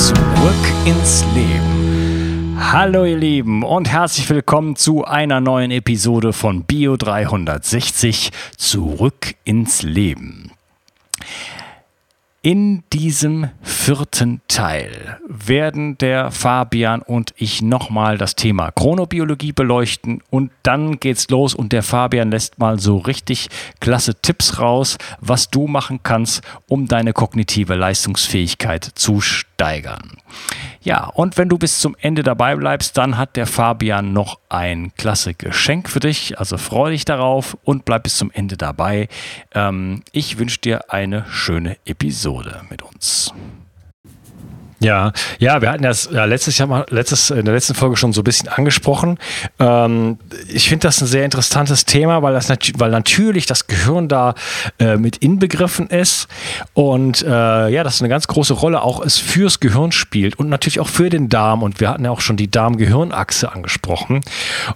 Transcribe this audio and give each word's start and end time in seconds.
Zurück 0.00 0.16
ins 0.86 1.26
Leben. 1.34 2.56
Hallo 2.58 3.04
ihr 3.04 3.18
Lieben 3.18 3.62
und 3.62 3.86
herzlich 3.92 4.30
willkommen 4.30 4.74
zu 4.74 5.04
einer 5.04 5.42
neuen 5.42 5.70
Episode 5.70 6.32
von 6.32 6.64
Bio 6.64 6.96
360 6.96 8.30
Zurück 8.56 9.34
ins 9.44 9.82
Leben. 9.82 10.52
In 12.42 12.84
diesem 12.90 13.50
vierten 13.60 14.40
Teil 14.48 15.18
werden 15.28 15.98
der 15.98 16.30
Fabian 16.30 17.02
und 17.02 17.34
ich 17.36 17.60
nochmal 17.60 18.16
das 18.16 18.34
Thema 18.34 18.70
Chronobiologie 18.70 19.52
beleuchten 19.52 20.22
und 20.30 20.50
dann 20.62 20.98
geht's 21.00 21.28
los 21.28 21.54
und 21.54 21.72
der 21.72 21.82
Fabian 21.82 22.30
lässt 22.30 22.58
mal 22.58 22.80
so 22.80 22.96
richtig 22.96 23.50
klasse 23.80 24.14
Tipps 24.14 24.58
raus, 24.58 24.96
was 25.20 25.50
du 25.50 25.66
machen 25.66 26.00
kannst, 26.02 26.40
um 26.66 26.88
deine 26.88 27.12
kognitive 27.12 27.74
Leistungsfähigkeit 27.74 28.84
zu 28.94 29.20
steigern. 29.20 30.12
Ja, 30.82 31.06
und 31.06 31.36
wenn 31.36 31.48
du 31.48 31.58
bis 31.58 31.80
zum 31.80 31.94
Ende 32.00 32.22
dabei 32.22 32.56
bleibst, 32.56 32.96
dann 32.96 33.18
hat 33.18 33.36
der 33.36 33.46
Fabian 33.46 34.12
noch 34.12 34.40
ein 34.48 34.92
klasse 34.96 35.34
Geschenk 35.34 35.90
für 35.90 36.00
dich. 36.00 36.38
Also 36.38 36.56
freue 36.56 36.92
dich 36.92 37.04
darauf 37.04 37.56
und 37.64 37.84
bleib 37.84 38.04
bis 38.04 38.16
zum 38.16 38.30
Ende 38.30 38.56
dabei. 38.56 39.08
Ähm, 39.54 40.02
ich 40.12 40.38
wünsche 40.38 40.58
dir 40.58 40.90
eine 40.90 41.26
schöne 41.28 41.76
Episode 41.84 42.62
mit 42.70 42.82
uns. 42.82 43.34
Ja, 44.80 45.12
ja, 45.38 45.60
wir 45.60 45.70
hatten 45.70 45.82
das 45.82 46.08
ja, 46.10 46.24
letztes 46.24 46.56
Jahr 46.56 46.66
mal, 46.66 46.86
letztes, 46.88 47.28
in 47.28 47.44
der 47.44 47.52
letzten 47.52 47.74
Folge 47.74 47.96
schon 47.96 48.14
so 48.14 48.22
ein 48.22 48.24
bisschen 48.24 48.48
angesprochen. 48.48 49.18
Ähm, 49.58 50.18
ich 50.48 50.70
finde 50.70 50.86
das 50.86 51.02
ein 51.02 51.06
sehr 51.06 51.26
interessantes 51.26 51.84
Thema, 51.84 52.22
weil 52.22 52.32
das 52.32 52.48
nat 52.48 52.72
weil 52.76 52.90
natürlich 52.90 53.44
das 53.44 53.66
Gehirn 53.66 54.08
da 54.08 54.34
äh, 54.78 54.96
mit 54.96 55.18
inbegriffen 55.18 55.88
ist 55.88 56.28
und 56.72 57.22
äh, 57.22 57.68
ja, 57.68 57.84
das 57.84 58.00
eine 58.00 58.08
ganz 58.08 58.26
große 58.26 58.54
Rolle 58.54 58.82
auch 58.82 59.02
ist 59.02 59.18
fürs 59.18 59.60
Gehirn 59.60 59.92
spielt 59.92 60.38
und 60.38 60.48
natürlich 60.48 60.80
auch 60.80 60.88
für 60.88 61.10
den 61.10 61.28
Darm. 61.28 61.62
Und 61.62 61.80
wir 61.80 61.90
hatten 61.90 62.04
ja 62.04 62.10
auch 62.10 62.22
schon 62.22 62.38
die 62.38 62.50
Darm-Gehirn-Achse 62.50 63.52
angesprochen. 63.52 64.22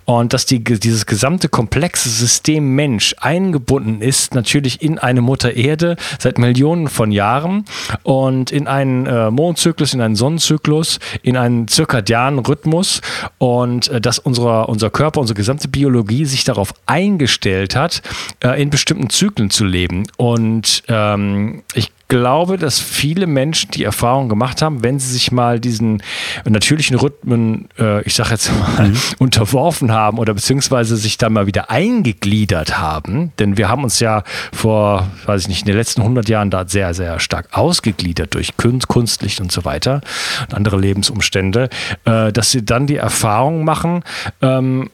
Und 0.05 0.35
dass 0.35 0.45
die, 0.45 0.63
dieses 0.63 1.07
gesamte 1.07 1.49
komplexe 1.49 2.11
System 2.11 2.75
Mensch 2.75 3.15
eingebunden 3.21 4.03
ist, 4.03 4.35
natürlich 4.35 4.83
in 4.83 4.99
eine 4.99 5.23
Mutter 5.23 5.55
Erde 5.55 5.97
seit 6.19 6.39
Millionen 6.39 6.89
von 6.89 7.11
Jahren 7.11 7.65
und 8.03 8.53
in 8.53 8.67
einen 8.67 9.07
äh, 9.07 9.31
Mondzyklus 9.31 9.94
in 9.95 10.01
einen 10.01 10.17
Sonnenzyklus, 10.17 10.99
in 11.23 11.37
einen 11.37 11.69
zirkadianen 11.69 12.41
Rhythmus 12.41 13.01
und 13.39 13.89
äh, 13.89 14.01
dass 14.01 14.19
unser, 14.19 14.69
unser 14.69 14.91
Körper, 14.91 15.21
unsere 15.21 15.37
gesamte 15.37 15.69
Biologie 15.69 16.25
sich 16.25 16.45
darauf 16.45 16.75
eingestellt 16.87 17.77
hat, 17.77 18.03
äh, 18.43 18.61
in 18.61 18.71
bestimmten 18.71 19.11
Zyklen 19.11 19.51
zu 19.51 19.65
leben. 19.65 20.07
Und 20.17 20.83
ähm, 20.89 21.63
ich 21.75 21.91
glaube, 22.09 22.59
dass 22.59 22.81
viele 22.81 23.27
Menschen 23.27 23.71
die 23.71 23.85
Erfahrung 23.85 24.29
gemacht 24.29 24.63
haben, 24.63 24.83
wenn 24.83 24.99
sie 24.99 25.13
sich 25.13 25.33
mal 25.33 25.61
diesen 25.61 26.03
natürlichen 26.45 26.97
Rhythmen, 26.97 27.69
äh, 27.79 28.03
ich 28.03 28.15
sage 28.15 28.31
jetzt 28.31 28.51
mal, 28.53 28.89
mhm. 28.89 28.97
unterworfen 29.19 29.93
haben 29.93 30.19
oder 30.19 30.35
beziehungsweise 30.35 30.97
sich 30.97 31.19
da 31.19 31.29
mal 31.31 31.47
wieder 31.47 31.71
eingegliedert 31.71 32.79
haben, 32.79 33.33
denn 33.39 33.57
wir 33.57 33.69
haben 33.69 33.85
uns 33.85 34.01
ja 34.01 34.23
vor, 34.53 35.09
weiß 35.27 35.43
ich 35.43 35.49
nicht, 35.49 35.61
in 35.61 35.67
den 35.67 35.77
letzten 35.77 36.03
100 36.03 36.29
Jahren 36.29 36.51
da 36.51 36.67
sehr, 36.67 36.95
sehr 36.95 37.21
stark 37.21 37.49
ausgegliedert 37.53 38.35
durch 38.35 38.57
Kunst, 38.57 38.89
Kunstlicht 38.89 39.41
und 39.41 39.51
so 39.51 39.65
weiter 39.65 40.01
und 40.43 40.55
andere 40.55 40.79
Lebensumstände, 40.79 41.69
äh, 42.05 42.33
dass 42.33 42.51
sie 42.51 42.65
dann 42.65 42.87
die 42.87 42.97
Erfahrung 42.97 43.65
machen, 43.65 44.05
ähm, 44.43 44.91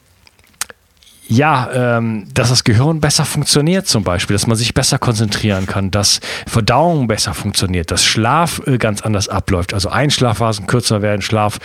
ja, 1.31 1.69
ähm, 1.97 2.27
dass 2.33 2.49
das 2.49 2.65
Gehirn 2.65 2.99
besser 2.99 3.23
funktioniert 3.23 3.87
zum 3.87 4.03
Beispiel, 4.03 4.33
dass 4.33 4.47
man 4.47 4.57
sich 4.57 4.73
besser 4.73 4.99
konzentrieren 4.99 5.65
kann, 5.65 5.89
dass 5.89 6.19
Verdauung 6.45 7.07
besser 7.07 7.33
funktioniert, 7.33 7.89
dass 7.89 8.03
Schlaf 8.03 8.61
äh, 8.67 8.77
ganz 8.77 9.01
anders 9.01 9.29
abläuft, 9.29 9.73
also 9.73 9.87
Einschlafphasen 9.87 10.67
kürzer 10.67 11.01
werden, 11.01 11.21
Schlaf 11.21 11.59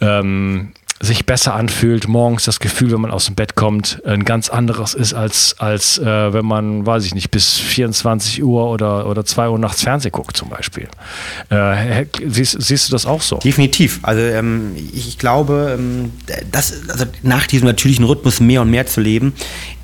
ähm, 0.00 0.70
sich 1.02 1.24
besser 1.24 1.54
anfühlt, 1.54 2.08
morgens 2.08 2.44
das 2.44 2.60
Gefühl, 2.60 2.92
wenn 2.92 3.00
man 3.00 3.10
aus 3.10 3.24
dem 3.24 3.34
Bett 3.34 3.54
kommt, 3.54 4.02
ein 4.04 4.26
ganz 4.26 4.50
anderes 4.50 4.92
ist, 4.92 5.14
als, 5.14 5.56
als 5.58 5.96
äh, 5.96 6.32
wenn 6.34 6.44
man, 6.44 6.84
weiß 6.84 7.06
ich 7.06 7.14
nicht, 7.14 7.30
bis 7.30 7.58
24 7.58 8.44
Uhr 8.44 8.68
oder, 8.68 9.06
oder 9.06 9.24
2 9.24 9.48
Uhr 9.48 9.58
nachts 9.58 9.82
Fernsehen 9.82 10.12
guckt 10.12 10.36
zum 10.36 10.50
Beispiel. 10.50 10.88
Äh, 11.48 12.04
siehst, 12.26 12.60
siehst 12.60 12.88
du 12.88 12.92
das 12.92 13.06
auch 13.06 13.22
so? 13.22 13.38
Definitiv. 13.38 14.00
Also 14.02 14.20
ähm, 14.20 14.76
ich 14.76 15.16
glaube, 15.16 15.78
ähm, 15.78 16.12
das, 16.52 16.74
also 16.88 17.06
nach 17.22 17.46
diesem 17.46 17.66
natürlichen 17.66 18.04
Rhythmus 18.04 18.40
mehr 18.40 18.60
und 18.60 18.70
mehr 18.70 18.86
zu 18.86 19.00
leben, 19.00 19.32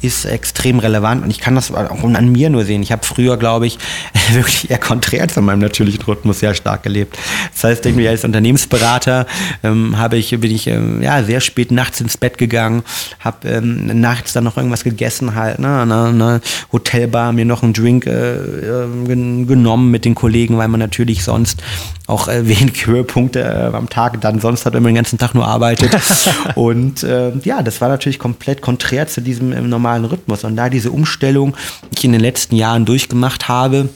ist 0.07 0.25
extrem 0.25 0.79
relevant 0.79 1.25
und 1.25 1.31
ich 1.31 1.41
kann 1.41 1.55
das 1.55 1.73
auch 1.73 2.03
an 2.03 2.33
mir 2.33 2.51
nur 2.51 2.65
sehen. 2.65 2.83
Ich 2.83 2.93
habe 2.93 3.05
früher, 3.05 3.37
glaube 3.37 3.67
ich, 3.67 3.79
wirklich 4.33 4.71
eher 4.71 4.79
konträr 4.79 5.29
zu 5.29 5.43
meinem 5.43 5.61
natürlichen 5.61 6.03
Rhythmus 6.03 6.41
sehr 6.41 6.55
stark 6.55 6.83
gelebt. 6.83 7.19
Das 7.53 7.65
heißt, 7.65 7.87
irgendwie 7.87 8.09
als 8.09 8.25
Unternehmensberater 8.25 9.27
ähm, 9.63 9.99
habe 9.99 10.17
ich, 10.17 10.31
bin 10.31 10.51
ich 10.51 10.67
ähm, 10.67 11.03
ja, 11.03 11.23
sehr 11.23 11.41
spät 11.41 11.71
nachts 11.71 12.01
ins 12.01 12.17
Bett 12.17 12.39
gegangen, 12.39 12.83
habe 13.21 13.49
ähm, 13.49 14.01
nachts 14.01 14.33
dann 14.33 14.45
noch 14.45 14.57
irgendwas 14.57 14.85
gegessen 14.85 15.35
halt, 15.35 15.59
ne, 15.59 15.69
an 15.69 15.93
einer 15.93 16.41
Hotelbar, 16.73 17.33
mir 17.33 17.45
noch 17.45 17.63
einen 17.63 17.73
Drink 17.73 18.07
äh, 18.07 18.37
ähm, 18.37 19.47
genommen 19.47 19.91
mit 19.91 20.05
den 20.05 20.15
Kollegen, 20.15 20.57
weil 20.59 20.69
man 20.69 20.81
natürlich 20.81 21.25
sonst 21.25 21.63
auch 22.07 22.29
äh, 22.29 22.47
wenig 22.49 22.87
Höhepunkte 22.87 23.41
äh, 23.41 23.77
am 23.77 23.89
Tag 23.89 24.21
dann 24.21 24.41
sonst 24.41 24.67
hat, 24.67 24.75
wenn 24.75 24.83
man 24.83 24.91
den 24.91 24.97
ganzen 24.97 25.19
Tag 25.19 25.35
nur 25.35 25.47
arbeitet. 25.47 25.97
und 26.55 27.03
äh, 27.03 27.33
ja, 27.45 27.63
das 27.63 27.81
war 27.81 27.89
natürlich 27.89 28.19
komplett 28.19 28.63
konträr 28.63 29.07
zu 29.09 29.21
diesem 29.21 29.53
äh, 29.53 29.61
normalen 29.97 30.05
Rhythmus. 30.05 30.45
Und 30.45 30.57
da 30.57 30.69
diese 30.69 30.91
Umstellung, 30.91 31.57
die 31.93 31.99
ich 31.99 32.05
in 32.05 32.13
den 32.13 32.21
letzten 32.21 32.57
Jahren 32.57 32.85
durchgemacht 32.85 33.49
habe, 33.49 33.89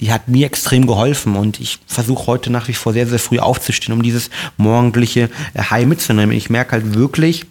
die 0.00 0.12
hat 0.12 0.28
mir 0.28 0.46
extrem 0.46 0.86
geholfen 0.86 1.36
und 1.36 1.60
ich 1.60 1.78
versuche 1.86 2.26
heute 2.26 2.50
nach 2.50 2.68
wie 2.68 2.74
vor 2.74 2.92
sehr, 2.92 3.06
sehr 3.06 3.18
früh 3.18 3.38
aufzustehen, 3.38 3.94
um 3.94 4.02
dieses 4.02 4.30
morgendliche 4.56 5.28
äh, 5.54 5.62
High 5.62 5.86
mitzunehmen. 5.86 6.34
Ich 6.34 6.48
merke 6.48 6.72
halt 6.72 6.94
wirklich, 6.94 7.44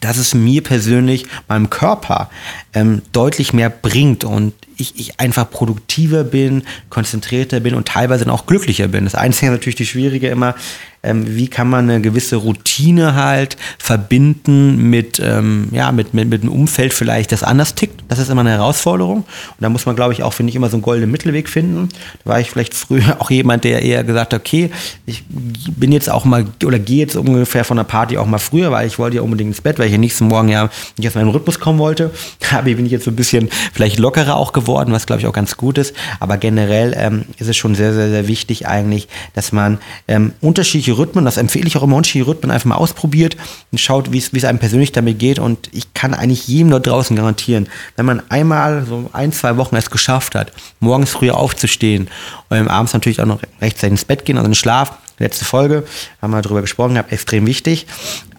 dass 0.00 0.18
es 0.18 0.34
mir 0.34 0.62
persönlich, 0.62 1.26
meinem 1.48 1.70
Körper 1.70 2.30
ähm, 2.74 3.02
deutlich 3.12 3.52
mehr 3.52 3.70
bringt 3.70 4.24
und 4.24 4.52
ich, 4.80 4.98
ich 4.98 5.20
einfach 5.20 5.50
produktiver 5.50 6.24
bin, 6.24 6.62
konzentrierter 6.88 7.60
bin 7.60 7.74
und 7.74 7.88
teilweise 7.88 8.30
auch 8.30 8.46
glücklicher 8.46 8.88
bin. 8.88 9.04
Das 9.04 9.14
Einzige 9.14 9.46
ist 9.46 9.52
natürlich 9.52 9.76
die 9.76 9.86
Schwierige 9.86 10.28
immer, 10.28 10.54
ähm, 11.02 11.24
wie 11.34 11.48
kann 11.48 11.68
man 11.68 11.88
eine 11.88 12.00
gewisse 12.00 12.36
Routine 12.36 13.14
halt 13.14 13.56
verbinden 13.78 14.90
mit, 14.90 15.18
ähm, 15.18 15.68
ja, 15.70 15.92
mit, 15.92 16.12
mit, 16.12 16.28
mit 16.28 16.42
einem 16.42 16.52
Umfeld 16.52 16.92
vielleicht, 16.92 17.32
das 17.32 17.42
anders 17.42 17.74
tickt. 17.74 18.04
Das 18.08 18.18
ist 18.18 18.28
immer 18.28 18.42
eine 18.42 18.50
Herausforderung. 18.50 19.18
Und 19.18 19.26
da 19.60 19.68
muss 19.70 19.86
man, 19.86 19.96
glaube 19.96 20.12
ich, 20.12 20.22
auch, 20.22 20.34
finde 20.34 20.50
ich, 20.50 20.56
immer 20.56 20.68
so 20.68 20.76
einen 20.76 20.82
goldenen 20.82 21.10
Mittelweg 21.10 21.48
finden. 21.48 21.88
Da 22.24 22.30
war 22.30 22.40
ich 22.40 22.50
vielleicht 22.50 22.74
früher 22.74 23.16
auch 23.20 23.30
jemand, 23.30 23.64
der 23.64 23.82
eher 23.82 24.04
gesagt 24.04 24.34
hat, 24.34 24.40
okay, 24.40 24.70
ich 25.06 25.24
bin 25.28 25.90
jetzt 25.92 26.10
auch 26.10 26.24
mal, 26.24 26.46
oder 26.64 26.78
gehe 26.78 26.98
jetzt 26.98 27.16
ungefähr 27.16 27.64
von 27.64 27.78
der 27.78 27.84
Party 27.84 28.18
auch 28.18 28.26
mal 28.26 28.38
früher, 28.38 28.70
weil 28.70 28.86
ich 28.86 28.98
wollte 28.98 29.16
ja 29.16 29.22
unbedingt 29.22 29.48
ins 29.48 29.62
Bett, 29.62 29.78
weil 29.78 29.86
ich 29.86 29.92
ja 29.92 29.98
nächsten 29.98 30.28
Morgen 30.28 30.48
ja 30.48 30.68
nicht 30.98 31.08
aus 31.08 31.14
meinem 31.14 31.30
Rhythmus 31.30 31.60
kommen 31.60 31.78
wollte. 31.78 32.10
Aber 32.50 32.62
bin 32.62 32.84
ich 32.84 32.92
jetzt 32.92 33.04
so 33.04 33.10
ein 33.10 33.16
bisschen 33.16 33.48
vielleicht 33.72 33.98
lockerer 33.98 34.36
auch 34.36 34.52
geworden, 34.52 34.69
was 34.74 35.06
glaube 35.06 35.20
ich 35.20 35.26
auch 35.26 35.32
ganz 35.32 35.56
gut 35.56 35.78
ist. 35.78 35.94
Aber 36.18 36.36
generell 36.36 36.94
ähm, 36.96 37.24
ist 37.38 37.48
es 37.48 37.56
schon 37.56 37.74
sehr, 37.74 37.94
sehr, 37.94 38.10
sehr 38.10 38.28
wichtig 38.28 38.66
eigentlich, 38.66 39.08
dass 39.34 39.52
man 39.52 39.78
ähm, 40.08 40.32
unterschiedliche 40.40 40.90
unterschiedliche 40.90 40.98
Rhythmen, 40.98 41.24
das 41.24 41.36
empfehle 41.36 41.66
ich 41.66 41.76
auch 41.76 41.82
immer, 41.82 41.96
unterschiedliche 41.96 42.30
Rhythmen 42.30 42.50
einfach 42.50 42.66
mal 42.66 42.76
ausprobiert 42.76 43.36
und 43.72 43.78
schaut, 43.78 44.12
wie 44.12 44.18
es 44.18 44.44
einem 44.44 44.58
persönlich 44.58 44.92
damit 44.92 45.18
geht. 45.18 45.38
Und 45.38 45.68
ich 45.72 45.94
kann 45.94 46.14
eigentlich 46.14 46.48
jedem 46.48 46.70
dort 46.70 46.86
draußen 46.86 47.16
garantieren, 47.16 47.68
wenn 47.96 48.06
man 48.06 48.22
einmal 48.30 48.84
so 48.86 49.10
ein, 49.12 49.32
zwei 49.32 49.56
Wochen 49.56 49.76
es 49.76 49.90
geschafft 49.90 50.34
hat, 50.34 50.52
morgens 50.80 51.10
früher 51.10 51.36
aufzustehen 51.36 52.08
und 52.48 52.68
abends 52.68 52.92
natürlich 52.92 53.20
auch 53.20 53.26
noch 53.26 53.40
rechtzeitig 53.60 53.92
ins 53.92 54.04
Bett 54.04 54.24
gehen, 54.24 54.36
also 54.36 54.46
in 54.46 54.52
den 54.52 54.56
Schlaf, 54.56 54.92
letzte 55.18 55.44
Folge, 55.44 55.84
haben 56.22 56.30
wir 56.30 56.42
darüber 56.42 56.62
gesprochen 56.62 56.94
gehabt, 56.94 57.12
extrem 57.12 57.46
wichtig. 57.46 57.86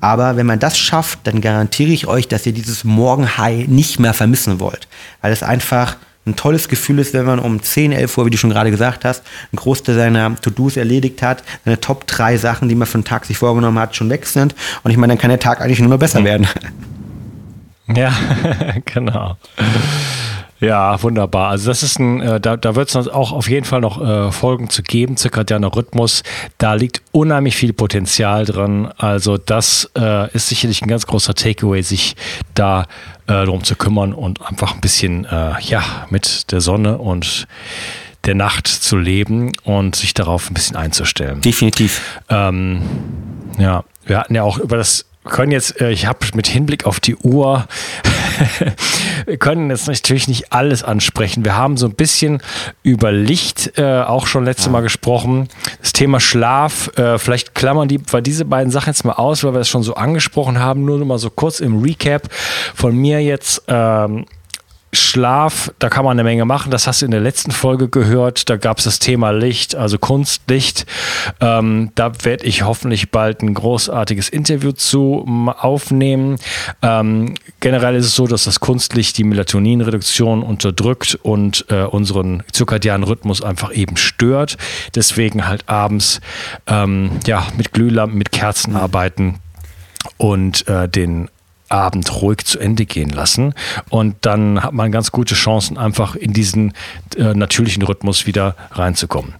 Aber 0.01 0.35
wenn 0.35 0.47
man 0.47 0.59
das 0.59 0.77
schafft, 0.77 1.19
dann 1.23 1.41
garantiere 1.41 1.91
ich 1.91 2.07
euch, 2.07 2.27
dass 2.27 2.45
ihr 2.45 2.53
dieses 2.53 2.83
Morgen-High 2.83 3.67
nicht 3.67 3.99
mehr 3.99 4.13
vermissen 4.13 4.59
wollt. 4.59 4.87
Weil 5.21 5.31
es 5.31 5.43
einfach 5.43 5.95
ein 6.25 6.35
tolles 6.35 6.67
Gefühl 6.67 6.99
ist, 6.99 7.13
wenn 7.13 7.25
man 7.25 7.39
um 7.39 7.61
10, 7.61 7.91
11 7.91 8.17
Uhr, 8.17 8.25
wie 8.25 8.29
du 8.29 8.37
schon 8.37 8.49
gerade 8.49 8.69
gesagt 8.69 9.05
hast, 9.05 9.23
ein 9.53 9.57
Großteil 9.57 9.95
seiner 9.95 10.35
To-Dos 10.35 10.77
erledigt 10.77 11.21
hat, 11.21 11.43
seine 11.65 11.79
Top 11.79 12.05
3 12.07 12.37
Sachen, 12.37 12.69
die 12.69 12.75
man 12.75 12.87
für 12.87 12.99
den 12.99 13.05
Tag 13.05 13.25
sich 13.25 13.37
vorgenommen 13.37 13.79
hat, 13.79 13.95
schon 13.95 14.09
weg 14.09 14.25
sind. 14.25 14.53
Und 14.83 14.91
ich 14.91 14.97
meine, 14.97 15.11
dann 15.11 15.17
kann 15.17 15.29
der 15.29 15.39
Tag 15.39 15.61
eigentlich 15.61 15.79
nur 15.79 15.89
noch 15.89 15.99
besser 15.99 16.23
werden. 16.23 16.47
Ja, 17.95 18.13
genau. 18.85 19.35
Ja, 20.61 21.01
wunderbar. 21.01 21.49
Also 21.49 21.71
das 21.71 21.81
ist 21.81 21.99
ein, 21.99 22.21
äh, 22.21 22.39
da, 22.39 22.55
da 22.55 22.75
wird 22.75 22.93
es 22.93 23.07
auch 23.07 23.31
auf 23.31 23.49
jeden 23.49 23.65
Fall 23.65 23.81
noch 23.81 23.99
äh, 23.99 24.31
Folgen 24.31 24.69
zu 24.69 24.83
geben, 24.83 25.17
zirkadianer 25.17 25.75
Rhythmus. 25.75 26.21
Da 26.59 26.75
liegt 26.75 27.01
unheimlich 27.11 27.55
viel 27.55 27.73
Potenzial 27.73 28.45
drin. 28.45 28.87
Also 28.97 29.39
das 29.39 29.89
äh, 29.97 30.31
ist 30.35 30.49
sicherlich 30.49 30.83
ein 30.83 30.87
ganz 30.87 31.07
großer 31.07 31.33
Takeaway, 31.33 31.81
sich 31.81 32.15
da 32.53 32.83
äh, 33.25 33.45
darum 33.45 33.63
zu 33.63 33.75
kümmern 33.75 34.13
und 34.13 34.45
einfach 34.45 34.75
ein 34.75 34.81
bisschen 34.81 35.25
äh, 35.25 35.59
ja 35.61 35.83
mit 36.11 36.51
der 36.51 36.61
Sonne 36.61 36.99
und 36.99 37.47
der 38.25 38.35
Nacht 38.35 38.67
zu 38.67 38.97
leben 38.97 39.51
und 39.63 39.95
sich 39.95 40.13
darauf 40.13 40.51
ein 40.51 40.53
bisschen 40.53 40.75
einzustellen. 40.75 41.41
Definitiv. 41.41 42.19
Ähm, 42.29 42.83
ja, 43.57 43.83
wir 44.05 44.19
hatten 44.19 44.35
ja 44.35 44.43
auch 44.43 44.59
über 44.59 44.77
das 44.77 45.05
können 45.23 45.51
jetzt, 45.51 45.79
äh, 45.79 45.91
ich 45.91 46.05
habe 46.05 46.19
mit 46.33 46.47
Hinblick 46.47 46.85
auf 46.85 46.99
die 46.99 47.15
Uhr, 47.15 47.67
wir 49.25 49.37
können 49.37 49.69
jetzt 49.69 49.87
natürlich 49.87 50.27
nicht 50.27 50.51
alles 50.51 50.83
ansprechen. 50.83 51.45
Wir 51.45 51.55
haben 51.55 51.77
so 51.77 51.87
ein 51.87 51.95
bisschen 51.95 52.41
über 52.83 53.11
Licht 53.11 53.77
äh, 53.77 54.01
auch 54.01 54.27
schon 54.27 54.45
letztes 54.45 54.69
Mal 54.69 54.81
gesprochen. 54.81 55.49
Das 55.81 55.93
Thema 55.93 56.19
Schlaf, 56.19 56.89
äh, 56.97 57.17
vielleicht 57.17 57.55
klammern 57.55 57.87
die 57.87 57.97
bei 57.97 58.21
diese 58.21 58.45
beiden 58.45 58.71
Sachen 58.71 58.87
jetzt 58.87 59.05
mal 59.05 59.13
aus, 59.13 59.43
weil 59.43 59.53
wir 59.53 59.61
es 59.61 59.69
schon 59.69 59.83
so 59.83 59.95
angesprochen 59.95 60.59
haben. 60.59 60.85
Nur 60.85 60.99
noch 60.99 61.05
mal 61.05 61.17
so 61.17 61.29
kurz 61.29 61.59
im 61.59 61.81
Recap 61.81 62.23
von 62.75 62.95
mir 62.95 63.21
jetzt. 63.21 63.63
Ähm, 63.67 64.25
Schlaf, 64.93 65.71
da 65.79 65.89
kann 65.89 66.03
man 66.03 66.11
eine 66.11 66.23
Menge 66.23 66.43
machen. 66.43 66.69
Das 66.69 66.85
hast 66.85 67.01
du 67.01 67.05
in 67.05 67.11
der 67.11 67.21
letzten 67.21 67.51
Folge 67.51 67.87
gehört. 67.87 68.49
Da 68.49 68.57
gab 68.57 68.79
es 68.79 68.83
das 68.83 68.99
Thema 68.99 69.31
Licht, 69.31 69.75
also 69.75 69.97
Kunstlicht. 69.97 70.85
Ähm, 71.39 71.91
da 71.95 72.11
werde 72.23 72.45
ich 72.45 72.63
hoffentlich 72.63 73.09
bald 73.09 73.41
ein 73.41 73.53
großartiges 73.53 74.27
Interview 74.27 74.73
zu 74.73 75.25
aufnehmen. 75.59 76.37
Ähm, 76.81 77.35
generell 77.61 77.95
ist 77.95 78.07
es 78.07 78.15
so, 78.15 78.27
dass 78.27 78.43
das 78.43 78.59
Kunstlicht 78.59 79.17
die 79.17 79.23
Melatoninreduktion 79.23 80.43
unterdrückt 80.43 81.17
und 81.21 81.65
äh, 81.69 81.83
unseren 81.83 82.43
zirkadianen 82.51 83.07
Rhythmus 83.07 83.41
einfach 83.41 83.73
eben 83.73 83.95
stört. 83.95 84.57
Deswegen 84.95 85.47
halt 85.47 85.69
abends 85.69 86.19
ähm, 86.67 87.11
ja, 87.25 87.47
mit 87.55 87.71
Glühlampen, 87.71 88.17
mit 88.17 88.33
Kerzen 88.33 88.75
arbeiten 88.75 89.39
und 90.17 90.67
äh, 90.67 90.89
den 90.89 91.29
Abend 91.71 92.21
ruhig 92.21 92.45
zu 92.45 92.59
Ende 92.59 92.85
gehen 92.85 93.09
lassen. 93.09 93.53
Und 93.89 94.15
dann 94.21 94.63
hat 94.63 94.73
man 94.73 94.91
ganz 94.91 95.11
gute 95.11 95.35
Chancen, 95.35 95.77
einfach 95.77 96.15
in 96.15 96.33
diesen 96.33 96.73
äh, 97.15 97.33
natürlichen 97.33 97.83
Rhythmus 97.83 98.25
wieder 98.27 98.55
reinzukommen. 98.71 99.33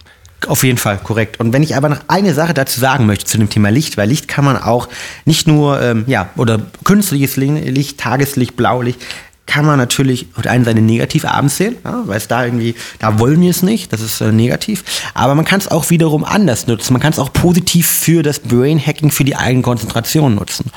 Auf 0.48 0.64
jeden 0.64 0.78
Fall, 0.78 0.98
korrekt. 0.98 1.38
Und 1.38 1.52
wenn 1.52 1.62
ich 1.62 1.76
aber 1.76 1.88
noch 1.88 2.00
eine 2.08 2.34
Sache 2.34 2.52
dazu 2.52 2.80
sagen 2.80 3.06
möchte 3.06 3.26
zu 3.26 3.38
dem 3.38 3.48
Thema 3.48 3.70
Licht, 3.70 3.96
weil 3.96 4.08
Licht 4.08 4.26
kann 4.26 4.44
man 4.44 4.56
auch 4.56 4.88
nicht 5.24 5.46
nur, 5.46 5.80
ähm, 5.80 6.04
ja, 6.08 6.30
oder 6.36 6.60
künstliches 6.84 7.36
Licht, 7.36 7.98
Tageslicht, 7.98 8.56
Blaulicht, 8.56 9.00
kann 9.46 9.64
man 9.66 9.78
natürlich 9.78 10.28
auf 10.34 10.42
der 10.42 10.52
einen 10.52 10.64
Seite 10.64 10.80
negativ 10.80 11.24
abends 11.24 11.56
sehen, 11.56 11.76
ja, 11.84 12.02
weil 12.06 12.16
es 12.16 12.28
da 12.28 12.44
irgendwie, 12.44 12.74
da 13.00 13.18
wollen 13.18 13.40
wir 13.40 13.50
es 13.50 13.62
nicht, 13.62 13.92
das 13.92 14.00
ist 14.00 14.20
äh, 14.20 14.32
negativ. 14.32 14.84
Aber 15.14 15.34
man 15.34 15.44
kann 15.44 15.60
es 15.60 15.68
auch 15.68 15.90
wiederum 15.90 16.24
anders 16.24 16.66
nutzen. 16.66 16.92
Man 16.92 17.02
kann 17.02 17.12
es 17.12 17.18
auch 17.18 17.32
positiv 17.32 17.88
für 17.88 18.22
das 18.22 18.38
Brain 18.38 18.84
Hacking, 18.84 19.10
für 19.10 19.24
die 19.24 19.36
eigene 19.36 19.62
Konzentration 19.62 20.36
nutzen. 20.36 20.70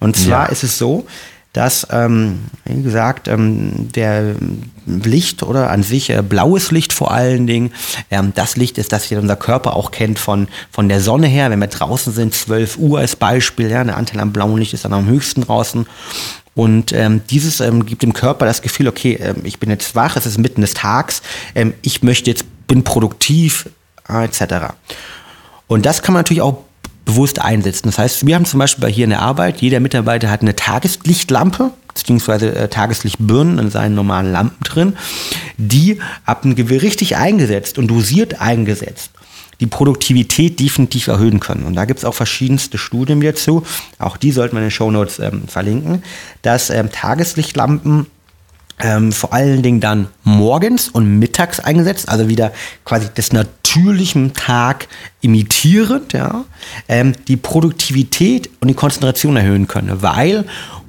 Und 0.00 0.16
zwar 0.16 0.46
ja. 0.46 0.52
ist 0.52 0.62
es 0.62 0.78
so, 0.78 1.06
dass, 1.54 1.86
ähm, 1.90 2.40
wie 2.64 2.82
gesagt, 2.82 3.28
ähm, 3.28 3.88
der 3.94 4.34
Licht 4.86 5.44
oder 5.44 5.70
an 5.70 5.84
sich 5.84 6.10
äh, 6.10 6.20
blaues 6.20 6.72
Licht 6.72 6.92
vor 6.92 7.12
allen 7.12 7.46
Dingen, 7.46 7.72
ähm, 8.10 8.32
das 8.34 8.56
Licht 8.56 8.76
ist, 8.76 8.92
das 8.92 9.04
hier 9.04 9.20
unser 9.20 9.36
Körper 9.36 9.76
auch 9.76 9.92
kennt 9.92 10.18
von, 10.18 10.48
von 10.70 10.88
der 10.88 11.00
Sonne 11.00 11.28
her. 11.28 11.50
Wenn 11.50 11.60
wir 11.60 11.68
draußen 11.68 12.12
sind, 12.12 12.34
12 12.34 12.76
Uhr 12.78 12.98
als 12.98 13.14
Beispiel, 13.14 13.70
ja, 13.70 13.84
der 13.84 13.96
Anteil 13.96 14.20
am 14.20 14.32
blauen 14.32 14.58
Licht 14.58 14.74
ist 14.74 14.84
dann 14.84 14.92
am 14.92 15.06
höchsten 15.06 15.42
draußen. 15.42 15.86
Und 16.54 16.92
ähm, 16.92 17.22
dieses 17.30 17.60
ähm, 17.60 17.84
gibt 17.84 18.02
dem 18.02 18.12
Körper 18.12 18.46
das 18.46 18.62
Gefühl, 18.62 18.88
okay, 18.88 19.18
ähm, 19.20 19.36
ich 19.44 19.58
bin 19.58 19.70
jetzt 19.70 19.94
wach, 19.94 20.16
es 20.16 20.26
ist 20.26 20.38
mitten 20.38 20.60
des 20.60 20.74
Tags, 20.74 21.22
ähm, 21.54 21.74
ich 21.82 22.02
möchte 22.02 22.30
jetzt, 22.30 22.44
bin 22.66 22.84
produktiv, 22.84 23.68
äh, 24.08 24.24
etc. 24.24 24.74
Und 25.66 25.84
das 25.84 26.02
kann 26.02 26.12
man 26.12 26.20
natürlich 26.20 26.42
auch 26.42 26.58
bewusst 27.04 27.40
einsetzen. 27.40 27.88
Das 27.88 27.98
heißt, 27.98 28.26
wir 28.26 28.34
haben 28.34 28.44
zum 28.44 28.58
Beispiel 28.58 28.82
bei 28.82 28.90
hier 28.90 29.04
in 29.04 29.10
der 29.10 29.22
Arbeit, 29.22 29.60
jeder 29.60 29.80
Mitarbeiter 29.80 30.30
hat 30.30 30.42
eine 30.42 30.56
Tageslichtlampe, 30.56 31.72
beziehungsweise 31.88 32.54
äh, 32.54 32.68
Tageslichtbirnen 32.68 33.58
in 33.58 33.70
seinen 33.70 33.94
normalen 33.94 34.32
Lampen 34.32 34.62
drin, 34.62 34.96
die 35.56 36.00
ab 36.24 36.44
einem 36.44 36.54
Gewicht 36.54 36.82
richtig 36.82 37.16
eingesetzt 37.16 37.78
und 37.78 37.88
dosiert 37.88 38.40
eingesetzt 38.40 39.10
die 39.60 39.66
Produktivität 39.66 40.58
definitiv 40.60 41.08
erhöhen 41.08 41.40
können. 41.40 41.64
Und 41.64 41.74
da 41.74 41.84
gibt 41.84 41.98
es 41.98 42.04
auch 42.04 42.14
verschiedenste 42.14 42.78
Studien 42.78 43.20
dazu, 43.20 43.64
auch 43.98 44.16
die 44.16 44.32
sollten 44.32 44.56
wir 44.56 44.60
in 44.60 44.66
den 44.66 44.70
Shownotes 44.70 45.18
ähm, 45.18 45.48
verlinken, 45.48 46.02
dass 46.42 46.70
ähm, 46.70 46.90
Tageslichtlampen 46.90 48.06
ähm, 48.80 49.12
vor 49.12 49.32
allen 49.32 49.62
Dingen 49.62 49.80
dann 49.80 50.08
morgens 50.24 50.88
und 50.88 51.18
mittags 51.18 51.60
eingesetzt, 51.60 52.08
also 52.08 52.28
wieder 52.28 52.52
quasi 52.84 53.08
des 53.14 53.32
natürlichen 53.32 54.32
Tag 54.34 54.88
imitierend, 55.20 56.12
ja, 56.12 56.44
ähm, 56.88 57.14
die 57.28 57.36
Produktivität 57.36 58.50
und 58.60 58.68
die 58.68 58.74
Konzentration 58.74 59.36
erhöhen 59.36 59.68
können, 59.68 60.02
weil 60.02 60.44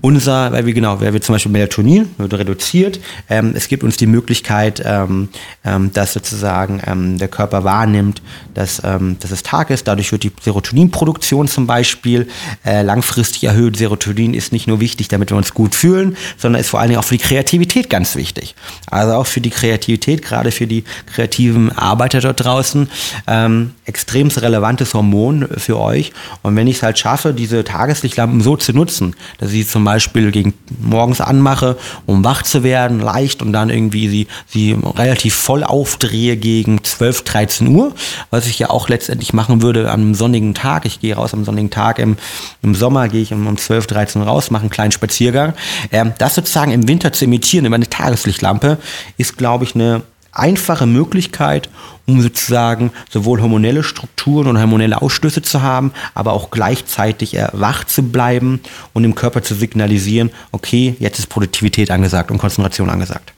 unser, 0.06 0.52
weil 0.52 0.68
wir 0.68 0.74
genau, 0.76 1.02
weil 1.02 1.14
wir 1.14 1.22
zum 1.22 1.34
Beispiel 1.34 1.52
Melatonin 1.52 2.12
wird 2.20 2.36
reduziert. 2.36 3.00
Ähm, 3.28 3.54
es 3.56 3.68
gibt 3.68 3.84
uns 3.84 3.98
die 3.98 4.06
Möglichkeit, 4.06 4.84
ähm, 4.86 5.30
ähm, 5.66 5.92
dass 5.94 6.14
sozusagen 6.14 6.80
ähm, 6.86 7.18
der 7.18 7.28
Körper 7.28 7.64
wahrnimmt, 7.64 8.22
dass, 8.54 8.84
ähm, 8.86 9.18
dass 9.20 9.32
es 9.32 9.42
Tag 9.42 9.72
ist. 9.72 9.88
Dadurch 9.88 10.12
wird 10.12 10.22
die 10.22 10.32
Serotoninproduktion 10.40 11.48
zum 11.48 11.66
Beispiel 11.66 12.28
äh, 12.64 12.84
langfristig 12.84 13.46
erhöht. 13.46 13.78
Serotonin 13.78 14.36
ist 14.36 14.52
nicht 14.52 14.68
nur 14.68 14.80
wichtig, 14.80 15.08
damit 15.08 15.32
wir 15.32 15.38
uns 15.38 15.56
gut 15.56 15.74
fühlen, 15.74 16.16
sondern 16.38 16.62
ist 16.62 16.70
vor 16.70 16.82
allen 16.82 16.90
Dingen 16.90 17.00
auch 17.00 17.06
für 17.06 17.18
die 17.18 17.24
Kreativität 17.24 17.90
ganz 17.90 18.16
wichtig. 18.16 18.54
Also 18.86 19.14
auch 19.14 19.25
für 19.28 19.42
die 19.42 19.50
Kreativität, 19.50 20.22
gerade 20.22 20.52
für 20.52 20.68
die 20.68 20.84
kreativen 21.14 21.72
Arbeiter 21.72 22.20
dort 22.20 22.44
draußen, 22.44 22.90
ähm, 23.28 23.72
extrem 23.86 24.28
relevantes 24.28 24.94
Hormon 24.94 25.48
für 25.58 25.80
euch. 25.80 26.12
Und 26.42 26.56
wenn 26.56 26.68
ich 26.68 26.78
es 26.78 26.84
halt 26.84 26.98
schaffe, 27.00 27.34
diese 27.34 27.64
Tageslichtlampen 27.64 28.42
so 28.42 28.58
zu 28.58 28.74
nutzen, 28.74 29.16
dass 29.38 29.52
ich 29.52 29.68
zum 29.68 29.84
Beispiel 29.84 30.32
gegen 30.32 30.54
morgens 30.80 31.22
anmache, 31.22 31.78
um 32.06 32.24
wach 32.24 32.44
zu 32.44 32.64
werden, 32.64 33.00
leicht 33.00 33.42
und 33.42 33.54
dann 33.54 33.70
irgendwie 33.70 34.08
sie, 34.10 34.28
sie 34.48 34.78
relativ 34.96 35.36
voll 35.36 35.64
aufdrehe 35.64 36.38
gegen 36.38 36.84
12, 36.84 37.24
13 37.24 37.68
Uhr, 37.68 37.94
was 38.30 38.48
ich 38.48 38.60
ja 38.60 38.70
auch 38.70 38.90
letztendlich 38.90 39.34
machen 39.34 39.62
würde 39.62 39.92
am 39.92 40.16
sonnigen 40.16 40.54
Tag. 40.54 40.86
Ich 40.86 41.00
gehe 41.00 41.16
raus 41.16 41.34
am 41.34 41.46
sonnigen 41.46 41.70
Tag, 41.70 42.00
im, 42.00 42.18
im 42.62 42.76
Sommer 42.76 43.08
gehe 43.08 43.22
ich 43.22 43.32
um 43.32 43.58
12, 43.58 43.88
13 43.88 44.22
Uhr 44.22 44.28
raus, 44.28 44.52
mache 44.52 44.62
einen 44.62 44.70
kleinen 44.70 44.92
Spaziergang. 44.92 45.54
Ähm, 45.92 46.14
das 46.18 46.36
sozusagen 46.36 46.72
im 46.72 46.88
Winter 46.88 47.14
zu 47.14 47.26
imitieren 47.26 47.66
über 47.66 47.76
eine 47.76 47.90
Tageslichtlampe 47.90 48.78
ist, 49.18 49.38
glaube 49.38 49.64
ich, 49.64 49.76
eine 49.76 50.04
einfache 50.36 50.86
Möglichkeit, 50.86 51.70
um 52.06 52.22
sozusagen 52.22 52.92
sowohl 53.10 53.42
hormonelle 53.42 53.84
Strukturen 53.84 54.48
und 54.48 54.60
hormonelle 54.60 55.02
Ausstöße 55.02 55.42
zu 55.42 55.62
haben, 55.62 55.94
aber 56.14 56.34
auch 56.34 56.52
gleichzeitig 56.52 57.38
wach 57.54 57.86
zu 57.86 58.04
bleiben 58.04 58.60
und 58.94 59.04
dem 59.04 59.16
Körper 59.16 59.42
zu 59.42 59.56
signalisieren, 59.56 60.32
okay, 60.52 60.96
jetzt 61.00 61.20
ist 61.20 61.28
Produktivität 61.28 61.90
angesagt 61.90 62.32
und 62.32 62.38
Konzentration 62.38 62.90
angesagt. 62.90 63.35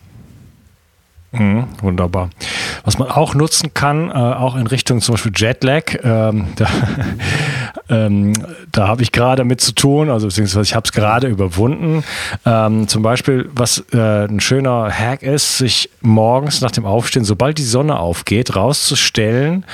Mhm, 1.34 1.66
wunderbar. 1.82 2.30
Was 2.86 2.98
man 2.98 3.10
auch 3.10 3.36
nutzen 3.36 3.74
kann, 3.74 4.10
äh, 4.10 4.14
auch 4.14 4.56
in 4.56 4.66
Richtung 4.66 5.02
zum 5.02 5.16
Beispiel 5.16 5.34
Jetlag, 5.36 5.98
ähm, 6.02 6.48
da, 6.56 6.68
ähm, 7.90 8.34
da 8.72 8.88
habe 8.88 9.02
ich 9.04 9.12
gerade 9.12 9.44
mit 9.44 9.60
zu 9.60 9.74
tun, 9.74 10.10
also 10.10 10.28
beziehungsweise 10.28 10.64
ich 10.64 10.74
habe 10.76 10.86
es 10.86 10.94
gerade 10.94 11.28
überwunden. 11.28 12.06
Ähm, 12.46 12.88
zum 12.88 13.04
Beispiel, 13.04 13.50
was 13.54 13.84
äh, 13.92 14.26
ein 14.26 14.40
schöner 14.40 14.90
Hack 14.90 15.22
ist, 15.22 15.58
sich 15.58 15.90
morgens 16.02 16.62
nach 16.62 16.72
dem 16.72 16.86
Aufstehen, 16.86 17.26
sobald 17.26 17.58
die 17.58 17.64
Sonne 17.64 18.00
aufgeht, 18.00 18.56
rauszustellen, 18.56 19.66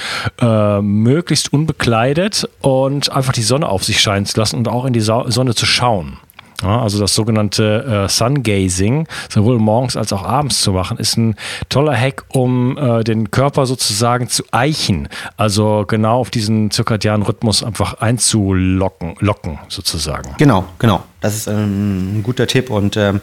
äh, 0.41 0.81
möglichst 0.81 1.53
unbekleidet 1.53 2.49
und 2.61 3.11
einfach 3.11 3.33
die 3.33 3.43
Sonne 3.43 3.69
auf 3.69 3.83
sich 3.83 4.01
scheinen 4.01 4.25
zu 4.25 4.39
lassen 4.39 4.57
und 4.57 4.67
auch 4.67 4.85
in 4.85 4.93
die 4.93 5.01
Sonne 5.01 5.53
zu 5.53 5.67
schauen. 5.67 6.17
Ja, 6.63 6.81
also 6.81 6.99
das 6.99 7.13
sogenannte 7.13 8.05
äh, 8.05 8.09
Sungazing, 8.09 9.07
sowohl 9.29 9.59
morgens 9.59 9.97
als 9.97 10.13
auch 10.13 10.23
abends 10.23 10.61
zu 10.61 10.71
machen, 10.71 10.97
ist 10.97 11.17
ein 11.17 11.35
toller 11.69 11.95
Hack, 11.95 12.23
um 12.29 12.77
äh, 12.77 13.03
den 13.03 13.31
Körper 13.31 13.65
sozusagen 13.65 14.29
zu 14.29 14.43
eichen. 14.51 15.09
Also 15.35 15.83
genau 15.87 16.19
auf 16.19 16.29
diesen 16.29 16.71
zirkadianen 16.71 17.23
Rhythmus 17.25 17.63
einfach 17.63 17.95
einzulocken, 17.95 19.15
locken 19.19 19.59
sozusagen. 19.67 20.35
Genau, 20.37 20.65
genau. 20.79 21.03
Das 21.21 21.35
ist 21.35 21.47
ähm, 21.47 22.19
ein 22.19 22.23
guter 22.23 22.47
Tipp 22.47 22.69
und 22.69 22.97
ähm, 22.97 23.21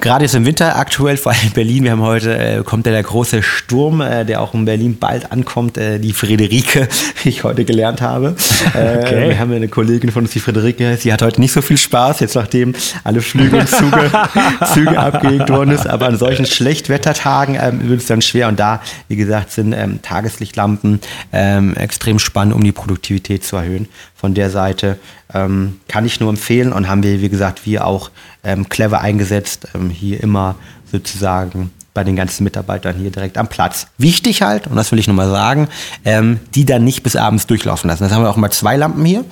Gerade 0.00 0.24
jetzt 0.24 0.34
im 0.34 0.44
Winter 0.44 0.76
aktuell, 0.76 1.16
vor 1.16 1.32
allem 1.32 1.42
in 1.44 1.52
Berlin, 1.52 1.84
wir 1.84 1.92
haben 1.92 2.02
heute, 2.02 2.36
äh, 2.36 2.62
kommt 2.64 2.84
ja 2.84 2.92
der 2.92 3.04
große 3.04 3.44
Sturm, 3.44 4.00
äh, 4.00 4.24
der 4.24 4.40
auch 4.42 4.52
in 4.52 4.64
Berlin 4.64 4.98
bald 4.98 5.30
ankommt, 5.30 5.78
äh, 5.78 6.00
die 6.00 6.12
Friederike, 6.12 6.88
die 7.24 7.28
ich 7.28 7.44
heute 7.44 7.64
gelernt 7.64 8.02
habe. 8.02 8.34
Äh, 8.74 8.98
okay. 8.98 9.28
Wir 9.28 9.38
haben 9.38 9.50
ja 9.50 9.56
eine 9.56 9.68
Kollegin 9.68 10.10
von 10.10 10.24
uns, 10.24 10.32
die 10.32 10.40
Friederike, 10.40 10.96
sie 10.96 11.12
hat 11.12 11.22
heute 11.22 11.40
nicht 11.40 11.52
so 11.52 11.62
viel 11.62 11.76
Spaß, 11.78 12.20
jetzt 12.20 12.34
nachdem 12.34 12.74
alle 13.04 13.20
Flüge 13.20 13.56
und 13.56 13.68
Züge, 13.68 14.10
Züge 14.74 14.98
abgelegt 14.98 15.48
worden 15.48 15.70
ist, 15.70 15.86
aber 15.86 16.06
an 16.06 16.18
solchen 16.18 16.46
Schlechtwettertagen 16.46 17.56
ähm, 17.60 17.88
wird 17.88 18.00
es 18.00 18.06
dann 18.06 18.20
schwer 18.20 18.48
und 18.48 18.58
da, 18.58 18.82
wie 19.06 19.16
gesagt, 19.16 19.52
sind 19.52 19.72
ähm, 19.72 20.02
Tageslichtlampen 20.02 21.00
ähm, 21.32 21.76
extrem 21.76 22.18
spannend, 22.18 22.54
um 22.54 22.64
die 22.64 22.72
Produktivität 22.72 23.44
zu 23.44 23.56
erhöhen. 23.56 23.88
Von 24.24 24.32
der 24.32 24.48
Seite 24.48 24.98
ähm, 25.34 25.80
kann 25.86 26.06
ich 26.06 26.18
nur 26.18 26.30
empfehlen 26.30 26.72
und 26.72 26.88
haben 26.88 27.02
wir, 27.02 27.20
wie 27.20 27.28
gesagt, 27.28 27.66
wir 27.66 27.86
auch 27.86 28.10
ähm, 28.42 28.70
clever 28.70 29.02
eingesetzt, 29.02 29.68
ähm, 29.74 29.90
hier 29.90 30.22
immer 30.22 30.54
sozusagen 30.90 31.70
bei 31.92 32.04
den 32.04 32.16
ganzen 32.16 32.42
Mitarbeitern 32.42 32.96
hier 32.96 33.10
direkt 33.10 33.36
am 33.36 33.48
Platz. 33.48 33.86
Wichtig 33.98 34.40
halt, 34.40 34.66
und 34.66 34.76
das 34.76 34.92
will 34.92 34.98
ich 34.98 35.08
nochmal 35.08 35.28
sagen, 35.28 35.68
ähm, 36.06 36.40
die 36.54 36.64
dann 36.64 36.84
nicht 36.84 37.02
bis 37.02 37.16
abends 37.16 37.46
durchlaufen 37.46 37.86
lassen. 37.86 38.02
Das 38.02 38.12
haben 38.12 38.22
wir 38.22 38.30
auch 38.30 38.38
mal 38.38 38.50
zwei 38.50 38.78
Lampen 38.78 39.04
hier. 39.04 39.26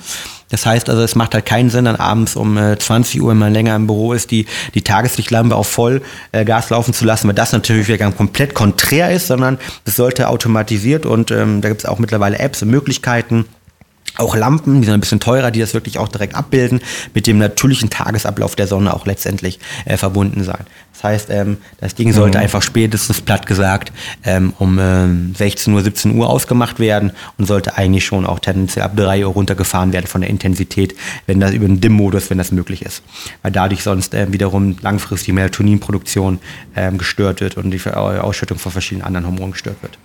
Das 0.51 0.67
heißt 0.67 0.87
also, 0.91 1.01
es 1.01 1.15
macht 1.15 1.33
halt 1.33 1.47
keinen 1.47 1.71
Sinn, 1.71 1.85
dann 1.85 1.95
abends 1.95 2.35
um 2.35 2.55
äh, 2.55 2.77
20 2.77 3.19
Uhr, 3.19 3.31
wenn 3.31 3.39
man 3.39 3.51
länger 3.51 3.75
im 3.75 3.87
Büro 3.87 4.13
ist, 4.13 4.29
die, 4.29 4.45
die 4.75 4.83
Tageslichtlampe 4.83 5.55
auf 5.55 5.65
voll 5.65 6.03
äh, 6.33 6.45
Gas 6.45 6.69
laufen 6.69 6.93
zu 6.93 7.03
lassen, 7.03 7.27
weil 7.27 7.33
das 7.33 7.51
natürlich 7.51 7.87
wieder 7.87 8.11
komplett 8.11 8.53
konträr 8.53 9.11
ist, 9.11 9.25
sondern 9.25 9.57
es 9.85 9.95
sollte 9.95 10.29
automatisiert 10.29 11.07
und 11.07 11.31
ähm, 11.31 11.61
da 11.61 11.69
gibt 11.69 11.81
es 11.81 11.89
auch 11.89 11.97
mittlerweile 11.97 12.37
Apps 12.37 12.61
und 12.61 12.69
Möglichkeiten, 12.69 13.45
auch 14.17 14.35
Lampen, 14.35 14.81
die 14.81 14.85
sind 14.85 14.93
ein 14.93 14.99
bisschen 14.99 15.19
teurer, 15.19 15.51
die 15.51 15.59
das 15.59 15.73
wirklich 15.73 15.97
auch 15.97 16.07
direkt 16.07 16.35
abbilden, 16.35 16.81
mit 17.13 17.27
dem 17.27 17.37
natürlichen 17.37 17.89
Tagesablauf 17.89 18.55
der 18.55 18.67
Sonne 18.67 18.93
auch 18.93 19.05
letztendlich 19.05 19.59
äh, 19.85 19.97
verbunden 19.97 20.43
sein. 20.43 20.65
Das 20.93 21.03
heißt, 21.03 21.29
ähm, 21.31 21.57
das 21.79 21.95
Ding 21.95 22.13
sollte 22.13 22.37
mhm. 22.37 22.43
einfach 22.43 22.61
spätestens 22.61 23.21
platt 23.21 23.47
gesagt 23.47 23.91
ähm, 24.23 24.53
um 24.59 24.77
ähm, 24.79 25.33
16 25.35 25.73
Uhr, 25.73 25.81
17 25.81 26.15
Uhr 26.15 26.29
ausgemacht 26.29 26.79
werden 26.79 27.11
und 27.37 27.45
sollte 27.45 27.77
eigentlich 27.77 28.05
schon 28.05 28.25
auch 28.25 28.39
tendenziell 28.39 28.85
ab 28.85 28.95
3 28.95 29.25
Uhr 29.25 29.33
runtergefahren 29.33 29.91
werden 29.93 30.07
von 30.07 30.21
der 30.21 30.29
Intensität, 30.29 30.95
wenn 31.25 31.39
das 31.39 31.51
über 31.51 31.65
den 31.65 31.81
DIM-Modus, 31.81 32.29
wenn 32.29 32.37
das 32.37 32.51
möglich 32.51 32.83
ist. 32.83 33.01
Weil 33.41 33.51
dadurch 33.51 33.83
sonst 33.83 34.13
äh, 34.13 34.31
wiederum 34.31 34.77
langfristig 34.81 35.25
die 35.25 35.33
Melatoninproduktion 35.33 36.39
ähm, 36.75 36.97
gestört 36.97 37.41
wird 37.41 37.57
und 37.57 37.71
die 37.71 37.81
Ausschüttung 37.89 38.59
von 38.59 38.71
verschiedenen 38.71 39.05
anderen 39.05 39.25
Hormonen 39.25 39.51
gestört 39.51 39.77
wird. 39.81 39.97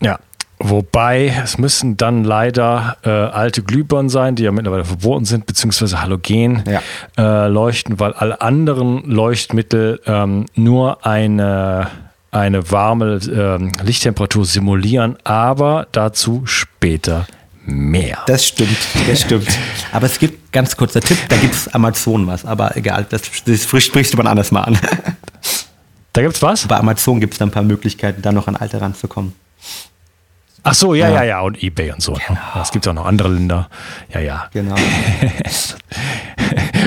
Ja, 0.00 0.18
Wobei 0.66 1.26
es 1.44 1.58
müssen 1.58 1.98
dann 1.98 2.24
leider 2.24 2.96
äh, 3.04 3.10
alte 3.10 3.62
Glühbirnen 3.62 4.08
sein, 4.08 4.34
die 4.34 4.44
ja 4.44 4.50
mittlerweile 4.50 4.86
verboten 4.86 5.26
sind, 5.26 5.44
beziehungsweise 5.44 6.00
Halogen 6.00 6.64
ja. 6.66 6.80
äh, 7.18 7.48
leuchten, 7.48 8.00
weil 8.00 8.14
alle 8.14 8.40
anderen 8.40 9.02
Leuchtmittel 9.04 10.00
ähm, 10.06 10.46
nur 10.54 11.04
eine, 11.04 11.88
eine 12.30 12.70
warme 12.70 13.16
äh, 13.16 13.82
Lichttemperatur 13.84 14.46
simulieren, 14.46 15.18
aber 15.22 15.86
dazu 15.92 16.46
später 16.46 17.26
mehr. 17.66 18.22
Das 18.26 18.46
stimmt, 18.46 18.78
das 19.06 19.20
stimmt. 19.20 19.58
aber 19.92 20.06
es 20.06 20.18
gibt, 20.18 20.50
ganz 20.50 20.78
kurzer 20.78 21.02
Tipp, 21.02 21.18
da 21.28 21.36
gibt 21.36 21.52
es 21.52 21.68
Amazon 21.74 22.26
was, 22.26 22.46
aber 22.46 22.74
egal, 22.74 23.06
das, 23.10 23.20
das 23.44 23.64
sprichst 23.64 24.14
du 24.14 24.16
mal 24.16 24.26
anders 24.26 24.50
mal 24.50 24.62
an. 24.62 24.78
Da 26.14 26.22
gibt's 26.22 26.40
was? 26.40 26.66
Bei 26.68 26.76
Amazon 26.76 27.20
gibt 27.20 27.34
es 27.34 27.38
da 27.38 27.44
ein 27.44 27.50
paar 27.50 27.64
Möglichkeiten, 27.64 28.22
da 28.22 28.32
noch 28.32 28.46
an 28.46 28.54
Alte 28.54 28.80
ranzukommen. 28.80 29.34
Ach 30.66 30.72
so, 30.72 30.94
ja, 30.94 31.10
ja, 31.10 31.22
ja, 31.24 31.40
und 31.40 31.62
eBay 31.62 31.92
und 31.92 32.02
so. 32.02 32.12
Ne? 32.12 32.20
Genau. 32.26 32.62
Es 32.62 32.70
gibt 32.70 32.88
auch 32.88 32.94
noch 32.94 33.04
andere 33.04 33.28
Länder. 33.28 33.68
Ja, 34.12 34.20
ja. 34.20 34.48
Genau. 34.50 34.76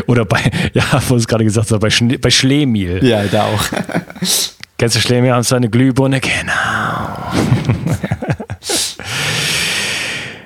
Oder 0.08 0.26
bei, 0.26 0.40
ja, 0.74 0.84
wo 1.08 1.16
es 1.16 1.28
gerade 1.28 1.44
gesagt 1.44 1.70
hast, 1.70 1.80
bei, 1.80 1.92
Schle 1.92 2.18
bei 2.18 2.32
Schlemiel. 2.32 3.06
Ja, 3.06 3.24
da 3.26 3.44
auch. 3.44 3.64
Kennst 4.80 4.96
du 4.96 5.00
Schlemiel? 5.00 5.32
Haben 5.32 5.44
seine 5.44 5.70
Glühbirne? 5.70 6.20
Genau. 6.20 6.34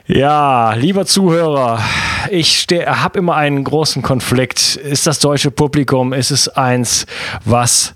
ja, 0.07 0.73
lieber 0.73 1.05
Zuhörer, 1.05 1.81
ich 2.29 2.67
habe 2.85 3.19
immer 3.19 3.35
einen 3.35 3.63
großen 3.63 4.01
Konflikt. 4.01 4.75
Ist 4.75 5.07
das 5.07 5.19
deutsche 5.19 5.51
Publikum, 5.51 6.11
ist 6.11 6.31
es 6.31 6.49
eins, 6.49 7.05
was 7.45 7.95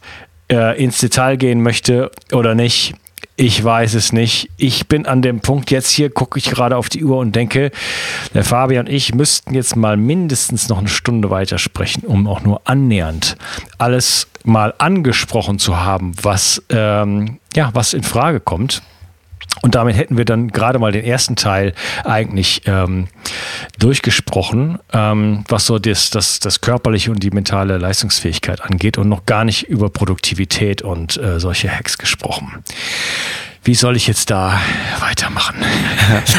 äh, 0.50 0.82
ins 0.82 1.00
Detail 1.00 1.36
gehen 1.36 1.62
möchte 1.62 2.10
oder 2.32 2.56
nicht? 2.56 2.96
Ich 3.38 3.62
weiß 3.62 3.96
es 3.96 4.14
nicht. 4.14 4.50
Ich 4.58 4.88
bin 4.88 5.06
an 5.06 5.22
dem 5.22 5.42
Punkt, 5.42 5.70
jetzt 5.70 5.90
hier 5.90 6.10
gucke 6.10 6.40
ich 6.40 6.46
gerade 6.46 6.78
auf 6.78 6.88
die 6.88 7.04
Uhr 7.04 7.18
und 7.18 7.36
denke, 7.36 7.72
der 8.34 8.46
Fabian 8.46 8.86
und 8.86 8.92
ich 8.92 9.14
müssten 9.14 9.54
jetzt 9.54 9.76
mal 9.76 9.98
mindestens 9.98 10.70
noch 10.70 10.78
eine 10.78 10.88
Stunde 10.88 11.30
weitersprechen, 11.30 12.04
um 12.04 12.28
auch 12.28 12.42
nur 12.42 12.62
annähernd 12.66 13.36
alles 13.78 14.28
mal 14.46 14.74
angesprochen 14.78 15.60
zu 15.60 15.78
haben, 15.78 16.14
was, 16.22 16.64
ähm, 16.70 17.40
ja, 17.56 17.72
was 17.74 17.94
in 17.94 18.04
Frage 18.04 18.40
kommt. 18.40 18.82
Und 19.62 19.76
damit 19.76 19.96
hätten 19.96 20.18
wir 20.18 20.26
dann 20.26 20.50
gerade 20.50 20.80
mal 20.80 20.92
den 20.92 21.04
ersten 21.04 21.36
Teil 21.36 21.74
eigentlich 22.04 22.64
ähm, 22.66 23.08
durchgesprochen, 23.80 24.80
ähm, 24.94 25.44
was 25.48 25.66
so 25.66 25.80
das, 25.80 26.10
das, 26.10 26.40
das 26.40 26.62
körperliche 26.62 27.12
und 27.12 27.24
die 27.24 27.32
mentale 27.32 27.78
Leistungsfähigkeit 27.78 28.62
angeht 28.62 28.98
und 28.98 29.10
noch 29.10 29.26
gar 29.26 29.46
nicht 29.46 29.64
über 29.64 29.90
Produktivität 29.90 30.82
und 30.82 31.18
äh, 31.18 31.40
solche 31.40 31.70
Hacks 31.70 31.98
gesprochen. 31.98 32.64
Wie 33.66 33.74
soll 33.74 33.96
ich 33.96 34.06
jetzt 34.06 34.30
da 34.30 34.60
weitermachen? 35.00 35.58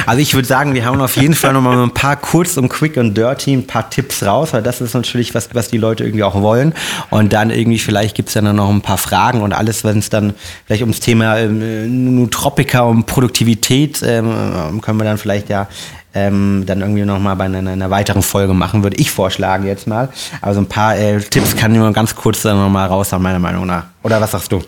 Also 0.06 0.20
ich 0.20 0.34
würde 0.34 0.46
sagen, 0.46 0.74
wir 0.74 0.84
haben 0.84 1.00
auf 1.00 1.16
jeden 1.16 1.34
Fall 1.34 1.52
nochmal 1.52 1.76
ein 1.82 1.90
paar 1.90 2.14
kurz 2.14 2.56
und 2.56 2.68
quick 2.68 2.96
und 2.96 3.14
dirty, 3.16 3.52
ein 3.52 3.66
paar 3.66 3.90
Tipps 3.90 4.22
raus, 4.22 4.52
weil 4.52 4.62
das 4.62 4.80
ist 4.80 4.94
natürlich 4.94 5.34
was, 5.34 5.48
was 5.54 5.68
die 5.68 5.78
Leute 5.78 6.04
irgendwie 6.04 6.22
auch 6.22 6.40
wollen. 6.40 6.72
Und 7.10 7.32
dann 7.32 7.50
irgendwie, 7.50 7.80
vielleicht 7.80 8.14
gibt 8.14 8.28
es 8.28 8.34
dann 8.34 8.54
noch 8.54 8.70
ein 8.70 8.80
paar 8.80 8.98
Fragen 8.98 9.42
und 9.42 9.52
alles, 9.52 9.82
wenn 9.82 9.98
es 9.98 10.08
dann 10.08 10.34
vielleicht 10.66 10.82
ums 10.82 11.00
Thema 11.00 11.38
ähm, 11.38 12.14
Nutropika 12.14 12.82
und 12.82 13.06
Produktivität, 13.06 14.00
ähm, 14.04 14.80
können 14.80 15.00
wir 15.00 15.04
dann 15.04 15.18
vielleicht 15.18 15.48
ja 15.48 15.66
ähm, 16.14 16.62
dann 16.64 16.80
irgendwie 16.80 17.04
nochmal 17.04 17.34
bei 17.34 17.46
einer, 17.46 17.58
einer, 17.58 17.90
weiteren 17.90 18.22
Folge 18.22 18.54
machen, 18.54 18.84
würde 18.84 18.96
ich 18.98 19.10
vorschlagen 19.10 19.66
jetzt 19.66 19.88
mal. 19.88 20.08
Also 20.40 20.60
ein 20.60 20.68
paar 20.68 20.96
äh, 20.96 21.18
Tipps 21.20 21.56
kann 21.56 21.72
ich 21.72 21.78
nur 21.78 21.92
ganz 21.92 22.14
kurz 22.14 22.42
dann 22.42 22.56
nochmal 22.56 22.86
raus, 22.86 23.10
meiner 23.18 23.40
Meinung 23.40 23.66
nach. 23.66 23.84
Oder 24.04 24.20
was 24.20 24.30
sagst 24.30 24.52
du? 24.52 24.62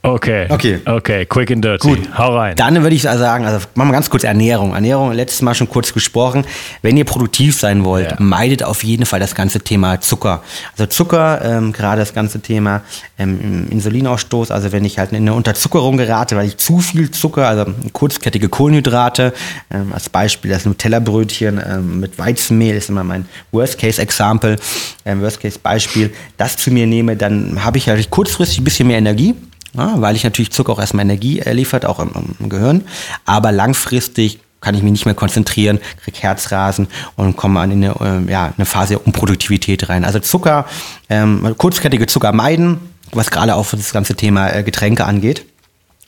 Okay. 0.00 0.46
Okay. 0.48 0.78
Okay, 0.86 1.26
quick 1.26 1.50
and 1.50 1.64
dirty. 1.64 1.88
Gut. 1.88 2.08
Hau 2.16 2.36
rein. 2.36 2.54
Dann 2.54 2.82
würde 2.82 2.94
ich 2.94 3.02
sagen, 3.02 3.44
also 3.44 3.66
machen 3.74 3.88
wir 3.88 3.92
ganz 3.92 4.08
kurz 4.08 4.22
Ernährung. 4.22 4.74
Ernährung, 4.74 5.12
letztes 5.12 5.42
Mal 5.42 5.54
schon 5.54 5.68
kurz 5.68 5.92
gesprochen. 5.92 6.44
Wenn 6.82 6.96
ihr 6.96 7.04
produktiv 7.04 7.58
sein 7.58 7.84
wollt, 7.84 8.12
ja. 8.12 8.16
meidet 8.20 8.62
auf 8.62 8.84
jeden 8.84 9.06
Fall 9.06 9.18
das 9.18 9.34
ganze 9.34 9.60
Thema 9.60 10.00
Zucker. 10.00 10.42
Also 10.72 10.86
Zucker, 10.86 11.44
ähm, 11.44 11.72
gerade 11.72 12.00
das 12.00 12.14
ganze 12.14 12.40
Thema 12.40 12.82
ähm, 13.18 13.66
Insulinausstoß, 13.70 14.52
also 14.52 14.70
wenn 14.70 14.84
ich 14.84 15.00
halt 15.00 15.10
in 15.10 15.16
eine 15.16 15.34
Unterzuckerung 15.34 15.96
gerate, 15.96 16.36
weil 16.36 16.46
ich 16.46 16.58
zu 16.58 16.78
viel 16.78 17.10
Zucker, 17.10 17.48
also 17.48 17.66
kurzkettige 17.92 18.48
Kohlenhydrate, 18.48 19.32
ähm, 19.72 19.92
als 19.92 20.08
Beispiel 20.08 20.52
das 20.52 20.64
Nutella-Brötchen 20.64 21.60
ähm, 21.66 22.00
mit 22.00 22.18
Weizenmehl 22.18 22.76
ist 22.76 22.88
immer 22.88 23.02
mein 23.02 23.26
Worst-Case-Example, 23.50 24.56
ähm, 25.04 25.20
Worst-Case-Beispiel, 25.22 26.12
das 26.36 26.56
zu 26.56 26.70
mir 26.70 26.86
nehme, 26.86 27.16
dann 27.16 27.64
habe 27.64 27.78
ich 27.78 27.88
halt 27.88 28.08
kurzfristig 28.10 28.60
ein 28.60 28.64
bisschen 28.64 28.86
mehr 28.86 28.98
Energie 28.98 29.34
ja, 29.74 30.00
weil 30.00 30.16
ich 30.16 30.24
natürlich 30.24 30.50
Zucker 30.50 30.72
auch 30.72 30.80
erstmal 30.80 31.04
Energie 31.04 31.40
liefert, 31.40 31.84
auch 31.84 32.00
im, 32.00 32.10
im 32.38 32.48
Gehirn. 32.48 32.84
Aber 33.24 33.52
langfristig 33.52 34.40
kann 34.60 34.74
ich 34.74 34.82
mich 34.82 34.92
nicht 34.92 35.04
mehr 35.04 35.14
konzentrieren, 35.14 35.78
krieg 36.02 36.22
Herzrasen 36.22 36.88
und 37.16 37.36
komme 37.36 37.60
an 37.60 37.70
eine, 37.70 37.94
äh, 38.00 38.30
ja, 38.30 38.52
eine 38.56 38.66
Phase 38.66 38.94
der 38.94 39.06
Unproduktivität 39.06 39.88
rein. 39.88 40.04
Also 40.04 40.18
Zucker, 40.18 40.66
ähm, 41.08 41.54
kurzkettige 41.56 42.06
Zucker 42.06 42.32
meiden, 42.32 42.78
was 43.12 43.30
gerade 43.30 43.54
auch 43.54 43.70
das 43.70 43.92
ganze 43.92 44.14
Thema 44.14 44.52
äh, 44.52 44.62
Getränke 44.62 45.04
angeht. 45.04 45.44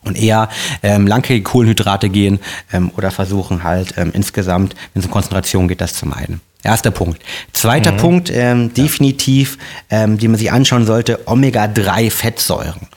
Und 0.02 0.16
eher 0.16 0.48
ähm, 0.82 1.06
langkettige 1.06 1.42
Kohlenhydrate 1.42 2.08
gehen 2.08 2.40
ähm, 2.72 2.90
oder 2.96 3.10
versuchen 3.10 3.64
halt 3.64 3.94
ähm, 3.98 4.12
insgesamt, 4.14 4.74
wenn 4.94 5.00
es 5.00 5.06
um 5.06 5.12
Konzentration 5.12 5.68
geht, 5.68 5.82
das 5.82 5.92
zu 5.92 6.06
meiden. 6.06 6.40
Erster 6.62 6.90
Punkt. 6.90 7.22
Zweiter 7.52 7.92
mhm. 7.92 7.96
Punkt, 7.96 8.30
ähm, 8.30 8.74
definitiv, 8.74 9.56
ähm, 9.88 10.18
die 10.18 10.28
man 10.28 10.36
sich 10.38 10.52
anschauen 10.52 10.84
sollte, 10.84 11.20
Omega-3-Fettsäuren. 11.26 12.88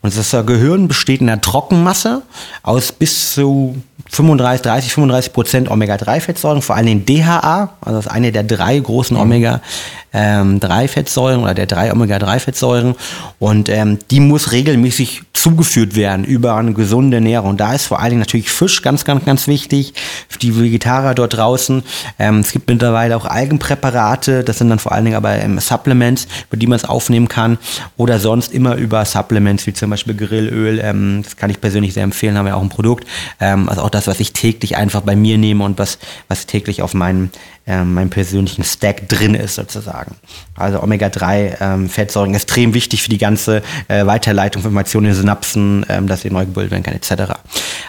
Und 0.00 0.16
das 0.16 0.30
Gehirn 0.44 0.88
besteht 0.88 1.20
in 1.20 1.28
der 1.28 1.40
Trockenmasse 1.40 2.22
aus 2.62 2.90
bis 2.90 3.32
zu 3.34 3.76
35, 4.10 4.62
30, 4.62 4.92
35 4.92 5.32
Prozent 5.32 5.70
Omega-3-Fettsäuren, 5.70 6.62
vor 6.62 6.76
allem 6.76 6.86
den 6.86 7.06
DHA, 7.06 7.74
also 7.80 7.98
das 7.98 8.06
ist 8.06 8.12
eine 8.12 8.32
der 8.32 8.42
drei 8.42 8.78
großen 8.78 9.16
mhm. 9.16 9.22
Omega-3-Fettsäuren 9.22 10.01
ähm, 10.12 10.60
oder 10.62 11.54
der 11.54 11.66
drei 11.66 11.92
Omega-3-Fettsäuren. 11.92 12.94
Und 13.38 13.68
ähm, 13.68 13.98
die 14.10 14.20
muss 14.20 14.52
regelmäßig 14.52 15.22
zugeführt 15.42 15.96
werden 15.96 16.24
über 16.24 16.54
eine 16.54 16.72
gesunde 16.72 17.16
Ernährung. 17.16 17.56
Da 17.56 17.74
ist 17.74 17.86
vor 17.86 17.98
allen 17.98 18.10
Dingen 18.10 18.20
natürlich 18.20 18.50
Fisch 18.50 18.80
ganz, 18.82 19.04
ganz, 19.04 19.24
ganz 19.24 19.48
wichtig 19.48 19.92
für 20.28 20.38
die 20.38 20.56
Vegetarier 20.56 21.14
dort 21.14 21.36
draußen. 21.36 21.82
Ähm, 22.18 22.38
es 22.38 22.52
gibt 22.52 22.68
mittlerweile 22.68 23.16
auch 23.16 23.24
Algenpräparate, 23.24 24.44
das 24.44 24.58
sind 24.58 24.70
dann 24.70 24.78
vor 24.78 24.92
allen 24.92 25.04
Dingen 25.04 25.16
aber 25.16 25.34
ähm, 25.34 25.58
Supplements, 25.58 26.28
über 26.48 26.56
die 26.56 26.68
man 26.68 26.76
es 26.76 26.84
aufnehmen 26.84 27.26
kann. 27.26 27.58
Oder 27.96 28.20
sonst 28.20 28.52
immer 28.52 28.76
über 28.76 29.04
Supplements, 29.04 29.66
wie 29.66 29.72
zum 29.72 29.90
Beispiel 29.90 30.14
Grillöl. 30.14 30.78
Ähm, 30.80 31.22
das 31.24 31.36
kann 31.36 31.50
ich 31.50 31.60
persönlich 31.60 31.94
sehr 31.94 32.04
empfehlen, 32.04 32.38
haben 32.38 32.46
wir 32.46 32.56
auch 32.56 32.62
ein 32.62 32.68
Produkt. 32.68 33.06
Ähm, 33.40 33.68
also 33.68 33.82
auch 33.82 33.90
das, 33.90 34.06
was 34.06 34.20
ich 34.20 34.32
täglich 34.32 34.76
einfach 34.76 35.00
bei 35.00 35.16
mir 35.16 35.38
nehme 35.38 35.64
und 35.64 35.76
was, 35.78 35.98
was 36.28 36.46
täglich 36.46 36.82
auf 36.82 36.94
meinem, 36.94 37.30
ähm, 37.66 37.94
meinem 37.94 38.10
persönlichen 38.10 38.64
Stack 38.64 39.08
drin 39.08 39.34
ist, 39.34 39.54
sozusagen. 39.54 40.16
Also 40.54 40.82
Omega-3-Fettsäuren 40.82 42.30
ähm, 42.30 42.34
extrem 42.34 42.74
wichtig 42.74 43.02
für 43.02 43.08
die 43.08 43.18
ganze 43.18 43.62
äh, 43.88 44.04
Weiterleitung 44.06 44.62
von 44.62 44.70
Informationen 44.70 45.08
in 45.08 45.14
Synapsen, 45.14 45.86
ähm, 45.88 46.06
dass 46.06 46.22
sie 46.22 46.30
neu 46.30 46.44
gebildet 46.44 46.72
werden 46.72 46.82
kann, 46.82 46.94
etc. 46.94 47.34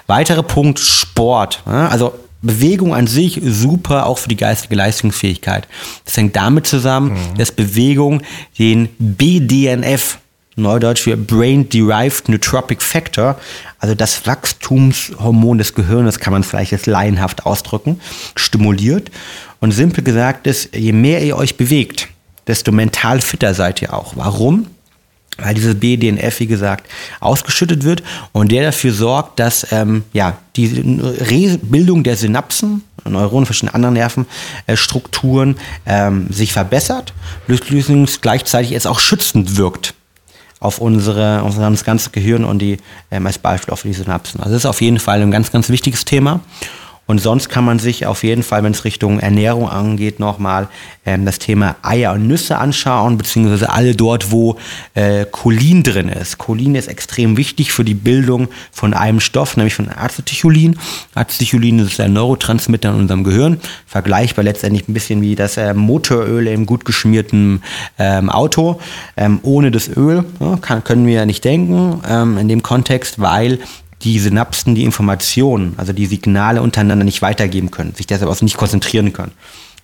Weiterer 0.07 0.43
Punkt, 0.43 0.79
Sport. 0.79 1.63
Ja? 1.65 1.87
Also 1.87 2.13
Bewegung 2.43 2.93
an 2.93 3.07
sich 3.07 3.41
super, 3.43 4.05
auch 4.05 4.17
für 4.17 4.29
die 4.29 4.35
geistige 4.35 4.75
Leistungsfähigkeit. 4.75 5.67
Das 6.05 6.17
hängt 6.17 6.35
damit 6.35 6.67
zusammen, 6.67 7.13
mhm. 7.13 7.37
dass 7.37 7.51
Bewegung 7.51 8.21
den 8.59 8.89
BDNF, 8.99 10.19
Neudeutsch 10.55 11.01
für 11.01 11.17
Brain 11.17 11.67
Derived 11.69 12.29
Nootropic 12.29 12.81
Factor, 12.81 13.39
also 13.79 13.95
das 13.95 14.25
Wachstumshormon 14.25 15.57
des 15.57 15.73
Gehirns, 15.73 16.19
kann 16.19 16.33
man 16.33 16.43
vielleicht 16.43 16.71
jetzt 16.71 16.85
laienhaft 16.85 17.45
ausdrücken, 17.45 17.99
stimuliert. 18.35 19.11
Und 19.59 19.71
simpel 19.71 20.03
gesagt 20.03 20.47
ist, 20.47 20.75
je 20.75 20.91
mehr 20.91 21.23
ihr 21.23 21.37
euch 21.37 21.57
bewegt, 21.57 22.07
desto 22.47 22.71
mental 22.71 23.21
fitter 23.21 23.53
seid 23.53 23.81
ihr 23.81 23.93
auch. 23.93 24.15
Warum? 24.15 24.67
weil 25.37 25.55
dieses 25.55 25.79
BDNF, 25.79 26.39
wie 26.41 26.47
gesagt, 26.47 26.87
ausgeschüttet 27.19 27.83
wird 27.83 28.03
und 28.33 28.51
der 28.51 28.65
dafür 28.65 28.93
sorgt, 28.93 29.39
dass 29.39 29.65
ähm, 29.71 30.03
ja, 30.13 30.37
die 30.55 30.67
Bildung 31.63 32.03
der 32.03 32.15
Synapsen, 32.17 32.83
Neuronen, 33.03 33.47
verschiedene 33.47 33.73
anderen 33.73 33.95
Nervenstrukturen 33.95 35.57
ähm, 35.87 36.27
sich 36.29 36.53
verbessert, 36.53 37.13
gleichzeitig 38.21 38.73
es 38.73 38.85
auch 38.85 38.99
schützend 38.99 39.57
wirkt 39.57 39.95
auf 40.63 40.79
unsere, 40.79 41.43
unser 41.43 41.71
ganzes 41.83 42.11
Gehirn 42.11 42.45
und 42.45 42.59
die 42.59 42.77
ähm, 43.11 43.27
als 43.27 43.37
Beispiel 43.37 43.73
auf 43.73 43.81
die 43.81 43.93
Synapsen. 43.93 44.39
Also 44.39 44.53
das 44.53 44.63
ist 44.63 44.65
auf 44.65 44.81
jeden 44.81 44.99
Fall 44.99 45.21
ein 45.21 45.31
ganz, 45.31 45.51
ganz 45.51 45.69
wichtiges 45.69 46.05
Thema. 46.05 46.39
Und 47.05 47.19
sonst 47.19 47.49
kann 47.49 47.65
man 47.65 47.79
sich 47.79 48.05
auf 48.05 48.23
jeden 48.23 48.43
Fall, 48.43 48.63
wenn 48.63 48.71
es 48.71 48.85
Richtung 48.85 49.19
Ernährung 49.19 49.67
angeht, 49.67 50.19
nochmal 50.19 50.69
ähm, 51.05 51.25
das 51.25 51.37
Thema 51.37 51.75
Eier 51.81 52.13
und 52.13 52.27
Nüsse 52.27 52.57
anschauen, 52.57 53.17
beziehungsweise 53.17 53.69
alle 53.69 53.93
dort, 53.93 54.31
wo 54.31 54.57
äh, 54.93 55.25
Cholin 55.25 55.83
drin 55.83 56.07
ist. 56.07 56.37
Cholin 56.37 56.75
ist 56.75 56.87
extrem 56.87 57.35
wichtig 57.35 57.73
für 57.73 57.83
die 57.83 57.93
Bildung 57.93 58.47
von 58.71 58.93
einem 58.93 59.19
Stoff, 59.19 59.57
nämlich 59.57 59.75
von 59.75 59.89
Acetylcholin. 59.89 60.79
Acetylcholin 61.13 61.79
ist 61.79 61.99
der 61.99 62.07
Neurotransmitter 62.07 62.89
in 62.91 62.95
unserem 62.95 63.25
Gehirn, 63.25 63.59
vergleichbar 63.85 64.45
letztendlich 64.45 64.87
ein 64.87 64.93
bisschen 64.93 65.21
wie 65.21 65.35
das 65.35 65.57
äh, 65.57 65.73
Motoröl 65.73 66.47
im 66.47 66.65
gut 66.65 66.85
geschmierten 66.85 67.63
ähm, 67.99 68.29
Auto. 68.29 68.79
Ähm, 69.17 69.39
ohne 69.43 69.71
das 69.71 69.89
Öl 69.89 70.23
ja, 70.39 70.57
kann, 70.61 70.83
können 70.83 71.05
wir 71.05 71.25
nicht 71.25 71.43
denken 71.43 72.01
ähm, 72.09 72.37
in 72.37 72.47
dem 72.47 72.63
Kontext, 72.63 73.19
weil 73.19 73.59
die 74.03 74.19
Synapsen 74.19 74.75
die 74.75 74.83
Informationen, 74.83 75.73
also 75.77 75.93
die 75.93 76.05
Signale 76.05 76.61
untereinander 76.61 77.05
nicht 77.05 77.21
weitergeben 77.21 77.71
können, 77.71 77.95
sich 77.95 78.07
deshalb 78.07 78.29
auch 78.29 78.41
nicht 78.41 78.57
konzentrieren 78.57 79.13
können. 79.13 79.31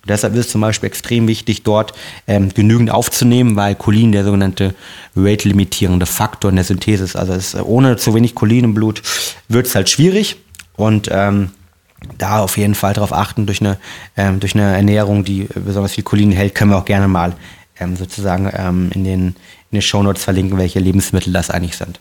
Und 0.02 0.08
deshalb 0.08 0.34
ist 0.34 0.46
es 0.46 0.52
zum 0.52 0.60
Beispiel 0.60 0.86
extrem 0.86 1.28
wichtig, 1.28 1.62
dort 1.62 1.92
ähm, 2.26 2.48
genügend 2.54 2.90
aufzunehmen, 2.90 3.56
weil 3.56 3.74
Cholin 3.74 4.12
der 4.12 4.24
sogenannte 4.24 4.74
rate-limitierende 5.14 6.06
Faktor 6.06 6.50
in 6.50 6.56
der 6.56 6.64
Synthese 6.64 7.04
ist. 7.04 7.16
Also 7.16 7.34
ist, 7.34 7.54
ohne 7.54 7.96
zu 7.96 8.14
wenig 8.14 8.34
Cholin 8.34 8.64
im 8.64 8.74
Blut 8.74 9.02
wird 9.48 9.66
es 9.66 9.74
halt 9.74 9.90
schwierig 9.90 10.36
und 10.76 11.08
ähm, 11.12 11.50
da 12.16 12.40
auf 12.40 12.56
jeden 12.56 12.74
Fall 12.74 12.94
darauf 12.94 13.12
achten, 13.12 13.44
durch 13.44 13.60
eine, 13.60 13.78
ähm, 14.16 14.40
durch 14.40 14.54
eine 14.54 14.74
Ernährung, 14.74 15.24
die 15.24 15.48
besonders 15.54 15.92
viel 15.92 16.04
Cholin 16.04 16.32
hält, 16.32 16.54
können 16.54 16.70
wir 16.70 16.78
auch 16.78 16.86
gerne 16.86 17.08
mal 17.08 17.34
ähm, 17.80 17.96
sozusagen 17.96 18.50
ähm, 18.56 18.90
in 18.94 19.04
den, 19.04 19.20
in 19.28 19.34
den 19.72 19.82
Shownotes 19.82 20.24
verlinken, 20.24 20.58
welche 20.58 20.78
Lebensmittel 20.78 21.32
das 21.32 21.50
eigentlich 21.50 21.76
sind. 21.76 22.00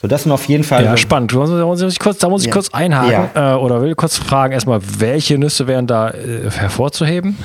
So, 0.00 0.08
das 0.08 0.24
sind 0.24 0.32
auf 0.32 0.46
jeden 0.46 0.64
Fall. 0.64 0.84
Ja, 0.84 0.96
spannend. 0.96 1.32
Da 1.32 1.64
muss 1.66 1.80
ich 1.80 1.98
kurz, 1.98 2.18
da 2.18 2.28
muss 2.28 2.42
ich 2.42 2.48
ja. 2.48 2.52
kurz 2.52 2.70
einhaken 2.72 3.30
ja. 3.34 3.54
äh, 3.54 3.56
oder 3.56 3.82
will 3.82 3.94
kurz 3.94 4.16
fragen, 4.16 4.52
erstmal, 4.52 4.80
welche 4.98 5.38
Nüsse 5.38 5.66
wären 5.66 5.86
da 5.86 6.10
äh, 6.10 6.50
hervorzuheben? 6.50 7.36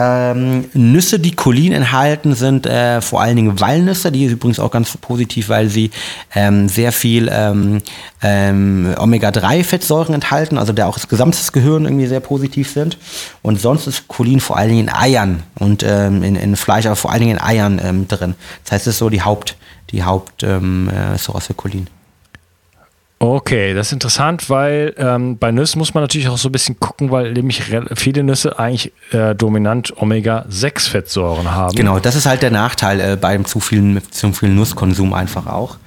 Ähm, 0.00 0.66
Nüsse, 0.74 1.18
die 1.18 1.32
Cholin 1.32 1.72
enthalten, 1.72 2.34
sind 2.34 2.66
äh, 2.66 3.00
vor 3.00 3.20
allen 3.20 3.34
Dingen 3.34 3.58
Walnüsse. 3.58 4.12
Die 4.12 4.26
ist 4.26 4.32
übrigens 4.32 4.60
auch 4.60 4.70
ganz 4.70 4.96
positiv, 4.96 5.48
weil 5.48 5.68
sie 5.68 5.90
ähm, 6.36 6.68
sehr 6.68 6.92
viel 6.92 7.28
ähm, 7.32 7.82
ähm 8.22 8.94
Omega-3-Fettsäuren 8.96 10.14
enthalten, 10.14 10.56
also 10.56 10.72
der 10.72 10.86
auch 10.86 10.94
das 10.94 11.08
gesamte 11.08 11.38
Gehirn 11.52 11.84
irgendwie 11.84 12.06
sehr 12.06 12.20
positiv 12.20 12.70
sind. 12.70 12.96
Und 13.42 13.60
sonst 13.60 13.88
ist 13.88 14.06
Cholin 14.06 14.38
vor 14.38 14.56
allen 14.56 14.68
Dingen 14.68 14.88
in 14.88 14.94
Eiern 14.94 15.42
und 15.58 15.82
ähm, 15.82 16.22
in, 16.22 16.36
in, 16.36 16.54
Fleisch, 16.54 16.86
aber 16.86 16.96
vor 16.96 17.10
allen 17.10 17.20
Dingen 17.20 17.36
in 17.36 17.42
Eiern 17.42 17.80
ähm, 17.82 18.06
drin. 18.06 18.36
Das 18.64 18.72
heißt, 18.72 18.86
es 18.86 18.94
ist 18.94 18.98
so 18.98 19.10
die 19.10 19.22
Haupt, 19.22 19.56
die 19.90 20.04
Hauptsource 20.04 21.44
äh, 21.44 21.46
für 21.46 21.54
Cholin. 21.54 21.88
Okay, 23.20 23.74
das 23.74 23.88
ist 23.88 23.94
interessant, 23.94 24.48
weil 24.48 24.94
ähm, 24.96 25.38
bei 25.38 25.50
Nüssen 25.50 25.80
muss 25.80 25.92
man 25.92 26.04
natürlich 26.04 26.28
auch 26.28 26.38
so 26.38 26.48
ein 26.48 26.52
bisschen 26.52 26.78
gucken, 26.78 27.10
weil 27.10 27.32
nämlich 27.32 27.64
viele 27.96 28.22
Nüsse 28.22 28.58
eigentlich 28.60 28.92
äh, 29.10 29.34
dominant 29.34 29.92
Omega-6-Fettsäuren 29.96 31.50
haben. 31.50 31.74
Genau, 31.74 31.98
das 31.98 32.14
ist 32.14 32.26
halt 32.26 32.42
der 32.42 32.52
Nachteil 32.52 33.00
äh, 33.00 33.16
beim 33.16 33.44
zu 33.44 33.58
vielen, 33.58 34.00
zu 34.10 34.32
vielen 34.32 34.54
Nusskonsum 34.54 35.14
einfach 35.14 35.46
auch. 35.46 35.78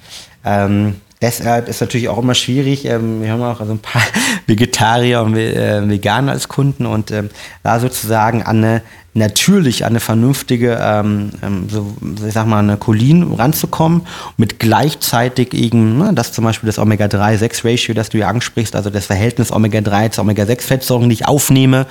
Ähm, 0.43 0.95
deshalb 1.21 1.67
ist 1.67 1.81
natürlich 1.81 2.09
auch 2.09 2.17
immer 2.17 2.35
schwierig. 2.35 2.85
Ähm, 2.85 3.21
wir 3.21 3.31
haben 3.31 3.41
auch 3.41 3.59
also 3.59 3.73
ein 3.73 3.79
paar 3.79 4.01
Vegetarier 4.47 5.21
und 5.21 5.35
äh, 5.35 5.87
Veganer 5.87 6.31
als 6.31 6.47
Kunden 6.47 6.85
und 6.85 7.11
ähm, 7.11 7.29
da 7.63 7.79
sozusagen 7.79 8.43
an 8.43 8.57
eine 8.57 8.81
natürlich 9.13 9.83
an 9.83 9.91
eine 9.91 9.99
vernünftige, 9.99 10.79
ähm, 10.81 11.31
ähm, 11.43 11.67
so, 11.69 11.95
ich 12.25 12.33
sag 12.33 12.47
mal, 12.47 12.59
eine 12.59 12.77
Cholin 12.77 13.33
ranzukommen, 13.33 14.07
mit 14.37 14.59
gleichzeitig 14.59 15.53
eben, 15.53 15.97
ne, 15.97 16.13
das 16.13 16.31
zum 16.31 16.45
Beispiel 16.45 16.67
das 16.67 16.79
Omega-3-6-Ratio, 16.79 17.93
das 17.93 18.09
du 18.09 18.19
ja 18.19 18.29
ansprichst, 18.29 18.75
also 18.75 18.89
das 18.89 19.07
Verhältnis 19.07 19.51
Omega-3 19.51 20.11
zu 20.11 20.21
Omega-6-Fettsäuren, 20.21 21.09
die 21.09 21.15
ich 21.15 21.27
aufnehme, 21.27 21.87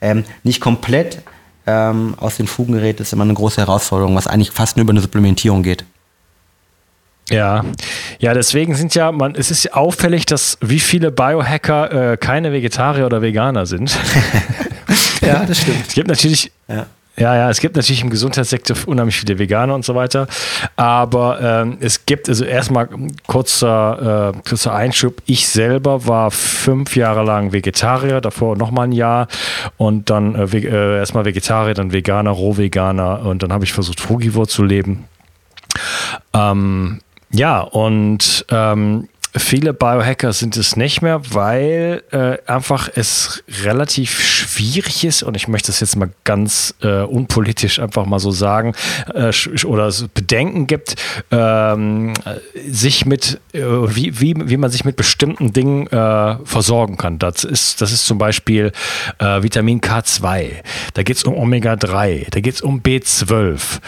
ähm, 0.00 0.24
nicht 0.42 0.60
komplett 0.60 1.22
ähm, 1.66 2.14
aus 2.18 2.36
den 2.38 2.48
Fugen 2.48 2.72
gerät, 2.72 3.00
ist 3.00 3.12
immer 3.12 3.24
eine 3.24 3.34
große 3.34 3.60
Herausforderung, 3.60 4.16
was 4.16 4.26
eigentlich 4.26 4.50
fast 4.50 4.76
nur 4.76 4.82
über 4.82 4.92
eine 4.92 5.00
Supplementierung 5.00 5.62
geht. 5.62 5.84
Ja, 7.30 7.64
ja, 8.18 8.34
deswegen 8.34 8.74
sind 8.74 8.94
ja, 8.94 9.10
man, 9.10 9.34
es 9.34 9.50
ist 9.50 9.72
auffällig, 9.72 10.26
dass 10.26 10.58
wie 10.60 10.80
viele 10.80 11.10
Biohacker 11.10 12.12
äh, 12.12 12.16
keine 12.18 12.52
Vegetarier 12.52 13.06
oder 13.06 13.22
Veganer 13.22 13.64
sind. 13.64 13.96
ja, 15.22 15.44
das 15.46 15.58
stimmt. 15.58 15.86
Es 15.88 15.94
gibt 15.94 16.08
natürlich, 16.08 16.52
ja. 16.68 16.86
Ja, 17.16 17.36
ja, 17.36 17.48
es 17.48 17.60
gibt 17.60 17.76
natürlich 17.76 18.02
im 18.02 18.10
Gesundheitssektor 18.10 18.76
unheimlich 18.86 19.16
viele 19.16 19.38
Veganer 19.38 19.76
und 19.76 19.84
so 19.84 19.94
weiter. 19.94 20.26
Aber 20.74 21.40
ähm, 21.40 21.78
es 21.80 22.06
gibt, 22.06 22.28
also 22.28 22.44
erstmal 22.44 22.88
kurzer, 23.28 24.32
äh, 24.34 24.48
kurzer 24.48 24.74
Einschub. 24.74 25.22
Ich 25.24 25.46
selber 25.46 26.08
war 26.08 26.32
fünf 26.32 26.96
Jahre 26.96 27.22
lang 27.22 27.52
Vegetarier, 27.52 28.20
davor 28.20 28.56
nochmal 28.56 28.88
ein 28.88 28.92
Jahr 28.92 29.28
und 29.76 30.10
dann 30.10 30.34
äh, 30.34 30.58
äh, 30.58 30.98
erstmal 30.98 31.24
Vegetarier, 31.24 31.74
dann 31.74 31.92
Veganer, 31.92 32.32
Rohveganer 32.32 33.24
und 33.24 33.44
dann 33.44 33.52
habe 33.52 33.64
ich 33.64 33.72
versucht, 33.72 34.00
Frugivore 34.00 34.48
zu 34.48 34.64
leben. 34.64 35.04
Ähm, 36.32 37.00
ja, 37.34 37.60
und 37.60 38.46
ähm, 38.50 39.08
Viele 39.36 39.72
Biohacker 39.74 40.32
sind 40.32 40.56
es 40.56 40.76
nicht 40.76 41.02
mehr, 41.02 41.20
weil 41.30 42.04
äh, 42.12 42.38
einfach 42.46 42.88
es 42.94 43.42
relativ 43.64 44.20
schwierig 44.20 45.04
ist 45.04 45.24
und 45.24 45.36
ich 45.36 45.48
möchte 45.48 45.68
das 45.68 45.80
jetzt 45.80 45.96
mal 45.96 46.10
ganz 46.22 46.72
äh, 46.82 47.00
unpolitisch 47.02 47.80
einfach 47.80 48.06
mal 48.06 48.20
so 48.20 48.30
sagen 48.30 48.74
äh, 49.12 49.32
oder 49.64 49.86
es 49.86 50.06
Bedenken 50.06 50.68
gibt, 50.68 50.94
ähm, 51.32 52.14
sich 52.68 53.06
mit 53.06 53.40
äh, 53.52 53.62
wie, 53.62 54.20
wie, 54.20 54.34
wie 54.36 54.56
man 54.56 54.70
sich 54.70 54.84
mit 54.84 54.94
bestimmten 54.94 55.52
Dingen 55.52 55.88
äh, 55.88 56.36
versorgen 56.44 56.96
kann. 56.96 57.18
Das 57.18 57.42
ist, 57.42 57.80
das 57.80 57.90
ist 57.90 58.06
zum 58.06 58.18
Beispiel 58.18 58.70
äh, 59.18 59.42
Vitamin 59.42 59.80
K2, 59.80 60.50
da 60.94 61.02
geht 61.02 61.16
es 61.16 61.24
um 61.24 61.34
Omega-3, 61.34 62.30
da 62.30 62.38
geht 62.40 62.54
es 62.54 62.60
um 62.60 62.82
B12, 62.82 63.80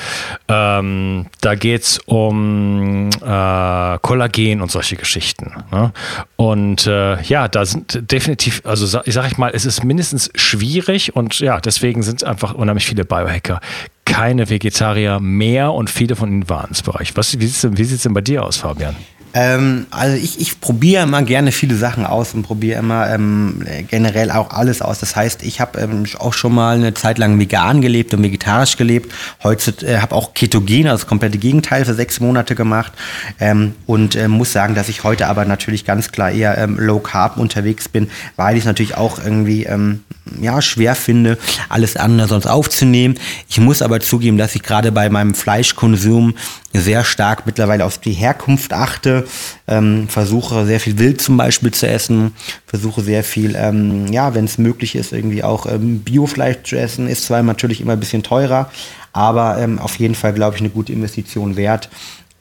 ähm, 0.48 1.26
da 1.40 1.54
geht 1.54 1.82
es 1.82 2.00
um 2.06 3.10
Kollagen 3.20 4.60
und 4.60 4.70
solche 4.70 4.96
Geschichten. 4.96 5.35
Geschichten. 5.36 5.52
Ne? 5.70 5.92
Und 6.36 6.86
äh, 6.86 7.20
ja, 7.22 7.48
da 7.48 7.64
sind 7.64 8.10
definitiv, 8.10 8.62
also 8.64 9.00
ich 9.04 9.14
sage 9.14 9.28
ich 9.28 9.38
mal, 9.38 9.50
es 9.52 9.64
ist 9.64 9.84
mindestens 9.84 10.30
schwierig 10.34 11.14
und 11.14 11.38
ja, 11.40 11.60
deswegen 11.60 12.02
sind 12.02 12.24
einfach 12.24 12.54
unheimlich 12.54 12.86
viele 12.86 13.04
Biohacker 13.04 13.60
keine 14.04 14.48
Vegetarier 14.48 15.18
mehr 15.18 15.72
und 15.72 15.90
viele 15.90 16.14
von 16.14 16.30
ihnen 16.30 16.48
waren 16.48 16.70
es 16.70 16.82
Bereich. 16.82 17.16
Was, 17.16 17.38
wie 17.38 17.46
sieht 17.46 17.96
es 17.96 18.02
denn 18.02 18.14
bei 18.14 18.20
dir 18.20 18.44
aus, 18.44 18.58
Fabian? 18.58 18.94
Ähm, 19.36 19.86
also 19.90 20.16
ich, 20.16 20.40
ich 20.40 20.62
probiere 20.62 21.02
immer 21.02 21.20
gerne 21.20 21.52
viele 21.52 21.74
Sachen 21.74 22.06
aus 22.06 22.32
und 22.32 22.42
probiere 22.42 22.78
immer 22.78 23.12
ähm, 23.12 23.62
generell 23.86 24.30
auch 24.30 24.48
alles 24.48 24.80
aus. 24.80 24.98
Das 24.98 25.14
heißt, 25.14 25.42
ich 25.42 25.60
habe 25.60 25.78
ähm, 25.78 26.04
auch 26.18 26.32
schon 26.32 26.54
mal 26.54 26.76
eine 26.76 26.94
Zeit 26.94 27.18
lang 27.18 27.38
vegan 27.38 27.82
gelebt 27.82 28.14
und 28.14 28.22
vegetarisch 28.22 28.78
gelebt. 28.78 29.12
Heute 29.42 29.86
äh, 29.86 29.98
habe 29.98 30.14
auch 30.14 30.32
Ketogen, 30.32 30.86
also 30.86 31.02
das 31.02 31.06
komplette 31.06 31.36
Gegenteil, 31.36 31.84
für 31.84 31.92
sechs 31.92 32.18
Monate 32.18 32.54
gemacht 32.54 32.94
ähm, 33.38 33.74
und 33.84 34.16
äh, 34.16 34.26
muss 34.26 34.52
sagen, 34.52 34.74
dass 34.74 34.88
ich 34.88 35.04
heute 35.04 35.26
aber 35.26 35.44
natürlich 35.44 35.84
ganz 35.84 36.12
klar 36.12 36.30
eher 36.30 36.56
ähm, 36.56 36.78
low 36.78 36.98
carb 36.98 37.36
unterwegs 37.36 37.90
bin, 37.90 38.08
weil 38.36 38.54
ich 38.54 38.60
es 38.60 38.66
natürlich 38.66 38.96
auch 38.96 39.22
irgendwie 39.22 39.64
ähm, 39.64 40.02
ja, 40.40 40.62
schwer 40.62 40.94
finde, 40.94 41.38
alles 41.68 41.96
andere 41.96 42.28
sonst 42.28 42.46
aufzunehmen. 42.46 43.18
Ich 43.48 43.60
muss 43.60 43.82
aber 43.82 44.00
zugeben, 44.00 44.38
dass 44.38 44.54
ich 44.54 44.62
gerade 44.62 44.92
bei 44.92 45.10
meinem 45.10 45.34
Fleischkonsum 45.34 46.34
sehr 46.72 47.04
stark 47.04 47.46
mittlerweile 47.46 47.84
auf 47.84 47.98
die 47.98 48.12
Herkunft 48.12 48.72
achte, 48.72 49.25
ähm, 49.66 50.08
versuche 50.08 50.66
sehr 50.66 50.80
viel 50.80 50.98
Wild 50.98 51.20
zum 51.20 51.36
Beispiel 51.36 51.72
zu 51.72 51.88
essen, 51.88 52.32
versuche 52.66 53.02
sehr 53.02 53.24
viel, 53.24 53.54
ähm, 53.56 54.06
ja, 54.12 54.34
wenn 54.34 54.44
es 54.44 54.58
möglich 54.58 54.94
ist, 54.94 55.12
irgendwie 55.12 55.42
auch 55.42 55.66
ähm, 55.66 56.00
Biofleisch 56.00 56.58
zu 56.64 56.76
essen, 56.76 57.08
ist 57.08 57.24
zwar 57.24 57.42
natürlich 57.42 57.80
immer 57.80 57.94
ein 57.94 58.00
bisschen 58.00 58.22
teurer, 58.22 58.70
aber 59.12 59.58
ähm, 59.58 59.78
auf 59.78 59.96
jeden 59.96 60.14
Fall, 60.14 60.32
glaube 60.32 60.56
ich, 60.56 60.62
eine 60.62 60.70
gute 60.70 60.92
Investition 60.92 61.56
wert. 61.56 61.88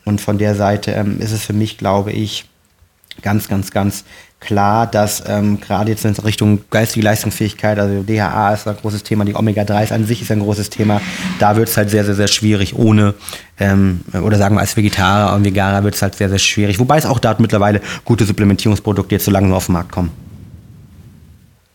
Und 0.04 0.22
von 0.22 0.38
der 0.38 0.56
Seite 0.56 0.92
ähm, 0.92 1.20
ist 1.20 1.32
es 1.32 1.44
für 1.44 1.54
mich, 1.54 1.78
glaube 1.78 2.12
ich, 2.12 2.46
ganz, 3.22 3.48
ganz, 3.48 3.72
ganz 3.72 4.04
klar, 4.46 4.88
dass 4.88 5.24
ähm, 5.28 5.60
gerade 5.60 5.92
jetzt 5.92 6.06
in 6.06 6.14
Richtung 6.14 6.62
geistige 6.70 7.04
Leistungsfähigkeit, 7.04 7.78
also 7.80 8.04
DHA 8.04 8.54
ist 8.54 8.68
ein 8.68 8.78
großes 8.78 9.04
Thema, 9.04 9.26
die 9.26 9.36
Omega-3 9.36 9.92
an 9.92 10.06
sich 10.06 10.22
ist 10.22 10.32
ein 10.32 10.40
großes 10.40 10.70
Thema, 10.70 11.02
da 11.40 11.56
wird 11.56 11.70
es 11.70 11.78
halt 11.78 11.90
sehr, 11.90 12.06
sehr, 12.06 12.16
sehr 12.16 12.28
schwierig 12.28 12.78
ohne, 12.78 13.14
ähm, 13.60 14.02
oder 14.14 14.38
sagen 14.38 14.56
wir 14.56 14.62
als 14.62 14.78
Vegetarier 14.78 15.36
und 15.36 15.44
Veganer 15.44 15.84
wird 15.84 15.96
es 15.96 16.02
halt 16.02 16.16
sehr, 16.16 16.30
sehr 16.30 16.40
schwierig. 16.40 16.80
Wobei 16.80 16.98
es 16.98 17.06
auch 17.06 17.20
da 17.20 17.36
mittlerweile 17.40 17.82
gute 18.04 18.26
Supplementierungsprodukte 18.26 19.16
jetzt 19.16 19.26
so 19.26 19.32
langsam 19.32 19.54
auf 19.54 19.66
den 19.66 19.74
Markt 19.74 19.92
kommen. 19.92 20.25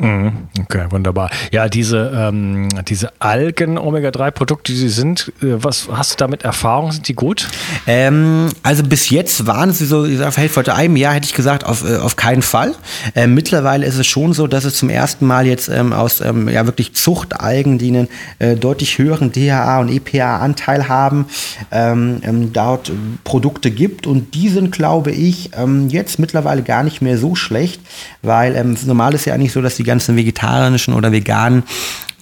Mhm. 0.01 0.33
Okay, 0.59 0.87
wunderbar. 0.91 1.31
Ja, 1.53 1.69
diese, 1.69 2.11
ähm, 2.15 2.69
diese 2.89 3.13
Algen-Omega-3-Produkte, 3.19 4.73
die 4.73 4.79
sie 4.79 4.89
sind, 4.89 5.33
äh, 5.43 5.63
was 5.63 5.89
hast 5.93 6.13
du 6.13 6.17
damit 6.17 6.43
Erfahrung? 6.43 6.91
Sind 6.93 7.07
die 7.09 7.15
gut? 7.15 7.49
Ähm, 7.87 8.49
also 8.63 8.83
bis 8.83 9.11
jetzt 9.11 9.47
waren 9.47 9.73
sie 9.73 9.85
so, 9.85 10.07
ich 10.07 10.19
sage, 10.19 10.49
vor 10.49 10.67
einem 10.69 10.97
Jahr 10.97 11.15
hätte 11.15 11.27
ich 11.27 11.35
gesagt, 11.35 11.65
auf, 11.65 11.85
äh, 11.85 11.99
auf 11.99 12.17
keinen 12.17 12.43
Fall. 12.43 12.75
Äh, 13.15 13.27
mittlerweile 13.27 13.85
ist 13.85 13.99
es 13.99 14.07
schon 14.07 14.33
so, 14.33 14.47
dass 14.47 14.65
es 14.65 14.77
zum 14.77 14.89
ersten 14.89 15.27
Mal 15.27 15.47
jetzt 15.47 15.69
ähm, 15.69 15.93
aus 15.93 16.21
ähm, 16.23 16.49
ja 16.49 16.65
wirklich 16.65 16.95
Zuchtalgen, 16.95 17.79
die 17.79 17.89
einen 17.89 18.09
äh, 18.39 18.57
deutlich 18.57 18.97
höheren 18.97 19.33
DHA 19.33 19.81
und 19.81 19.91
EPA-Anteil 19.91 20.89
haben, 20.89 21.27
ähm, 21.71 22.21
ähm, 22.23 22.53
dort 22.53 22.91
Produkte 23.25 23.71
gibt 23.71 24.07
und 24.07 24.35
die 24.35 24.49
sind, 24.49 24.73
glaube 24.73 25.11
ich, 25.11 25.51
jetzt 25.89 26.19
mittlerweile 26.19 26.63
gar 26.63 26.83
nicht 26.83 27.03
mehr 27.03 27.19
so 27.19 27.35
schlecht, 27.35 27.81
weil 28.23 28.77
normal 28.85 29.15
ist 29.15 29.25
ja 29.25 29.35
eigentlich 29.35 29.53
so, 29.53 29.61
dass 29.63 29.77
die 29.77 29.85
ganzen 29.91 30.17
vegetarischen 30.17 30.95
oder 30.95 31.11
veganen 31.11 31.65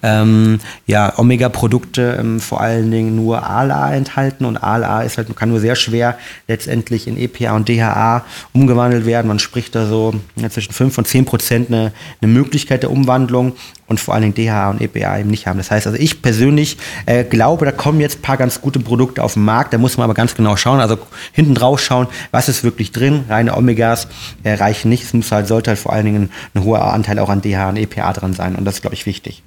ähm, 0.03 0.61
ja, 0.87 1.19
Omega-Produkte 1.19 2.19
ähm, 2.21 2.41
vor 2.41 2.61
allen 2.61 2.91
Dingen 2.91 3.17
nur 3.17 3.49
ALA 3.49 3.95
enthalten 3.95 4.45
und 4.45 4.57
ALA 4.57 5.03
ist 5.03 5.19
halt, 5.19 5.35
kann 5.37 5.49
nur 5.49 5.61
sehr 5.61 5.77
schwer 5.77 6.19
letztendlich 6.47 7.09
in 7.09 7.19
EPA 7.19 7.57
und 7.57 7.69
DHA 7.69 8.25
umgewandelt 8.53 9.07
werden. 9.07 9.29
Man 9.29 9.39
spricht 9.39 9.75
da 9.75 9.87
so 9.87 10.15
zwischen 10.51 10.73
5 10.73 10.99
und 10.99 11.07
10 11.07 11.25
Prozent 11.25 11.69
eine, 11.69 11.93
eine 12.21 12.33
Möglichkeit 12.33 12.83
der 12.83 12.91
Umwandlung 12.91 13.55
und 13.87 13.99
vor 13.99 14.15
allen 14.15 14.33
Dingen 14.33 14.35
DHA 14.35 14.71
und 14.71 14.81
EPA 14.81 15.19
eben 15.19 15.31
nicht 15.31 15.47
haben. 15.47 15.59
Das 15.59 15.71
heißt 15.71 15.87
also, 15.87 15.99
ich 15.99 16.23
persönlich 16.23 16.77
äh, 17.07 17.25
glaube, 17.25 17.65
da 17.65 17.73
kommen 17.73 18.01
jetzt 18.01 18.19
ein 18.19 18.23
paar 18.23 18.37
ganz 18.37 18.61
gute 18.61 18.79
Produkte 18.79 19.23
auf 19.25 19.35
den 19.35 19.45
Markt, 19.45 19.73
da 19.73 19.79
muss 19.79 19.97
man 19.97 20.05
aber 20.05 20.15
ganz 20.15 20.35
genau 20.35 20.57
schauen, 20.57 20.81
also 20.81 20.99
hinten 21.33 21.55
drauf 21.55 21.81
schauen, 21.81 22.07
was 22.31 22.49
ist 22.49 22.63
wirklich 22.63 22.93
drin. 22.93 23.25
Reine 23.29 23.57
Omegas 23.57 24.09
äh, 24.45 24.55
reichen 24.55 24.91
nicht, 24.91 25.05
es 25.05 25.13
muss 25.13 25.33
halt, 25.33 25.49
sollte 25.49 25.71
halt 25.71 25.79
vor 25.79 25.93
allen 25.93 26.05
Dingen 26.05 26.23
ein, 26.23 26.31
ein 26.55 26.65
hoher 26.65 26.93
Anteil 26.93 27.19
auch 27.19 27.31
an 27.31 27.41
DHA 27.41 27.71
und 27.71 27.77
EPA 27.77 28.13
dran 28.13 28.35
sein 28.35 28.55
und 28.55 28.65
das 28.65 28.77
ist, 28.77 28.81
glaube 28.83 28.95
ich, 28.95 29.07
wichtig. 29.07 29.43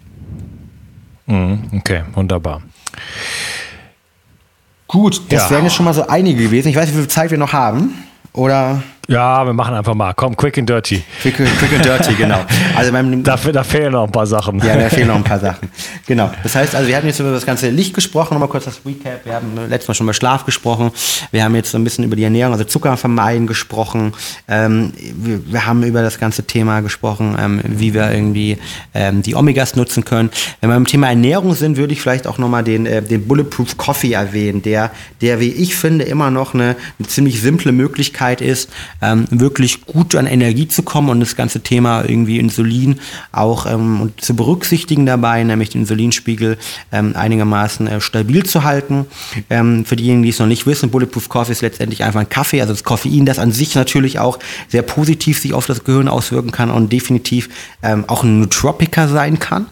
Mhm, 1.31 1.59
okay, 1.77 2.03
wunderbar. 2.13 2.61
Gut, 4.85 5.21
das 5.29 5.43
ja. 5.43 5.49
wären 5.51 5.63
jetzt 5.63 5.75
schon 5.75 5.85
mal 5.85 5.93
so 5.93 6.05
einige 6.05 6.43
gewesen. 6.43 6.67
Ich 6.67 6.75
weiß 6.75 6.87
nicht, 6.87 6.95
wie 6.95 7.01
viel 7.01 7.07
Zeit 7.07 7.31
wir 7.31 7.37
noch 7.37 7.53
haben. 7.53 7.93
Oder 8.33 8.83
ja, 9.11 9.45
wir 9.45 9.53
machen 9.53 9.75
einfach 9.75 9.93
mal. 9.93 10.13
Komm, 10.13 10.35
quick 10.35 10.57
and 10.57 10.69
dirty. 10.69 11.03
Quick, 11.21 11.35
quick 11.35 11.73
and 11.73 11.85
dirty, 11.85 12.13
genau. 12.13 12.39
Also 12.75 12.91
beim, 12.91 13.23
da, 13.23 13.35
da, 13.35 13.63
fehlen 13.63 13.91
noch 13.91 14.05
ein 14.05 14.11
paar 14.11 14.25
Sachen. 14.25 14.59
Ja, 14.59 14.75
da 14.77 14.89
fehlen 14.89 15.07
noch 15.07 15.15
ein 15.15 15.23
paar 15.23 15.39
Sachen. 15.39 15.69
Genau. 16.07 16.31
Das 16.43 16.55
heißt, 16.55 16.75
also 16.75 16.87
wir 16.87 16.95
hatten 16.95 17.07
jetzt 17.07 17.19
über 17.19 17.31
das 17.31 17.45
ganze 17.45 17.69
Licht 17.69 17.93
gesprochen, 17.93 18.33
nochmal 18.35 18.49
kurz 18.49 18.65
das 18.65 18.81
Recap. 18.85 19.25
Wir 19.25 19.35
haben 19.35 19.57
letztes 19.69 19.89
Mal 19.89 19.93
schon 19.95 20.05
über 20.05 20.13
Schlaf 20.13 20.45
gesprochen. 20.45 20.91
Wir 21.31 21.43
haben 21.43 21.55
jetzt 21.55 21.71
so 21.71 21.77
ein 21.77 21.83
bisschen 21.83 22.03
über 22.05 22.15
die 22.15 22.23
Ernährung, 22.23 22.53
also 22.53 22.63
Zucker 22.63 22.95
vermeiden 22.97 23.47
gesprochen. 23.47 24.13
Ähm, 24.47 24.93
wir, 24.97 25.51
wir, 25.51 25.65
haben 25.65 25.83
über 25.83 26.01
das 26.01 26.17
ganze 26.17 26.43
Thema 26.43 26.79
gesprochen, 26.79 27.35
ähm, 27.39 27.61
wie 27.65 27.93
wir 27.93 28.11
irgendwie 28.11 28.57
ähm, 28.93 29.21
die 29.21 29.35
Omegas 29.35 29.75
nutzen 29.75 30.05
können. 30.05 30.29
Wenn 30.59 30.69
wir 30.69 30.75
beim 30.75 30.87
Thema 30.87 31.09
Ernährung 31.09 31.53
sind, 31.53 31.77
würde 31.77 31.93
ich 31.93 32.01
vielleicht 32.01 32.27
auch 32.27 32.37
nochmal 32.37 32.63
den, 32.63 32.85
äh, 32.85 33.01
den 33.01 33.27
Bulletproof 33.27 33.77
Coffee 33.77 34.13
erwähnen, 34.13 34.61
der, 34.61 34.91
der, 35.21 35.39
wie 35.39 35.51
ich 35.51 35.75
finde, 35.75 36.05
immer 36.05 36.31
noch 36.31 36.53
eine, 36.53 36.75
eine 36.99 37.07
ziemlich 37.07 37.41
simple 37.41 37.71
Möglichkeit 37.71 38.41
ist, 38.41 38.69
ähm, 39.01 39.25
wirklich 39.29 39.85
gut 39.85 40.15
an 40.15 40.27
Energie 40.27 40.67
zu 40.67 40.83
kommen 40.83 41.09
und 41.09 41.19
das 41.19 41.35
ganze 41.35 41.61
Thema 41.61 42.03
irgendwie 42.03 42.39
Insulin 42.39 42.99
auch 43.31 43.65
ähm, 43.65 44.11
zu 44.17 44.35
berücksichtigen 44.35 45.05
dabei, 45.05 45.43
nämlich 45.43 45.69
den 45.69 45.81
Insulinspiegel 45.81 46.57
ähm, 46.91 47.15
einigermaßen 47.15 47.87
äh, 47.87 48.01
stabil 48.01 48.43
zu 48.45 48.63
halten. 48.63 49.05
Ähm, 49.49 49.85
für 49.85 49.95
diejenigen, 49.95 50.23
die 50.23 50.29
es 50.29 50.39
noch 50.39 50.47
nicht 50.47 50.65
wissen, 50.65 50.89
Bulletproof 50.89 51.29
Coffee 51.29 51.51
ist 51.51 51.61
letztendlich 51.61 52.03
einfach 52.03 52.21
ein 52.21 52.29
Kaffee, 52.29 52.61
also 52.61 52.73
das 52.73 52.83
Koffein, 52.83 53.25
das 53.25 53.39
an 53.39 53.51
sich 53.51 53.75
natürlich 53.75 54.19
auch 54.19 54.39
sehr 54.67 54.81
positiv 54.81 55.39
sich 55.39 55.53
auf 55.53 55.65
das 55.65 55.83
Gehirn 55.83 56.07
auswirken 56.07 56.51
kann 56.51 56.69
und 56.69 56.91
definitiv 56.91 57.49
ähm, 57.83 58.05
auch 58.07 58.23
ein 58.23 58.39
Nootropiker 58.39 59.07
sein 59.07 59.39
kann. 59.39 59.67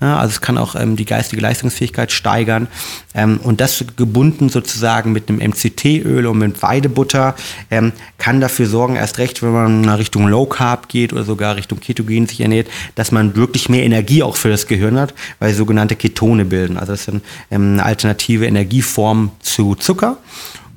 Ja, 0.00 0.18
also 0.18 0.30
es 0.30 0.40
kann 0.40 0.56
auch 0.56 0.74
ähm, 0.76 0.96
die 0.96 1.04
geistige 1.04 1.42
Leistungsfähigkeit 1.42 2.10
steigern. 2.10 2.68
Ähm, 3.14 3.38
und 3.42 3.60
das 3.60 3.84
gebunden 3.96 4.48
sozusagen 4.48 5.12
mit 5.12 5.28
einem 5.28 5.38
MCT-Öl 5.38 6.26
und 6.26 6.38
mit 6.38 6.62
Weidebutter 6.62 7.34
ähm, 7.70 7.92
kann 8.16 8.40
dafür 8.40 8.66
sorgen, 8.66 8.96
erst 8.96 9.18
recht, 9.18 9.42
wenn 9.42 9.52
man 9.52 9.84
in 9.84 9.90
Richtung 9.90 10.26
Low 10.28 10.46
Carb 10.46 10.88
geht 10.88 11.12
oder 11.12 11.24
sogar 11.24 11.56
Richtung 11.56 11.80
Ketogen 11.80 12.26
sich 12.26 12.40
ernährt, 12.40 12.68
dass 12.94 13.12
man 13.12 13.36
wirklich 13.36 13.68
mehr 13.68 13.82
Energie 13.82 14.22
auch 14.22 14.36
für 14.36 14.48
das 14.48 14.66
Gehirn 14.66 14.98
hat, 14.98 15.12
weil 15.38 15.52
sogenannte 15.52 15.96
Ketone 15.96 16.46
bilden. 16.46 16.78
Also 16.78 16.92
das 16.92 17.04
sind 17.04 17.22
ähm, 17.50 17.74
eine 17.74 17.84
alternative 17.84 18.46
Energieform 18.46 19.32
zu 19.40 19.74
Zucker. 19.74 20.16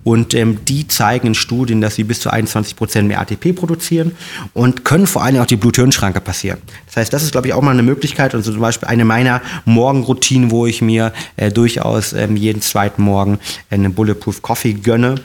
Und 0.04 0.34
ähm, 0.34 0.60
die 0.66 0.88
zeigen 0.88 1.28
in 1.28 1.36
Studien, 1.36 1.82
dass 1.82 1.96
sie 1.96 2.04
bis 2.04 2.20
zu 2.20 2.30
21 2.30 2.76
Prozent 2.76 3.08
mehr 3.08 3.22
ATP 3.22 3.54
produzieren 3.54 4.12
und 4.54 4.84
können 4.84 5.08
vor 5.08 5.24
allem 5.24 5.40
auch 5.40 5.46
die 5.46 5.56
Blut-Hirn-Schranke 5.56 6.20
passieren. 6.20 6.60
Das 6.88 6.98
heißt, 6.98 7.14
das 7.14 7.24
ist, 7.24 7.32
glaube 7.32 7.48
ich, 7.48 7.54
auch 7.54 7.62
mal 7.62 7.72
eine 7.72 7.84
Möglichkeit 7.84 8.36
und 8.36 8.44
so 8.44 8.52
zum 8.52 8.62
Beispiel 8.62 8.88
eine 8.88 9.06
meiner 9.06 9.42
Morgenroutinen, 9.66 10.52
wo 10.52 10.66
ich 10.66 10.82
mir 10.82 11.14
äh, 11.38 11.52
durchaus 11.52 12.14
ähm, 12.14 12.36
jeden 12.36 12.62
zweiten 12.62 13.02
Morgen 13.02 13.40
äh, 13.70 13.76
einen 13.76 13.94
Bulletproof 13.94 14.42
Coffee 14.42 14.74
gönne 14.74 15.16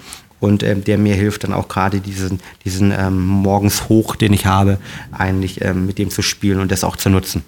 und 0.41 0.63
ähm, 0.63 0.85
der 0.85 0.99
mir 0.99 1.15
hilft 1.15 1.45
dann 1.45 1.53
auch 1.53 1.69
gerade 1.69 2.01
diesen, 2.01 2.41
diesen 2.65 2.93
ähm, 2.93 3.27
morgens 3.27 3.89
hoch, 3.89 4.17
den 4.17 4.33
ich 4.33 4.47
habe, 4.47 4.79
eigentlich 5.11 5.61
ähm, 5.63 5.87
mit 5.87 5.99
dem 5.99 6.11
zu 6.11 6.23
spielen 6.23 6.61
und 6.61 6.71
das 6.71 6.85
auch 6.85 6.97
zu 6.97 7.11
nutzen. 7.11 7.43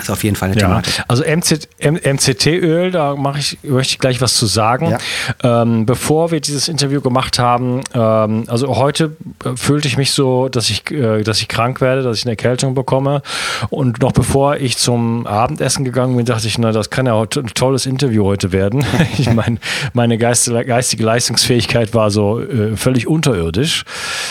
Das 0.00 0.08
ist 0.08 0.10
auf 0.10 0.24
jeden 0.24 0.36
Fall 0.36 0.50
eine 0.50 0.60
ja. 0.60 0.66
Thematik. 0.66 1.04
Also 1.08 1.24
MCT-Öl, 1.24 2.90
da 2.90 3.16
mache 3.16 3.38
ich, 3.38 3.58
möchte 3.62 3.92
ich 3.92 3.98
gleich 3.98 4.20
was 4.20 4.34
zu 4.34 4.46
sagen. 4.46 4.96
Ja. 5.42 5.62
Ähm, 5.62 5.84
bevor 5.84 6.30
wir 6.30 6.40
dieses 6.40 6.68
Interview 6.68 7.02
gemacht 7.02 7.38
haben, 7.38 7.82
ähm, 7.92 8.44
also 8.46 8.76
heute 8.76 9.16
äh, 9.44 9.56
fühlte 9.56 9.88
ich 9.88 9.98
mich 9.98 10.12
so, 10.12 10.48
dass 10.48 10.70
ich, 10.70 10.90
äh, 10.90 11.22
dass 11.22 11.40
ich 11.40 11.48
krank 11.48 11.80
werde, 11.80 12.02
dass 12.02 12.18
ich 12.18 12.24
eine 12.24 12.32
Erkältung 12.32 12.74
bekomme. 12.74 13.22
Und 13.68 14.00
noch 14.00 14.12
bevor 14.12 14.56
ich 14.56 14.78
zum 14.78 15.26
Abendessen 15.26 15.84
gegangen 15.84 16.16
bin, 16.16 16.24
dachte 16.24 16.46
ich, 16.46 16.56
na, 16.56 16.72
das 16.72 16.90
kann 16.90 17.06
ja 17.06 17.20
ein 17.20 17.28
tolles 17.54 17.84
Interview 17.84 18.24
heute 18.24 18.52
werden. 18.52 18.84
ich 19.18 19.30
meine, 19.30 19.58
meine 19.92 20.16
geistige, 20.16 21.04
Leistungsfähigkeit 21.04 21.94
war 21.94 22.10
so 22.10 22.40
äh, 22.40 22.76
völlig 22.76 23.06
unterirdisch. 23.06 23.84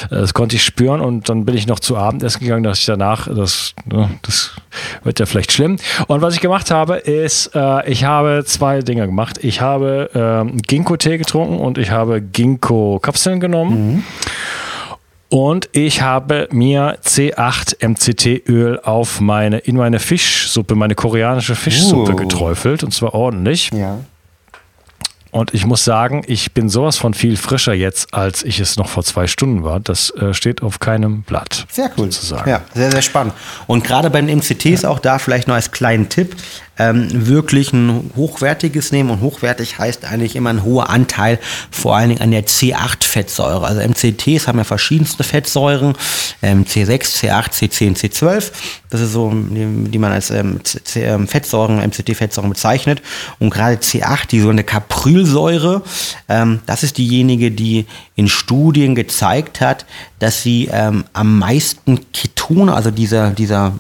Das 0.09 0.33
konnte 0.33 0.55
ich 0.55 0.63
spüren 0.63 1.01
und 1.01 1.29
dann 1.29 1.45
bin 1.45 1.55
ich 1.55 1.67
noch 1.67 1.79
zu 1.79 1.97
Abendessen 1.97 2.39
gegangen, 2.41 2.63
dass 2.63 2.79
ich 2.79 2.85
danach, 2.85 3.27
das, 3.27 3.73
ne, 3.85 4.09
das 4.23 4.51
wird 5.03 5.19
ja 5.19 5.25
vielleicht 5.25 5.38
nicht 5.39 5.52
schlimm. 5.52 5.78
Und 6.08 6.21
was 6.21 6.36
ich 6.36 6.41
gemacht 6.41 6.71
habe, 6.71 6.97
ist, 6.97 7.52
äh, 7.56 7.89
ich 7.89 8.04
habe 8.04 8.43
zwei 8.45 8.82
Dinge 8.82 9.06
gemacht. 9.06 9.39
Ich 9.43 9.62
habe 9.62 10.10
ähm, 10.13 10.58
Ginkgo-Tee 10.58 11.17
getrunken 11.17 11.58
und 11.58 11.78
ich 11.78 11.91
habe 11.91 12.21
Ginkgo-Kapseln 12.21 13.39
genommen. 13.39 13.95
Mhm. 13.95 14.04
Und 15.30 15.69
ich 15.73 16.02
habe 16.02 16.47
mir 16.52 16.97
C8 17.04 17.86
MCT-Öl 17.88 18.80
auf 18.80 19.21
meine, 19.21 19.60
in 19.60 19.75
meine 19.75 19.99
Fischsuppe, 19.99 20.73
meine 20.73 20.95
koreanische 20.95 21.56
Fischsuppe 21.56 22.13
uh. 22.13 22.15
geträufelt 22.15 22.84
und 22.84 22.93
zwar 22.93 23.13
ordentlich. 23.13 23.69
Ja. 23.71 23.99
Und 25.31 25.53
ich 25.53 25.65
muss 25.65 25.83
sagen, 25.83 26.23
ich 26.25 26.53
bin 26.53 26.69
sowas 26.69 26.97
von 26.97 27.13
viel 27.13 27.37
frischer 27.37 27.73
jetzt, 27.73 28.13
als 28.13 28.43
ich 28.43 28.59
es 28.59 28.77
noch 28.77 28.89
vor 28.89 29.03
zwei 29.03 29.27
Stunden 29.27 29.63
war. 29.63 29.79
Das 29.79 30.09
äh, 30.11 30.33
steht 30.33 30.63
auf 30.63 30.79
keinem 30.79 31.21
Blatt. 31.21 31.65
Sehr 31.71 31.91
cool. 31.97 32.11
Sozusagen. 32.11 32.49
Ja, 32.49 32.61
sehr, 32.73 32.91
sehr 32.91 33.01
spannend. 33.01 33.33
Und 33.67 33.83
gerade 33.83 34.09
bei 34.09 34.21
den 34.21 34.37
MCTs 34.37 34.81
ja. 34.83 34.89
auch 34.89 34.99
da 34.99 35.19
vielleicht 35.19 35.47
noch 35.47 35.55
als 35.55 35.71
kleinen 35.71 36.09
Tipp 36.09 36.35
ähm, 36.79 37.27
wirklich 37.27 37.73
ein 37.73 38.11
hochwertiges 38.15 38.91
nehmen. 38.91 39.11
Und 39.11 39.21
hochwertig 39.21 39.77
heißt 39.77 40.05
eigentlich 40.05 40.35
immer 40.35 40.49
ein 40.49 40.63
hoher 40.63 40.89
Anteil, 40.89 41.39
vor 41.69 41.95
allen 41.95 42.09
Dingen 42.09 42.21
an 42.21 42.31
der 42.31 42.45
C8-Fettsäure. 42.45 43.65
Also 43.65 43.81
MCTs 43.81 44.47
haben 44.47 44.57
ja 44.57 44.63
verschiedenste 44.63 45.23
Fettsäuren, 45.23 45.93
ähm, 46.41 46.65
C6, 46.65 47.19
C8, 47.19 47.51
C10, 47.51 47.97
C12. 47.97 48.51
Das 48.89 49.01
ist 49.01 49.11
so, 49.11 49.31
die, 49.31 49.89
die 49.89 49.99
man 49.99 50.11
als 50.11 50.31
ähm, 50.31 50.59
ähm 50.95 51.27
Fettsäuren, 51.27 51.77
MCT-Fettsäuren 51.79 52.49
bezeichnet. 52.49 53.01
Und 53.39 53.49
gerade 53.51 53.75
C8, 53.75 54.27
die 54.29 54.39
so 54.39 54.49
eine 54.49 54.63
Caprylsäure, 54.63 55.83
ähm, 56.29 56.61
das 56.65 56.83
ist 56.83 56.97
diejenige, 56.97 57.51
die 57.51 57.85
in 58.15 58.27
Studien 58.27 58.95
gezeigt 58.95 59.61
hat, 59.61 59.85
dass 60.19 60.41
sie 60.41 60.69
ähm, 60.71 61.03
am 61.13 61.39
meisten 61.39 62.11
Ketone, 62.11 62.73
also 62.73 62.89
dieser, 62.89 63.31
dieser 63.31 63.73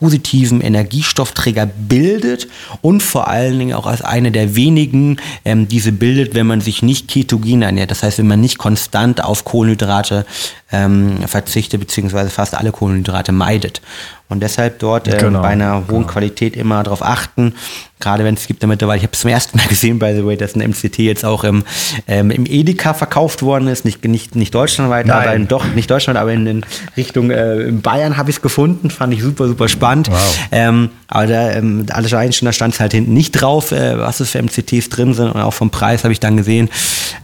positiven 0.00 0.62
Energiestoffträger 0.62 1.66
bildet 1.66 2.48
und 2.80 3.02
vor 3.02 3.28
allen 3.28 3.58
Dingen 3.58 3.74
auch 3.74 3.86
als 3.86 4.02
eine 4.02 4.32
der 4.32 4.56
wenigen 4.56 5.18
ähm, 5.44 5.68
diese 5.68 5.92
bildet, 5.92 6.34
wenn 6.34 6.46
man 6.46 6.62
sich 6.62 6.82
nicht 6.82 7.06
ketogen 7.06 7.62
ernährt. 7.62 7.90
Das 7.90 8.02
heißt, 8.02 8.18
wenn 8.18 8.26
man 8.26 8.40
nicht 8.40 8.58
konstant 8.58 9.22
auf 9.22 9.44
Kohlenhydrate 9.44 10.24
ähm, 10.72 11.18
verzichtet, 11.26 11.80
beziehungsweise 11.80 12.30
fast 12.30 12.54
alle 12.54 12.72
Kohlenhydrate 12.72 13.32
meidet. 13.32 13.82
Und 14.30 14.42
deshalb 14.42 14.78
dort 14.78 15.08
äh, 15.08 15.18
genau, 15.18 15.42
bei 15.42 15.48
einer 15.48 15.74
hohen 15.74 15.86
genau. 15.86 16.06
Qualität 16.06 16.56
immer 16.56 16.82
darauf 16.82 17.04
achten. 17.04 17.54
Gerade 17.98 18.24
wenn 18.24 18.34
es 18.34 18.46
gibt 18.46 18.62
damit 18.62 18.80
dabei, 18.80 18.96
ich 18.96 19.02
habe 19.02 19.12
es 19.12 19.20
zum 19.20 19.30
ersten 19.30 19.58
Mal 19.58 19.66
gesehen, 19.68 19.98
by 19.98 20.14
the 20.16 20.24
way, 20.24 20.36
dass 20.36 20.54
ein 20.54 20.66
MCT 20.70 20.98
jetzt 21.00 21.24
auch 21.24 21.44
im, 21.44 21.64
ähm, 22.08 22.30
im 22.30 22.46
Edeka 22.46 22.94
verkauft 22.94 23.42
worden 23.42 23.68
ist. 23.68 23.84
Nicht, 23.84 24.02
nicht, 24.04 24.36
nicht 24.36 24.54
deutschlandweit, 24.54 25.06
Nein. 25.06 25.16
aber 25.16 25.34
in, 25.34 25.48
doch, 25.48 25.66
nicht 25.74 25.90
Deutschland, 25.90 26.18
aber 26.18 26.32
in, 26.32 26.46
in 26.46 26.66
Richtung 26.96 27.30
äh, 27.30 27.56
in 27.56 27.82
Bayern 27.82 28.16
habe 28.16 28.30
ich 28.30 28.36
es 28.36 28.42
gefunden. 28.42 28.88
Fand 28.88 29.12
ich 29.12 29.22
super, 29.22 29.48
super 29.48 29.68
spannend. 29.68 30.10
Wow. 30.10 30.38
Ähm, 30.52 30.90
aber 31.08 31.26
da, 31.26 31.50
ähm, 31.50 31.86
anscheinend 31.92 32.40
da 32.42 32.52
stand 32.52 32.74
es 32.74 32.80
halt 32.80 32.92
hinten 32.92 33.12
nicht 33.12 33.32
drauf, 33.32 33.72
äh, 33.72 33.98
was 33.98 34.20
es 34.20 34.30
für 34.30 34.40
MCTs 34.40 34.90
drin 34.90 35.12
sind 35.12 35.32
und 35.32 35.40
auch 35.40 35.52
vom 35.52 35.70
Preis 35.70 36.04
habe 36.04 36.12
ich 36.12 36.20
dann 36.20 36.36
gesehen, 36.36 36.70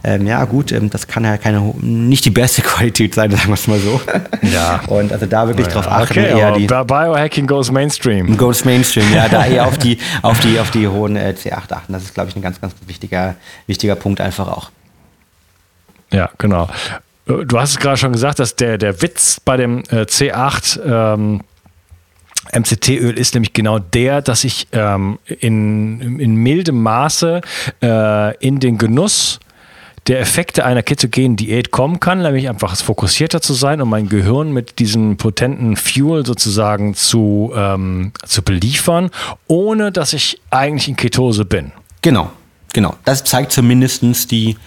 ähm, 0.03 0.27
ja 0.27 0.43
gut, 0.43 0.73
ähm, 0.73 0.89
das 0.89 1.07
kann 1.07 1.23
ja 1.23 1.37
keine, 1.37 1.61
nicht 1.81 2.25
die 2.25 2.29
beste 2.29 2.61
Qualität 2.63 3.15
sein, 3.15 3.31
sagen 3.31 3.47
wir 3.47 3.53
es 3.53 3.67
mal 3.67 3.79
so. 3.79 4.01
Ja. 4.41 4.81
Und 4.87 5.13
also 5.13 5.25
da 5.25 5.47
wirklich 5.47 5.67
Naja, 5.67 5.81
drauf 5.81 5.91
achten, 5.91 6.19
okay, 6.19 6.37
eher 6.37 6.51
die 6.51 6.67
Biohacking 6.97 7.45
goes 7.45 7.71
Mainstream. 7.71 8.37
Goes 8.37 8.65
Mainstream, 8.65 9.13
ja, 9.13 9.29
da 9.29 9.45
eher 9.45 9.67
auf 9.67 9.77
die, 9.77 9.99
auf 10.23 10.39
die, 10.39 10.59
auf 10.59 10.71
die 10.71 10.87
hohen 10.87 11.15
äh, 11.15 11.35
C8 11.37 11.71
achten. 11.71 11.93
Das 11.93 12.01
ist, 12.01 12.15
glaube 12.15 12.29
ich, 12.29 12.35
ein 12.35 12.41
ganz, 12.41 12.59
ganz 12.59 12.73
wichtiger, 12.87 13.35
wichtiger 13.67 13.95
Punkt 13.95 14.19
einfach 14.19 14.47
auch. 14.47 14.71
Ja, 16.11 16.31
genau. 16.39 16.69
Äh, 17.27 17.45
Du 17.45 17.59
hast 17.59 17.71
es 17.71 17.77
gerade 17.77 17.97
schon 17.97 18.13
gesagt, 18.13 18.39
dass 18.39 18.55
der, 18.55 18.77
der 18.77 19.01
Witz 19.01 19.41
bei 19.41 19.57
dem 19.57 19.83
äh, 19.89 20.03
C8 20.03 20.79
ähm, 20.85 21.41
MCT-Öl 22.53 23.17
ist 23.17 23.33
nämlich 23.33 23.51
genau 23.51 23.79
der, 23.79 24.21
dass 24.21 24.45
ich 24.45 24.67
ähm, 24.71 25.19
in, 25.25 26.19
in 26.19 26.35
mildem 26.35 26.81
Maße 26.81 27.41
äh, 27.83 28.37
in 28.37 28.59
den 28.61 28.77
Genuss 28.77 29.39
der 30.07 30.19
Effekte 30.21 30.63
einer 30.63 30.83
ketogenen 30.83 31.35
Diät 31.35 31.71
kommen 31.71 31.99
kann, 31.99 32.21
nämlich 32.21 32.47
einfach 32.47 32.75
fokussierter 32.75 33.41
zu 33.41 33.53
sein 33.53 33.81
und 33.81 33.89
mein 33.89 34.07
Gehirn 34.07 34.51
mit 34.51 34.79
diesem 34.79 35.17
potenten 35.17 35.75
Fuel 35.75 36.25
sozusagen 36.25 36.93
zu, 36.95 37.51
ähm, 37.55 38.13
zu 38.25 38.41
beliefern, 38.41 39.09
ohne 39.47 39.91
dass 39.91 40.13
ich 40.13 40.39
eigentlich 40.49 40.87
in 40.87 40.95
Ketose 40.95 41.43
bin. 41.43 41.71
Genau, 42.01 42.31
genau. 42.73 42.95
Das 43.03 43.25
zeigt 43.25 43.51
zumindest 43.51 44.31
die, 44.31 44.57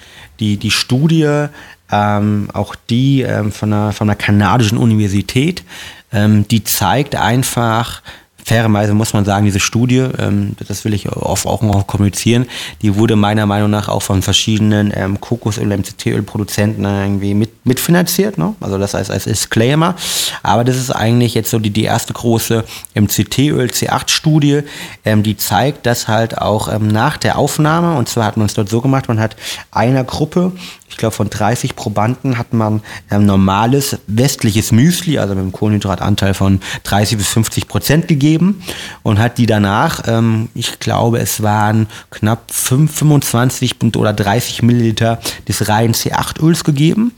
die, 0.40 0.58
die 0.58 0.70
Studie, 0.70 1.46
ähm, 1.90 2.48
auch 2.52 2.74
die 2.74 3.22
ähm, 3.22 3.50
von, 3.50 3.72
einer, 3.72 3.92
von 3.92 4.08
einer 4.10 4.16
kanadischen 4.16 4.76
Universität, 4.78 5.64
ähm, 6.12 6.46
die 6.48 6.64
zeigt 6.64 7.14
einfach, 7.16 8.02
fairerweise 8.44 8.94
muss 8.94 9.12
man 9.12 9.24
sagen, 9.24 9.44
diese 9.44 9.60
Studie, 9.60 10.06
ähm, 10.18 10.56
das 10.66 10.84
will 10.84 10.94
ich 10.94 11.10
oft 11.10 11.46
auch 11.46 11.62
noch 11.62 11.86
kommunizieren, 11.86 12.46
die 12.82 12.96
wurde 12.96 13.16
meiner 13.16 13.46
Meinung 13.46 13.70
nach 13.70 13.88
auch 13.88 14.02
von 14.02 14.22
verschiedenen 14.22 14.92
ähm, 14.94 15.20
Kokosöl- 15.20 15.64
und 15.64 15.80
MCT-Öl-Produzenten 15.80 16.84
irgendwie 16.84 17.34
mit, 17.34 17.66
mitfinanziert, 17.66 18.38
ne? 18.38 18.54
also 18.60 18.78
das 18.78 18.94
heißt 18.94 19.10
als 19.10 19.24
Disclaimer, 19.24 19.94
aber 20.42 20.64
das 20.64 20.76
ist 20.76 20.90
eigentlich 20.90 21.34
jetzt 21.34 21.50
so 21.50 21.58
die, 21.58 21.70
die 21.70 21.84
erste 21.84 22.12
große 22.12 22.64
MCT-Öl 22.94 23.68
C8-Studie, 23.68 24.62
ähm, 25.04 25.22
die 25.22 25.36
zeigt, 25.36 25.86
dass 25.86 26.08
halt 26.08 26.38
auch 26.38 26.72
ähm, 26.72 26.88
nach 26.88 27.16
der 27.16 27.38
Aufnahme, 27.38 27.96
und 27.96 28.08
zwar 28.08 28.24
hat 28.24 28.36
man 28.36 28.46
es 28.46 28.54
dort 28.54 28.68
so 28.68 28.80
gemacht, 28.80 29.08
man 29.08 29.20
hat 29.20 29.36
einer 29.70 30.04
Gruppe 30.04 30.52
ich 30.90 30.96
glaube, 30.96 31.14
von 31.14 31.30
30 31.30 31.76
Probanden 31.76 32.36
hat 32.36 32.52
man 32.52 32.82
ähm, 33.10 33.24
normales 33.24 33.98
westliches 34.06 34.72
Müsli, 34.72 35.18
also 35.18 35.34
mit 35.34 35.42
einem 35.42 35.52
Kohlenhydratanteil 35.52 36.34
von 36.34 36.60
30 36.82 37.16
bis 37.16 37.28
50 37.28 37.68
Prozent 37.68 38.08
gegeben 38.08 38.62
und 39.02 39.18
hat 39.18 39.38
die 39.38 39.46
danach, 39.46 40.02
ähm, 40.06 40.48
ich 40.54 40.80
glaube, 40.80 41.20
es 41.20 41.42
waren 41.42 41.86
knapp 42.10 42.50
5, 42.50 42.92
25 42.92 43.76
oder 43.96 44.12
30 44.12 44.62
Milliliter 44.62 45.20
des 45.48 45.68
reinen 45.68 45.94
C8-Öls 45.94 46.64
gegeben. 46.64 47.12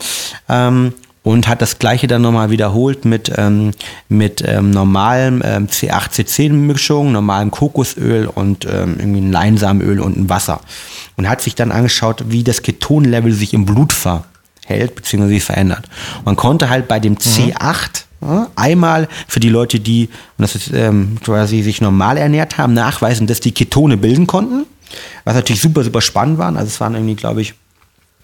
Ähm, 0.49 0.93
und 1.23 1.47
hat 1.47 1.63
das 1.63 1.79
gleiche 1.79 2.07
dann 2.07 2.23
nochmal 2.23 2.51
wiederholt 2.51 3.05
mit, 3.05 3.33
ähm, 3.37 3.71
mit 4.09 4.43
ähm, 4.47 4.71
normalem 4.71 5.41
ähm, 5.45 5.69
C8-C10-Mischung, 5.69 7.13
normalem 7.13 7.51
Kokosöl 7.51 8.27
und 8.27 8.65
ähm, 8.67 8.97
irgendwie 8.99 9.21
ein 9.21 9.33
Leinsamenöl 9.33 10.01
und 10.01 10.17
ein 10.17 10.29
Wasser. 10.29 10.61
Und 11.17 11.29
hat 11.29 11.41
sich 11.41 11.55
dann 11.55 11.71
angeschaut, 11.71 12.25
wie 12.29 12.43
das 12.43 12.63
Ketonlevel 12.63 13.33
sich 13.33 13.55
im 13.55 13.67
Blut 13.67 13.93
verhält 13.93 14.97
bzw. 14.97 15.29
sich 15.29 15.45
verändert. 15.45 15.89
Man 16.25 16.35
konnte 16.35 16.69
halt 16.69 16.89
bei 16.89 16.99
dem 16.99 17.17
C8 17.17 18.05
ja, 18.21 18.49
einmal 18.57 19.09
für 19.29 19.41
die 19.41 19.49
Leute, 19.49 19.79
die 19.79 20.09
und 20.39 20.43
das 20.43 20.55
ist, 20.57 20.73
ähm, 20.73 21.19
quasi 21.23 21.63
sich 21.63 21.81
normal 21.81 22.17
ernährt 22.17 22.59
haben, 22.59 22.73
nachweisen, 22.73 23.27
dass 23.27 23.41
die 23.41 23.53
Ketone 23.53 23.97
bilden 23.97 24.27
konnten. 24.27 24.67
Was 25.25 25.35
natürlich 25.35 25.63
super, 25.63 25.85
super 25.85 26.01
spannend 26.01 26.39
war. 26.39 26.49
Also 26.49 26.67
es 26.67 26.81
waren 26.81 26.95
irgendwie, 26.95 27.15
glaube 27.15 27.41
ich, 27.41 27.55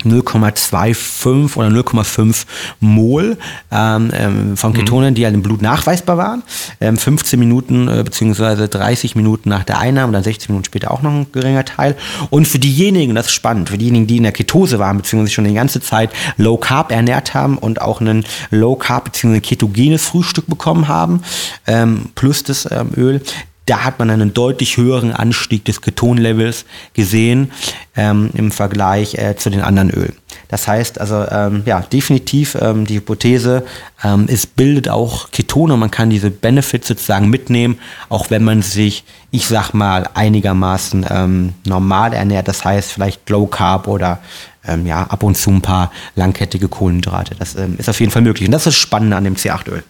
0,25 0.04 1.56
oder 1.56 1.68
0,5 1.68 2.46
Mol 2.80 3.36
ähm, 3.72 4.10
ähm, 4.14 4.56
von 4.56 4.72
Ketonen, 4.72 5.14
die 5.14 5.24
halt 5.24 5.34
im 5.34 5.42
Blut 5.42 5.60
nachweisbar 5.60 6.16
waren. 6.16 6.42
Ähm, 6.80 6.96
15 6.96 7.38
Minuten 7.38 7.88
äh, 7.88 8.02
beziehungsweise 8.04 8.68
30 8.68 9.16
Minuten 9.16 9.48
nach 9.48 9.64
der 9.64 9.78
Einnahme, 9.78 10.12
dann 10.12 10.22
60 10.22 10.50
Minuten 10.50 10.66
später 10.66 10.92
auch 10.92 11.02
noch 11.02 11.10
ein 11.10 11.26
geringer 11.32 11.64
Teil. 11.64 11.96
Und 12.30 12.46
für 12.46 12.60
diejenigen, 12.60 13.14
das 13.14 13.26
ist 13.26 13.32
spannend, 13.32 13.70
für 13.70 13.78
diejenigen, 13.78 14.06
die 14.06 14.18
in 14.18 14.22
der 14.22 14.32
Ketose 14.32 14.78
waren, 14.78 14.98
beziehungsweise 14.98 15.34
schon 15.34 15.44
die 15.44 15.54
ganze 15.54 15.80
Zeit 15.80 16.10
Low 16.36 16.56
Carb 16.56 16.92
ernährt 16.92 17.34
haben 17.34 17.58
und 17.58 17.80
auch 17.80 18.00
ein 18.00 18.24
Low 18.50 18.76
Carb 18.76 19.06
beziehungsweise 19.06 19.40
ketogenes 19.40 20.04
Frühstück 20.04 20.46
bekommen 20.46 20.86
haben, 20.86 21.22
ähm, 21.66 22.10
plus 22.14 22.44
das 22.44 22.68
ähm, 22.70 22.90
Öl, 22.96 23.20
da 23.68 23.84
hat 23.84 23.98
man 23.98 24.10
einen 24.10 24.32
deutlich 24.32 24.76
höheren 24.76 25.12
Anstieg 25.12 25.64
des 25.64 25.82
Ketonlevels 25.82 26.64
gesehen 26.94 27.50
ähm, 27.96 28.30
im 28.34 28.50
Vergleich 28.50 29.14
äh, 29.14 29.36
zu 29.36 29.50
den 29.50 29.60
anderen 29.60 29.90
Ölen. 29.90 30.14
Das 30.48 30.66
heißt 30.66 31.00
also, 31.00 31.26
ähm, 31.30 31.62
ja, 31.66 31.80
definitiv 31.80 32.56
ähm, 32.60 32.86
die 32.86 32.96
Hypothese, 32.96 33.66
ähm, 34.02 34.26
es 34.28 34.46
bildet 34.46 34.88
auch 34.88 35.30
Ketone, 35.30 35.76
man 35.76 35.90
kann 35.90 36.08
diese 36.08 36.30
Benefits 36.30 36.88
sozusagen 36.88 37.28
mitnehmen, 37.28 37.78
auch 38.08 38.30
wenn 38.30 38.44
man 38.44 38.62
sich, 38.62 39.04
ich 39.30 39.46
sag 39.46 39.74
mal, 39.74 40.08
einigermaßen 40.14 41.04
ähm, 41.10 41.54
normal 41.66 42.14
ernährt, 42.14 42.48
das 42.48 42.64
heißt 42.64 42.92
vielleicht 42.92 43.28
Low 43.28 43.46
Carb 43.46 43.86
oder 43.88 44.20
ähm, 44.66 44.86
ja, 44.86 45.02
ab 45.02 45.22
und 45.22 45.36
zu 45.36 45.50
ein 45.50 45.62
paar 45.62 45.92
langkettige 46.14 46.68
Kohlenhydrate. 46.68 47.34
Das 47.38 47.54
ist 47.54 47.88
auf 47.88 48.00
jeden 48.00 48.12
Fall 48.12 48.22
möglich. 48.22 48.48
Und 48.48 48.52
das 48.52 48.66
ist 48.66 48.76
spannend 48.76 49.12
an 49.14 49.24
dem 49.24 49.34
C8-Öl. 49.34 49.82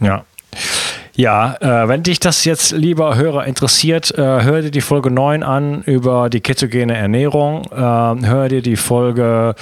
Ja. 0.00 0.24
Ja, 1.16 1.54
äh, 1.60 1.86
wenn 1.86 2.02
dich 2.02 2.18
das 2.18 2.44
jetzt, 2.44 2.72
lieber 2.72 3.14
Hörer, 3.14 3.46
interessiert, 3.46 4.10
äh, 4.18 4.20
hör 4.20 4.62
dir 4.62 4.72
die 4.72 4.80
Folge 4.80 5.12
9 5.12 5.44
an 5.44 5.82
über 5.82 6.28
die 6.28 6.40
ketogene 6.40 6.96
Ernährung. 6.96 7.62
Äh, 7.70 7.76
hör 7.78 8.48
dir 8.48 8.62
die 8.62 8.74
Folge 8.74 9.54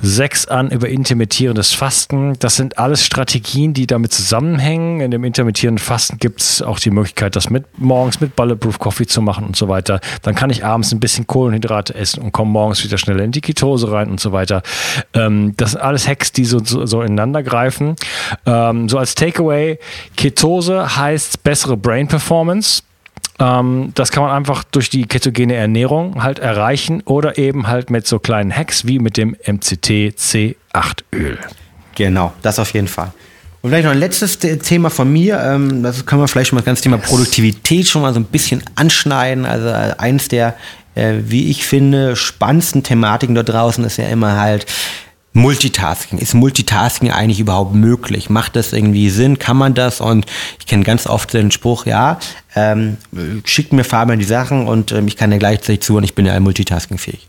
6 0.00 0.48
an 0.48 0.70
über 0.70 0.88
intermittierendes 0.88 1.74
Fasten. 1.74 2.38
Das 2.38 2.56
sind 2.56 2.78
alles 2.78 3.04
Strategien, 3.04 3.74
die 3.74 3.86
damit 3.86 4.14
zusammenhängen. 4.14 5.02
In 5.02 5.10
dem 5.10 5.24
intermittierenden 5.24 5.84
Fasten 5.84 6.16
gibt 6.16 6.40
es 6.40 6.62
auch 6.62 6.78
die 6.78 6.88
Möglichkeit, 6.88 7.36
das 7.36 7.50
mit 7.50 7.66
morgens 7.76 8.22
mit 8.22 8.34
Bulletproof 8.34 8.78
Coffee 8.78 9.06
zu 9.06 9.20
machen 9.20 9.44
und 9.44 9.56
so 9.56 9.68
weiter. 9.68 10.00
Dann 10.22 10.34
kann 10.34 10.48
ich 10.48 10.64
abends 10.64 10.90
ein 10.90 11.00
bisschen 11.00 11.26
Kohlenhydrate 11.26 11.94
essen 11.94 12.22
und 12.22 12.32
komme 12.32 12.50
morgens 12.50 12.82
wieder 12.82 12.96
schneller 12.96 13.24
in 13.24 13.32
die 13.32 13.42
Ketose 13.42 13.92
rein 13.92 14.08
und 14.08 14.20
so 14.20 14.32
weiter. 14.32 14.62
Ähm, 15.12 15.52
das 15.58 15.72
sind 15.72 15.82
alles 15.82 16.08
Hacks, 16.08 16.32
die 16.32 16.46
so, 16.46 16.60
so, 16.64 16.86
so 16.86 17.02
ineinander 17.02 17.42
greifen. 17.42 17.94
Ähm, 18.46 18.88
so 18.88 18.96
als 18.96 19.14
Takeaway, 19.14 19.78
Ketose 20.16 20.93
heißt 20.96 21.42
bessere 21.42 21.76
Brain 21.76 22.08
Performance. 22.08 22.82
Ähm, 23.38 23.90
das 23.94 24.12
kann 24.12 24.22
man 24.22 24.32
einfach 24.32 24.64
durch 24.64 24.90
die 24.90 25.06
ketogene 25.06 25.54
Ernährung 25.54 26.22
halt 26.22 26.38
erreichen 26.38 27.02
oder 27.04 27.36
eben 27.38 27.66
halt 27.66 27.90
mit 27.90 28.06
so 28.06 28.18
kleinen 28.18 28.54
Hacks 28.56 28.86
wie 28.86 28.98
mit 28.98 29.16
dem 29.16 29.36
MCT 29.46 30.14
C8-Öl. 30.16 31.38
Genau, 31.96 32.32
das 32.42 32.58
auf 32.58 32.72
jeden 32.74 32.88
Fall. 32.88 33.12
Und 33.62 33.70
vielleicht 33.70 33.84
noch 33.86 33.92
ein 33.92 33.98
letztes 33.98 34.38
The- 34.40 34.58
Thema 34.58 34.90
von 34.90 35.10
mir, 35.12 35.40
ähm, 35.40 35.82
das 35.82 36.04
können 36.04 36.20
wir 36.20 36.28
vielleicht 36.28 36.50
schon 36.50 36.56
mal 36.56 36.60
das 36.60 36.66
ganze 36.66 36.82
Thema 36.82 36.98
Produktivität 36.98 37.88
schon 37.88 38.02
mal 38.02 38.12
so 38.12 38.20
ein 38.20 38.24
bisschen 38.26 38.62
anschneiden. 38.76 39.46
Also 39.46 39.68
äh, 39.68 39.94
eins 39.98 40.28
der, 40.28 40.54
äh, 40.94 41.14
wie 41.24 41.48
ich 41.50 41.66
finde, 41.66 42.14
spannendsten 42.14 42.82
Thematiken 42.82 43.34
dort 43.34 43.48
draußen 43.48 43.82
ist 43.84 43.96
ja 43.96 44.06
immer 44.08 44.38
halt 44.38 44.66
Multitasking. 45.36 46.18
Ist 46.18 46.32
Multitasking 46.32 47.10
eigentlich 47.10 47.40
überhaupt 47.40 47.74
möglich? 47.74 48.30
Macht 48.30 48.54
das 48.54 48.72
irgendwie 48.72 49.10
Sinn? 49.10 49.40
Kann 49.40 49.56
man 49.56 49.74
das? 49.74 50.00
Und 50.00 50.26
ich 50.60 50.66
kenne 50.66 50.84
ganz 50.84 51.08
oft 51.08 51.34
den 51.34 51.50
Spruch, 51.50 51.86
ja, 51.86 52.18
ähm, 52.54 52.96
schickt 53.44 53.72
mir 53.72 53.82
Fabian 53.82 54.20
die 54.20 54.24
Sachen 54.24 54.68
und 54.68 54.92
ähm, 54.92 55.08
ich 55.08 55.16
kann 55.16 55.32
ja 55.32 55.38
gleichzeitig 55.38 55.80
zu 55.82 55.96
und 55.96 56.04
ich 56.04 56.14
bin 56.14 56.24
ja 56.24 56.38
multitaskingfähig. 56.38 57.28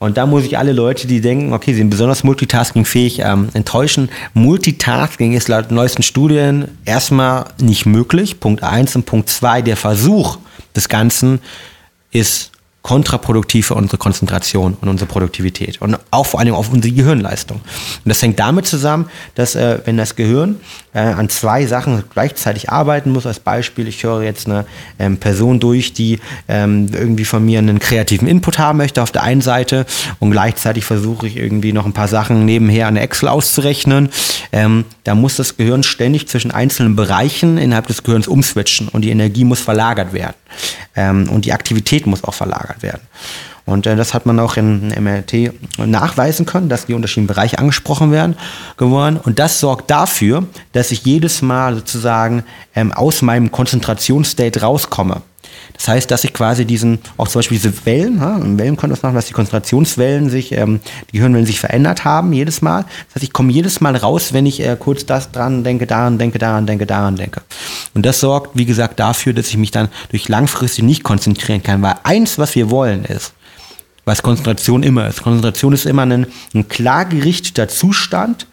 Und 0.00 0.16
da 0.16 0.26
muss 0.26 0.44
ich 0.44 0.58
alle 0.58 0.72
Leute, 0.72 1.06
die 1.06 1.20
denken, 1.20 1.52
okay, 1.52 1.72
sie 1.72 1.78
sind 1.78 1.90
besonders 1.90 2.24
multitaskingfähig, 2.24 3.20
ähm, 3.20 3.48
enttäuschen. 3.54 4.08
Multitasking 4.34 5.32
ist 5.32 5.46
laut 5.48 5.70
neuesten 5.70 6.02
Studien 6.02 6.68
erstmal 6.84 7.46
nicht 7.60 7.86
möglich. 7.86 8.40
Punkt 8.40 8.64
eins 8.64 8.96
und 8.96 9.06
Punkt 9.06 9.28
zwei, 9.28 9.62
der 9.62 9.76
Versuch 9.76 10.38
des 10.74 10.88
Ganzen 10.88 11.40
ist 12.10 12.50
kontraproduktiv 12.88 13.66
für 13.66 13.74
unsere 13.74 13.98
Konzentration 13.98 14.74
und 14.80 14.88
unsere 14.88 15.06
Produktivität 15.06 15.82
und 15.82 15.98
auch 16.10 16.24
vor 16.24 16.40
allem 16.40 16.54
auf 16.54 16.72
unsere 16.72 16.94
Gehirnleistung. 16.94 17.58
Und 17.58 18.08
das 18.08 18.22
hängt 18.22 18.38
damit 18.38 18.66
zusammen, 18.66 19.10
dass 19.34 19.54
äh, 19.54 19.80
wenn 19.84 19.98
das 19.98 20.16
Gehirn 20.16 20.58
äh, 20.94 21.00
an 21.00 21.28
zwei 21.28 21.66
Sachen 21.66 22.04
gleichzeitig 22.10 22.70
arbeiten 22.70 23.10
muss, 23.12 23.26
als 23.26 23.40
Beispiel, 23.40 23.88
ich 23.88 24.02
höre 24.04 24.22
jetzt 24.22 24.46
eine 24.46 24.64
ähm, 24.98 25.18
Person 25.18 25.60
durch, 25.60 25.92
die 25.92 26.18
ähm, 26.48 26.88
irgendwie 26.90 27.26
von 27.26 27.44
mir 27.44 27.58
einen 27.58 27.78
kreativen 27.78 28.26
Input 28.26 28.58
haben 28.58 28.78
möchte 28.78 29.02
auf 29.02 29.12
der 29.12 29.22
einen 29.22 29.42
Seite 29.42 29.84
und 30.18 30.30
gleichzeitig 30.30 30.86
versuche 30.86 31.26
ich 31.26 31.36
irgendwie 31.36 31.74
noch 31.74 31.84
ein 31.84 31.92
paar 31.92 32.08
Sachen 32.08 32.46
nebenher 32.46 32.86
an 32.86 32.94
der 32.94 33.04
Excel 33.04 33.28
auszurechnen, 33.28 34.08
ähm, 34.50 34.86
da 35.04 35.14
muss 35.14 35.36
das 35.36 35.58
Gehirn 35.58 35.82
ständig 35.82 36.26
zwischen 36.26 36.52
einzelnen 36.52 36.96
Bereichen 36.96 37.58
innerhalb 37.58 37.86
des 37.86 38.02
Gehirns 38.02 38.28
umswitchen 38.28 38.88
und 38.88 39.02
die 39.02 39.10
Energie 39.10 39.44
muss 39.44 39.60
verlagert 39.60 40.14
werden 40.14 40.36
ähm, 40.96 41.28
und 41.28 41.44
die 41.44 41.52
Aktivität 41.52 42.06
muss 42.06 42.24
auch 42.24 42.34
verlagert 42.34 42.77
werden. 42.82 43.02
Und 43.64 43.86
äh, 43.86 43.96
das 43.96 44.14
hat 44.14 44.24
man 44.24 44.40
auch 44.40 44.56
in 44.56 44.88
MRT 44.88 45.52
nachweisen 45.78 46.46
können, 46.46 46.68
dass 46.70 46.86
die 46.86 46.94
unterschiedlichen 46.94 47.26
Bereiche 47.26 47.58
angesprochen 47.58 48.10
werden 48.10 48.36
geworden. 48.78 49.20
Und 49.22 49.38
das 49.38 49.60
sorgt 49.60 49.90
dafür, 49.90 50.46
dass 50.72 50.90
ich 50.90 51.04
jedes 51.04 51.42
Mal 51.42 51.74
sozusagen 51.74 52.44
ähm, 52.74 52.92
aus 52.92 53.20
meinem 53.20 53.52
Konzentrationsstate 53.52 54.62
rauskomme. 54.62 55.22
Das 55.78 55.86
heißt, 55.86 56.10
dass 56.10 56.24
ich 56.24 56.34
quasi 56.34 56.64
diesen, 56.64 56.98
auch 57.16 57.28
zum 57.28 57.38
Beispiel 57.38 57.56
diese 57.56 57.86
Wellen, 57.86 58.18
ja, 58.18 58.40
Wellen 58.58 58.76
können 58.76 58.90
das 58.90 59.02
machen, 59.02 59.14
dass 59.14 59.26
die 59.26 59.32
Konzentrationswellen 59.32 60.28
sich, 60.28 60.50
ähm, 60.50 60.80
die 61.08 61.18
Gehirnwellen 61.18 61.46
sich 61.46 61.60
verändert 61.60 62.04
haben 62.04 62.32
jedes 62.32 62.62
Mal. 62.62 62.82
Das 62.82 63.14
heißt, 63.14 63.22
ich 63.22 63.32
komme 63.32 63.52
jedes 63.52 63.80
Mal 63.80 63.94
raus, 63.94 64.32
wenn 64.32 64.44
ich 64.44 64.60
äh, 64.60 64.76
kurz 64.78 65.06
das 65.06 65.30
dran 65.30 65.62
denke, 65.62 65.86
daran 65.86 66.18
denke, 66.18 66.40
daran 66.40 66.66
denke, 66.66 66.84
daran 66.84 67.14
denke. 67.14 67.42
Und 67.94 68.04
das 68.04 68.18
sorgt, 68.18 68.58
wie 68.58 68.64
gesagt, 68.64 68.98
dafür, 68.98 69.32
dass 69.32 69.48
ich 69.48 69.56
mich 69.56 69.70
dann 69.70 69.88
durch 70.10 70.28
langfristig 70.28 70.84
nicht 70.84 71.04
konzentrieren 71.04 71.62
kann, 71.62 71.80
weil 71.80 71.94
eins, 72.02 72.38
was 72.38 72.56
wir 72.56 72.70
wollen, 72.70 73.04
ist, 73.04 73.32
was 74.04 74.24
Konzentration 74.24 74.82
immer 74.82 75.06
ist. 75.06 75.22
Konzentration 75.22 75.72
ist 75.72 75.86
immer 75.86 76.02
ein, 76.02 76.26
ein 76.54 76.66
klar 76.66 77.04
gerichteter 77.04 77.68
Zustand 77.68 78.48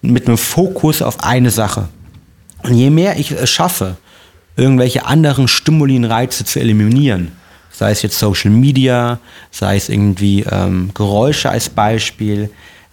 mit 0.00 0.26
einem 0.28 0.38
Fokus 0.38 1.02
auf 1.02 1.22
eine 1.22 1.50
Sache. 1.50 1.88
Und 2.62 2.72
je 2.72 2.88
mehr 2.88 3.18
ich 3.18 3.32
es 3.32 3.50
schaffe, 3.50 3.98
irgendwelche 4.56 5.06
anderen 5.06 5.48
Stimulinreize 5.48 6.44
zu 6.44 6.60
eliminieren. 6.60 7.32
Sei 7.70 7.90
es 7.90 8.02
jetzt 8.02 8.18
Social 8.18 8.52
Media, 8.52 9.18
sei 9.50 9.76
es 9.76 9.88
irgendwie 9.88 10.44
ähm, 10.48 10.90
Geräusche 10.94 11.50
als 11.50 11.68
Beispiel, 11.68 12.50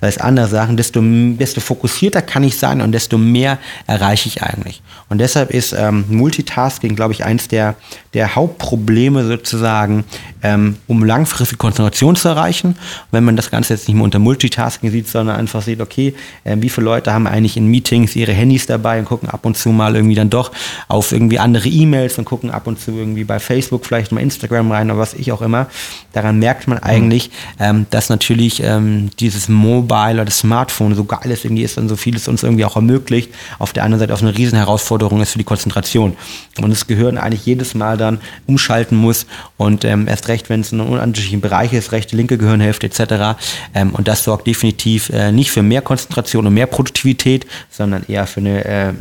es 0.09 0.17
andere 0.17 0.47
Sachen, 0.47 0.77
desto, 0.77 0.99
desto 1.01 1.61
fokussierter 1.61 2.21
kann 2.21 2.43
ich 2.43 2.57
sein 2.57 2.81
und 2.81 2.91
desto 2.91 3.17
mehr 3.17 3.59
erreiche 3.85 4.27
ich 4.27 4.41
eigentlich. 4.41 4.81
Und 5.09 5.19
deshalb 5.19 5.51
ist 5.51 5.73
ähm, 5.73 6.05
Multitasking, 6.09 6.95
glaube 6.95 7.13
ich, 7.13 7.23
eins 7.23 7.47
der, 7.47 7.75
der 8.13 8.35
Hauptprobleme 8.35 9.25
sozusagen, 9.27 10.05
ähm, 10.41 10.77
um 10.87 11.03
langfristige 11.03 11.57
Konzentration 11.57 12.15
zu 12.15 12.29
erreichen. 12.29 12.75
Wenn 13.11 13.23
man 13.23 13.35
das 13.35 13.51
Ganze 13.51 13.73
jetzt 13.73 13.87
nicht 13.87 13.95
mehr 13.95 14.05
unter 14.05 14.19
Multitasking 14.19 14.89
sieht, 14.89 15.07
sondern 15.07 15.35
einfach 15.35 15.61
sieht, 15.61 15.81
okay, 15.81 16.15
äh, 16.43 16.57
wie 16.59 16.69
viele 16.69 16.85
Leute 16.85 17.13
haben 17.13 17.27
eigentlich 17.27 17.57
in 17.57 17.67
Meetings 17.67 18.15
ihre 18.15 18.31
Handys 18.31 18.65
dabei 18.65 18.99
und 18.99 19.05
gucken 19.05 19.29
ab 19.29 19.45
und 19.45 19.55
zu 19.55 19.69
mal 19.69 19.95
irgendwie 19.95 20.15
dann 20.15 20.29
doch 20.29 20.51
auf 20.87 21.11
irgendwie 21.11 21.39
andere 21.39 21.67
E-Mails 21.67 22.17
und 22.17 22.25
gucken 22.25 22.49
ab 22.49 22.65
und 22.65 22.79
zu 22.79 22.91
irgendwie 22.91 23.23
bei 23.23 23.39
Facebook 23.39 23.85
vielleicht 23.85 24.11
mal 24.11 24.21
Instagram 24.21 24.71
rein 24.71 24.89
oder 24.89 24.99
was 24.99 25.13
ich 25.13 25.31
auch 25.31 25.41
immer. 25.41 25.67
Daran 26.13 26.39
merkt 26.39 26.67
man 26.67 26.79
eigentlich, 26.79 27.29
ähm, 27.59 27.85
dass 27.91 28.09
natürlich 28.09 28.63
ähm, 28.63 29.11
dieses 29.19 29.47
Mobile 29.47 29.90
oder 29.91 30.25
das 30.25 30.39
Smartphone 30.39 30.95
so 30.95 31.03
geil 31.03 31.31
ist, 31.31 31.45
irgendwie 31.45 31.63
ist 31.63 31.77
und 31.77 31.89
so 31.89 31.95
vieles 31.95 32.27
uns 32.27 32.43
irgendwie 32.43 32.65
auch 32.65 32.75
ermöglicht. 32.75 33.31
Auf 33.59 33.73
der 33.73 33.83
anderen 33.83 33.99
Seite 33.99 34.13
auch 34.13 34.21
eine 34.21 34.37
riesen 34.37 34.57
Herausforderung 34.57 35.21
ist 35.21 35.31
für 35.31 35.37
die 35.37 35.43
Konzentration. 35.43 36.15
Und 36.61 36.69
das 36.69 36.87
Gehirn 36.87 37.17
eigentlich 37.17 37.45
jedes 37.45 37.75
Mal 37.75 37.97
dann 37.97 38.19
umschalten 38.47 38.97
muss 38.97 39.25
und 39.57 39.85
ähm, 39.85 40.07
erst 40.07 40.27
recht, 40.27 40.49
wenn 40.49 40.61
es 40.61 40.71
in 40.71 40.79
unterschiedlichen 40.79 41.41
Bereichen 41.41 41.75
ist, 41.75 41.91
rechte, 41.91 42.15
linke 42.15 42.37
Gehirnhälfte 42.37 42.87
etc. 42.87 43.39
Ähm, 43.73 43.91
und 43.91 44.07
das 44.07 44.23
sorgt 44.23 44.47
definitiv 44.47 45.09
äh, 45.09 45.31
nicht 45.31 45.51
für 45.51 45.63
mehr 45.63 45.81
Konzentration 45.81 46.47
und 46.47 46.53
mehr 46.53 46.67
Produktivität, 46.67 47.45
sondern 47.69 48.03
eher 48.07 48.27
für 48.27 48.39
eine 48.39 48.65
äh, 48.65 48.93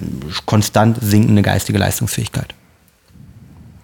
konstant 0.46 0.98
sinkende 1.00 1.42
geistige 1.42 1.79
Leistungsfähigkeit. 1.79 2.55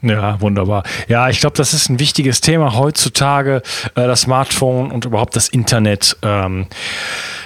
Ja, 0.09 0.40
wunderbar. 0.40 0.85
Ja, 1.09 1.29
ich 1.29 1.40
glaube, 1.40 1.57
das 1.57 1.75
ist 1.75 1.88
ein 1.88 1.99
wichtiges 1.99 2.40
Thema 2.40 2.75
heutzutage, 2.75 3.62
äh, 3.95 4.07
das 4.07 4.23
Smartphone 4.23 4.90
und 4.90 5.05
überhaupt 5.05 5.35
das 5.37 5.49
Internet. 5.49 6.16
Ähm, 6.23 6.66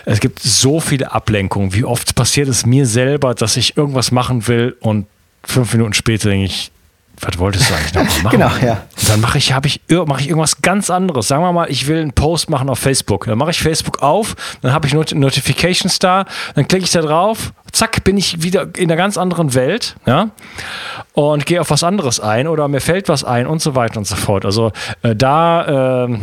es 0.04 0.20
gibt 0.20 0.40
so 0.40 0.80
viele 0.80 1.12
Ablenkungen. 1.12 1.74
Wie 1.74 1.84
oft 1.84 2.14
passiert 2.14 2.48
es 2.48 2.66
mir 2.66 2.86
selber, 2.86 3.34
dass 3.34 3.56
ich 3.56 3.76
irgendwas 3.76 4.10
machen 4.10 4.46
will 4.48 4.76
und 4.80 5.06
fünf 5.44 5.72
Minuten 5.72 5.94
später 5.94 6.28
denke 6.28 6.46
ich, 6.46 6.70
was 7.20 7.38
wolltest 7.38 7.70
du 7.70 7.74
eigentlich 7.74 7.94
noch 7.94 8.22
machen? 8.22 8.38
genau, 8.38 8.50
ja. 8.62 8.82
Und 8.98 9.08
dann 9.08 9.20
mache 9.20 9.38
ich, 9.38 9.54
ich, 9.64 9.80
mache 10.06 10.20
ich 10.20 10.28
irgendwas 10.28 10.62
ganz 10.62 10.90
anderes. 10.90 11.28
Sagen 11.28 11.42
wir 11.42 11.52
mal, 11.52 11.70
ich 11.70 11.86
will 11.86 12.00
einen 12.00 12.12
Post 12.12 12.50
machen 12.50 12.68
auf 12.68 12.78
Facebook. 12.78 13.26
Dann 13.26 13.38
mache 13.38 13.50
ich 13.50 13.60
Facebook 13.60 14.02
auf, 14.02 14.34
dann 14.62 14.72
habe 14.72 14.86
ich 14.86 14.94
Not 14.94 15.14
Notifications 15.14 15.98
da, 15.98 16.24
dann 16.54 16.66
klicke 16.66 16.84
ich 16.84 16.90
da 16.90 17.02
drauf, 17.02 17.52
zack, 17.72 18.02
bin 18.04 18.16
ich 18.16 18.42
wieder 18.42 18.68
in 18.76 18.90
einer 18.90 18.96
ganz 18.96 19.16
anderen 19.18 19.54
Welt, 19.54 19.96
ja, 20.06 20.30
und 21.12 21.46
gehe 21.46 21.60
auf 21.60 21.70
was 21.70 21.84
anderes 21.84 22.20
ein 22.20 22.48
oder 22.48 22.68
mir 22.68 22.80
fällt 22.80 23.08
was 23.08 23.24
ein 23.24 23.46
und 23.46 23.60
so 23.60 23.74
weiter 23.74 23.98
und 23.98 24.06
so 24.06 24.16
fort. 24.16 24.44
Also 24.44 24.72
äh, 25.02 25.14
da 25.14 26.06
äh, 26.06 26.18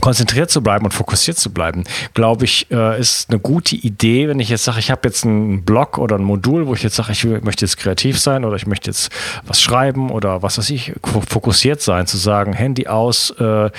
konzentriert 0.00 0.50
zu 0.50 0.62
bleiben 0.62 0.84
und 0.84 0.92
fokussiert 0.92 1.38
zu 1.38 1.50
bleiben, 1.50 1.84
glaube 2.14 2.44
ich, 2.44 2.70
äh, 2.70 2.98
ist 3.00 3.30
eine 3.30 3.38
gute 3.38 3.76
Idee, 3.76 4.28
wenn 4.28 4.40
ich 4.40 4.48
jetzt 4.48 4.64
sage, 4.64 4.78
ich 4.78 4.90
habe 4.90 5.02
jetzt 5.04 5.24
einen 5.24 5.64
Blog 5.64 5.98
oder 5.98 6.16
ein 6.16 6.24
Modul, 6.24 6.66
wo 6.66 6.74
ich 6.74 6.82
jetzt 6.82 6.96
sage, 6.96 7.12
ich 7.12 7.24
möchte 7.24 7.64
jetzt 7.64 7.76
kreativ 7.76 8.18
sein 8.20 8.44
oder 8.44 8.56
ich 8.56 8.66
möchte 8.66 8.90
jetzt 8.90 9.10
was 9.46 9.60
schreiben 9.60 10.10
oder 10.10 10.42
was 10.42 10.58
weiß 10.58 10.70
ich, 10.70 10.92
fokussiert 11.28 11.80
sein, 11.80 12.06
zu 12.06 12.16
sagen, 12.16 12.52
Handy 12.52 12.86
aus, 12.86 13.34
äh, 13.38 13.66
äh, 13.66 13.70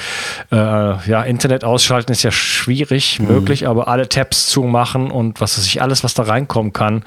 ja, 0.51 1.23
Internet 1.23 1.63
ausschalten 1.63 2.11
ist 2.11 2.23
ja 2.23 2.31
schwierig 2.31 3.19
mhm. 3.19 3.27
möglich, 3.27 3.67
aber 3.67 3.87
alle 3.87 4.09
Tabs 4.09 4.47
zumachen 4.47 5.11
und 5.11 5.39
was 5.41 5.57
weiß 5.57 5.65
ich, 5.65 5.81
alles, 5.81 6.03
was 6.03 6.13
da 6.13 6.23
reinkommen 6.23 6.73
kann, 6.73 7.03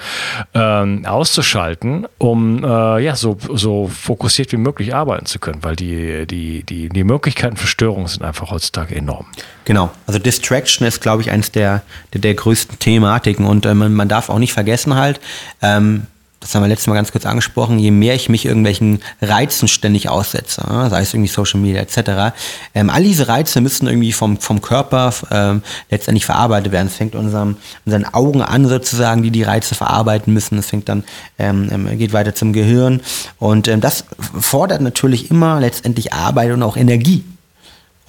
ähm, 0.55 1.05
auszuschalten, 1.07 2.07
um 2.18 2.64
äh, 2.64 3.03
ja, 3.03 3.16
so, 3.16 3.37
so 3.53 3.88
fokussiert 3.88 4.53
wie 4.53 4.57
möglich 4.57 4.94
arbeiten 4.94 5.27
zu 5.27 5.38
können, 5.38 5.62
weil 5.62 5.77
die, 5.77 6.27
die, 6.27 6.62
die, 6.62 6.88
die 6.88 7.05
Möglichkeiten 7.05 7.57
für 7.57 7.66
Störungen 7.66 8.07
sind 8.07 8.23
einfach 8.23 8.51
heutzutage 8.51 8.94
enorm. 9.00 9.26
Genau, 9.64 9.90
also 10.06 10.18
Distraction 10.18 10.86
ist, 10.86 11.00
glaube 11.00 11.22
ich, 11.22 11.30
eines 11.30 11.52
der, 11.52 11.82
der, 12.12 12.20
der 12.20 12.34
größten 12.34 12.78
Thematiken 12.78 13.44
und 13.44 13.66
äh, 13.66 13.74
man, 13.74 14.08
darf 14.08 14.28
auch 14.28 14.38
nicht 14.38 14.52
vergessen 14.52 14.94
halt, 14.94 15.20
ähm, 15.62 16.06
das 16.40 16.54
haben 16.54 16.62
wir 16.62 16.68
letztes 16.68 16.86
Mal 16.86 16.94
ganz 16.94 17.12
kurz 17.12 17.26
angesprochen, 17.26 17.78
je 17.78 17.90
mehr 17.90 18.14
ich 18.14 18.30
mich 18.30 18.46
irgendwelchen 18.46 19.00
Reizen 19.20 19.68
ständig 19.68 20.08
aussetze, 20.08 20.62
sei 20.88 21.02
es 21.02 21.12
irgendwie 21.12 21.28
Social 21.28 21.60
Media 21.60 21.82
etc., 21.82 22.34
ähm, 22.74 22.88
all 22.88 23.02
diese 23.02 23.28
Reize 23.28 23.60
müssen 23.60 23.86
irgendwie 23.86 24.12
vom, 24.12 24.38
vom 24.38 24.62
Körper 24.62 25.12
ähm, 25.30 25.62
letztendlich 25.90 26.24
verarbeitet 26.24 26.72
werden. 26.72 26.86
Es 26.86 26.96
fängt 26.96 27.14
unserem, 27.14 27.58
unseren 27.84 28.06
Augen 28.06 28.40
an 28.40 28.66
sozusagen, 28.66 29.22
die 29.22 29.30
die 29.30 29.42
Reize 29.42 29.74
verarbeiten 29.74 30.32
müssen. 30.32 30.58
Es 30.58 30.66
fängt 30.66 30.88
dann, 30.88 31.04
ähm, 31.38 31.68
ähm 31.70 31.98
geht 31.98 32.14
weiter 32.14 32.34
zum 32.34 32.54
Gehirn 32.54 33.02
und 33.38 33.68
ähm, 33.68 33.82
das 33.82 34.04
fordert 34.38 34.80
natürlich 34.80 35.30
immer 35.30 35.60
letztendlich 35.60 36.14
Arbeit 36.14 36.52
und 36.52 36.62
auch 36.62 36.78
Energie. 36.78 37.22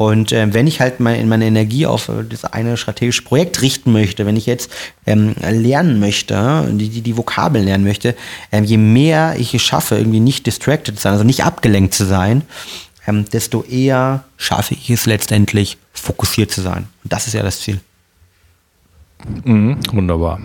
Und 0.02 0.32
äh, 0.32 0.52
wenn 0.52 0.66
ich 0.66 0.82
halt 0.82 1.00
mein, 1.00 1.30
meine 1.30 1.46
Energie 1.46 1.86
auf 1.86 2.10
äh, 2.10 2.24
das 2.28 2.44
eine 2.44 2.76
strategische 2.76 3.22
Projekt 3.22 3.62
richten 3.62 3.92
möchte, 3.92 4.26
wenn 4.26 4.36
ich 4.36 4.48
jetzt 4.48 4.72
ähm, 5.06 5.36
lernen 5.40 6.00
möchte, 6.00 6.68
die, 6.72 6.90
die, 6.90 7.02
die 7.02 7.18
Vokabeln 7.18 7.66
lernen 7.66 7.84
möchte, 7.84 8.16
ähm, 8.52 8.64
je 8.64 8.78
mehr 8.78 9.36
ich 9.38 9.54
es 9.54 9.62
schaffe, 9.62 9.98
irgendwie 9.98 10.20
nicht 10.20 10.48
distracted 10.48 10.96
zu 10.96 11.04
sein, 11.04 11.14
also 11.14 11.24
nicht 11.24 11.44
abgelenkt 11.44 11.94
zu 11.94 12.06
sein, 12.06 12.42
ähm, 13.06 13.26
desto 13.30 13.62
eher 13.62 14.24
schaffe 14.38 14.74
ich 14.74 14.90
es 14.90 15.06
letztendlich, 15.06 15.78
fokussiert 15.94 16.50
zu 16.50 16.62
sein. 16.62 16.88
Und 17.04 17.14
das 17.14 17.28
ist 17.28 17.34
ja 17.34 17.44
das 17.44 17.62
Ziel. 17.62 17.80
Mhm, 19.44 19.78
wunderbar. 19.92 20.40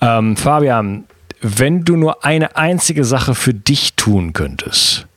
Ähm, 0.00 0.36
Fabian, 0.36 1.06
wenn 1.40 1.82
du 1.82 1.96
nur 1.96 2.24
eine 2.24 2.54
einzige 2.54 3.04
Sache 3.04 3.34
für 3.34 3.52
dich 3.52 3.94
tun 3.94 4.32
könntest, 4.32 5.08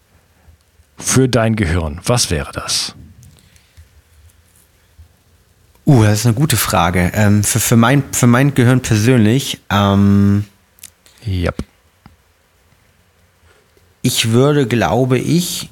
für 0.98 1.30
dein 1.30 1.56
Gehirn, 1.56 2.02
was 2.04 2.32
wäre 2.32 2.52
das? 2.52 2.96
Uh, 5.92 6.04
das 6.04 6.20
ist 6.20 6.26
eine 6.26 6.36
gute 6.36 6.56
Frage. 6.56 7.12
Ähm, 7.16 7.44
für, 7.44 7.60
für, 7.60 7.76
mein, 7.76 8.02
für 8.14 8.26
mein 8.26 8.54
Gehirn 8.54 8.80
persönlich, 8.80 9.60
ähm, 9.70 10.46
yep. 11.28 11.56
ich 14.02 14.32
würde, 14.32 14.68
glaube 14.68 15.20
ich, 15.20 15.70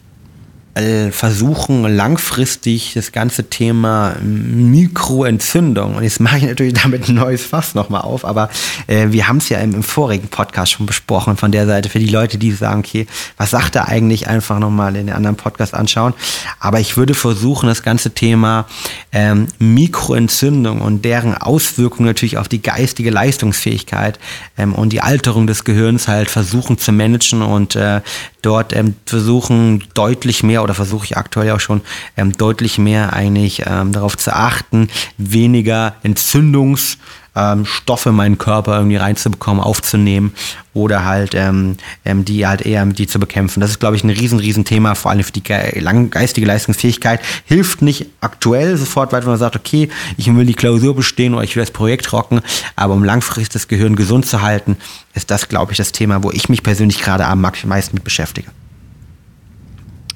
versuchen, 1.12 1.84
langfristig 1.84 2.94
das 2.94 3.12
ganze 3.12 3.50
Thema 3.50 4.16
Mikroentzündung, 4.22 5.96
und 5.96 6.04
jetzt 6.04 6.20
mache 6.20 6.38
ich 6.38 6.44
natürlich 6.44 6.74
damit 6.82 7.08
ein 7.08 7.16
neues 7.16 7.46
Fass 7.46 7.76
nochmal 7.76 8.02
auf, 8.02 8.26
aber 8.26 8.50
äh, 8.88 9.08
wir 9.10 9.28
haben 9.28 9.38
es 9.38 9.50
ja 9.50 9.60
im, 9.60 9.74
im, 9.74 9.84
vorigen 9.84 10.28
Podcast 10.28 10.74
schon 10.74 10.86
besprochen, 10.86 11.38
von 11.38 11.52
der 11.52 11.66
Seite 11.66 11.90
für 11.90 12.00
die 12.00 12.08
Leute, 12.08 12.38
die 12.38 12.52
sagen, 12.52 12.80
okay, 12.80 13.08
was 13.38 13.50
sagt 13.52 13.76
er 13.76 13.88
eigentlich, 13.88 14.28
einfach 14.28 14.60
nochmal 14.60 14.96
in 14.96 15.08
den 15.08 15.16
anderen 15.16 15.36
Podcast 15.36 15.74
anschauen. 15.74 16.14
Aber 16.60 16.80
ich 16.80 16.98
würde 16.98 17.14
versuchen, 17.14 17.68
das 17.68 17.84
ganze 17.84 18.12
Thema 18.12 18.66
ähm, 19.12 19.48
Mikroentzündung 19.60 20.82
und 20.82 21.06
deren 21.06 21.36
Auswirkungen 21.36 22.08
natürlich 22.08 22.38
auf 22.38 22.48
die 22.48 22.62
geistige 22.62 23.10
Leistungsfähigkeit 23.10 24.20
ähm, 24.58 24.74
und 24.74 24.94
die 24.94 25.02
Alterung 25.02 25.48
des 25.48 25.64
Gehirns 25.64 26.08
halt 26.08 26.30
versuchen 26.30 26.78
zu 26.78 26.92
managen 26.92 27.42
und 27.42 27.76
äh, 27.76 28.02
dort 28.42 28.76
ähm, 28.76 28.96
versuchen, 29.06 29.84
deutlich 29.94 30.44
mehr 30.44 30.64
oder 30.64 30.74
versuche 30.74 31.06
ich 31.06 31.18
aktuell 31.18 31.52
auch 31.52 31.60
schon 31.60 31.82
ähm, 32.18 32.34
deutlich 32.34 32.78
mehr 32.78 33.14
eigentlich 33.14 33.64
ähm, 33.66 33.92
darauf 33.92 34.18
zu 34.18 34.36
achten, 34.36 34.90
weniger 35.18 35.96
Entzündungs- 36.04 36.98
ähm, 37.40 37.66
Stoffe 37.66 38.10
in 38.10 38.16
meinen 38.16 38.38
Körper 38.38 38.78
irgendwie 38.78 38.98
reinzubekommen, 38.98 39.64
aufzunehmen 39.64 40.34
oder 40.74 41.06
halt 41.06 41.34
ähm, 41.36 41.78
ähm, 42.06 42.26
die 42.26 42.46
halt 42.46 42.62
eher 42.62 42.86
die 42.86 43.08
zu 43.08 43.20
bekämpfen. 43.20 43.62
Das 43.62 43.72
ist, 43.72 43.80
glaube 43.80 43.96
ich, 43.96 44.04
ein 44.04 44.10
riesen, 44.10 44.40
riesen 44.40 44.66
Thema, 44.66 44.96
vor 44.96 45.12
allem 45.12 45.24
für 45.24 45.32
die 45.32 45.44
geistige 45.44 46.46
Leistungsfähigkeit. 46.46 47.22
Hilft 47.46 47.82
nicht 47.82 48.08
aktuell 48.22 48.78
sofort 48.78 49.12
weiter, 49.12 49.26
wenn 49.26 49.32
man 49.32 49.40
sagt, 49.40 49.56
okay, 49.56 49.90
ich 50.18 50.34
will 50.34 50.46
die 50.46 50.54
Klausur 50.54 50.96
bestehen 50.96 51.34
oder 51.34 51.44
ich 51.44 51.56
will 51.56 51.64
das 51.64 51.72
Projekt 51.72 52.12
rocken, 52.14 52.42
aber 52.76 52.94
um 52.94 53.04
langfristig 53.04 53.50
das 53.50 53.68
Gehirn 53.68 53.96
gesund 53.96 54.26
zu 54.26 54.42
halten, 54.42 54.78
ist 55.14 55.32
das, 55.32 55.50
glaube 55.50 55.72
ich, 55.72 55.78
das 55.78 55.92
Thema, 55.92 56.24
wo 56.24 56.32
ich 56.32 56.50
mich 56.50 56.64
persönlich 56.64 57.02
gerade 57.02 57.26
am 57.26 57.42
meisten 57.42 57.96
mit 57.96 58.04
beschäftige. 58.04 58.50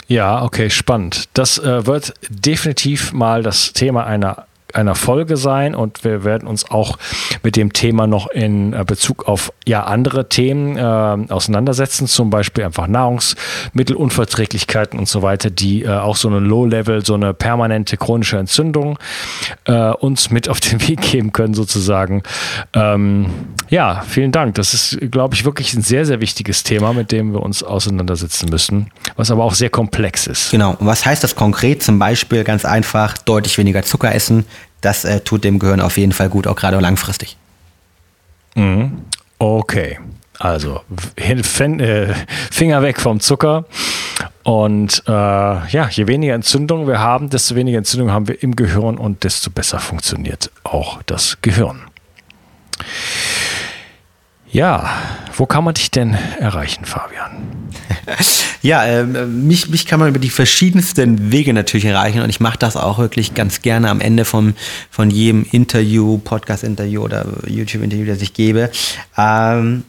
Ja, 0.07 0.43
okay, 0.43 0.69
spannend. 0.69 1.29
Das 1.33 1.57
äh, 1.57 1.85
wird 1.85 2.13
definitiv 2.29 3.13
mal 3.13 3.41
das 3.41 3.73
Thema 3.73 4.05
einer 4.05 4.45
einer 4.73 4.95
Folge 4.95 5.37
sein 5.37 5.75
und 5.75 6.03
wir 6.03 6.23
werden 6.23 6.47
uns 6.47 6.69
auch 6.69 6.97
mit 7.43 7.55
dem 7.55 7.73
Thema 7.73 8.07
noch 8.07 8.27
in 8.27 8.73
äh, 8.73 8.83
Bezug 8.85 9.27
auf 9.27 9.53
ja 9.65 9.83
andere 9.83 10.29
Themen 10.29 10.77
äh, 10.77 10.81
auseinandersetzen, 10.81 12.07
zum 12.07 12.29
Beispiel 12.29 12.63
einfach 12.63 12.87
Nahrungsmittelunverträglichkeiten 12.87 14.99
und 14.99 15.07
so 15.07 15.21
weiter, 15.21 15.49
die 15.49 15.83
äh, 15.83 15.89
auch 15.89 16.15
so 16.15 16.27
eine 16.27 16.39
Low-Level, 16.39 17.05
so 17.05 17.13
eine 17.13 17.33
permanente 17.33 17.97
chronische 17.97 18.37
Entzündung 18.37 18.97
äh, 19.65 19.91
uns 19.91 20.31
mit 20.31 20.49
auf 20.49 20.59
den 20.59 20.81
Weg 20.87 21.01
geben 21.01 21.33
können 21.33 21.53
sozusagen. 21.53 22.23
Ähm, 22.73 23.27
ja, 23.69 24.03
vielen 24.07 24.31
Dank. 24.31 24.55
Das 24.55 24.73
ist, 24.73 24.99
glaube 25.11 25.35
ich, 25.35 25.45
wirklich 25.45 25.73
ein 25.73 25.81
sehr, 25.81 26.05
sehr 26.05 26.19
wichtiges 26.19 26.63
Thema, 26.63 26.93
mit 26.93 27.11
dem 27.11 27.33
wir 27.33 27.41
uns 27.41 27.63
auseinandersetzen 27.63 28.49
müssen, 28.49 28.91
was 29.15 29.31
aber 29.31 29.43
auch 29.43 29.53
sehr 29.53 29.69
komplex 29.69 30.27
ist. 30.27 30.51
Genau. 30.51 30.75
Und 30.79 30.87
was 30.87 31.05
heißt 31.05 31.23
das 31.23 31.35
konkret? 31.35 31.83
Zum 31.83 31.99
Beispiel 31.99 32.43
ganz 32.43 32.65
einfach 32.65 33.17
deutlich 33.17 33.57
weniger 33.57 33.83
Zucker 33.83 34.13
essen, 34.13 34.45
das 34.83 35.05
äh, 35.05 35.21
tut 35.21 35.43
dem 35.43 35.59
Gehirn 35.59 35.81
auf 35.81 35.97
jeden 35.97 36.11
Fall 36.11 36.29
gut, 36.29 36.45
auch 36.45 36.55
gerade 36.55 36.79
langfristig. 36.79 37.37
Mhm. 38.55 39.01
Okay. 39.39 39.99
Also 40.39 40.81
äh, 41.15 42.13
Finger 42.51 42.81
weg 42.81 42.99
vom 42.99 43.19
Zucker. 43.19 43.65
Und 44.43 45.03
äh, 45.07 45.11
ja, 45.11 45.87
je 45.89 46.07
weniger 46.07 46.33
Entzündung 46.33 46.87
wir 46.87 46.99
haben, 46.99 47.29
desto 47.29 47.55
weniger 47.55 47.77
Entzündung 47.77 48.11
haben 48.11 48.27
wir 48.27 48.43
im 48.43 48.55
Gehirn 48.55 48.97
und 48.97 49.23
desto 49.23 49.49
besser 49.49 49.79
funktioniert 49.79 50.51
auch 50.63 51.01
das 51.03 51.37
Gehirn. 51.41 51.81
Ja, 54.53 54.87
wo 55.35 55.47
kann 55.47 55.63
man 55.63 55.73
dich 55.73 55.89
denn 55.89 56.15
erreichen, 56.39 56.85
Fabian? 56.85 57.31
Ja, 58.61 58.85
äh, 58.85 59.03
mich, 59.03 59.67
mich 59.67 59.85
kann 59.85 59.99
man 59.99 60.07
über 60.07 60.19
die 60.19 60.29
verschiedensten 60.29 61.33
Wege 61.33 61.53
natürlich 61.53 61.83
erreichen 61.83 62.21
und 62.21 62.29
ich 62.29 62.39
mache 62.39 62.57
das 62.57 62.77
auch 62.77 62.97
wirklich 62.97 63.33
ganz 63.33 63.61
gerne 63.61 63.89
am 63.89 63.99
Ende 63.99 64.23
von, 64.23 64.55
von 64.89 65.09
jedem 65.09 65.45
Interview, 65.51 66.17
Podcast-Interview 66.19 67.01
oder 67.01 67.25
YouTube-Interview, 67.45 68.05
das 68.05 68.21
ich 68.21 68.33
gebe. 68.33 68.71
Ähm, 69.17 69.83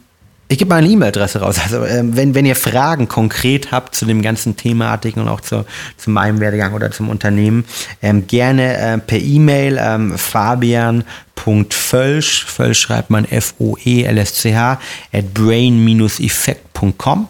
ich 0.47 0.59
gebe 0.59 0.69
meine 0.69 0.87
E-Mail-Adresse 0.87 1.39
raus. 1.39 1.59
Also 1.63 1.83
ähm, 1.85 2.15
wenn, 2.15 2.35
wenn 2.35 2.45
ihr 2.45 2.55
Fragen 2.55 3.07
konkret 3.07 3.71
habt 3.71 3.95
zu 3.95 4.05
dem 4.05 4.21
ganzen 4.21 4.55
Thematiken 4.55 5.23
und 5.23 5.27
auch 5.27 5.41
zu, 5.41 5.65
zu 5.97 6.11
meinem 6.11 6.39
Werdegang 6.39 6.73
oder 6.73 6.91
zum 6.91 7.09
Unternehmen, 7.09 7.65
ähm, 8.01 8.27
gerne 8.27 8.77
äh, 8.77 8.99
per 8.99 9.17
E-Mail 9.19 9.79
ähm, 9.81 10.15
fabian.völsch, 10.17 11.05
Völsch 12.45 12.79
schreibt 12.79 13.09
man 13.09 13.25
F-O-E-L-S-C-H, 13.25 14.79
at 15.13 15.33
brain-effekt.com. 15.33 17.27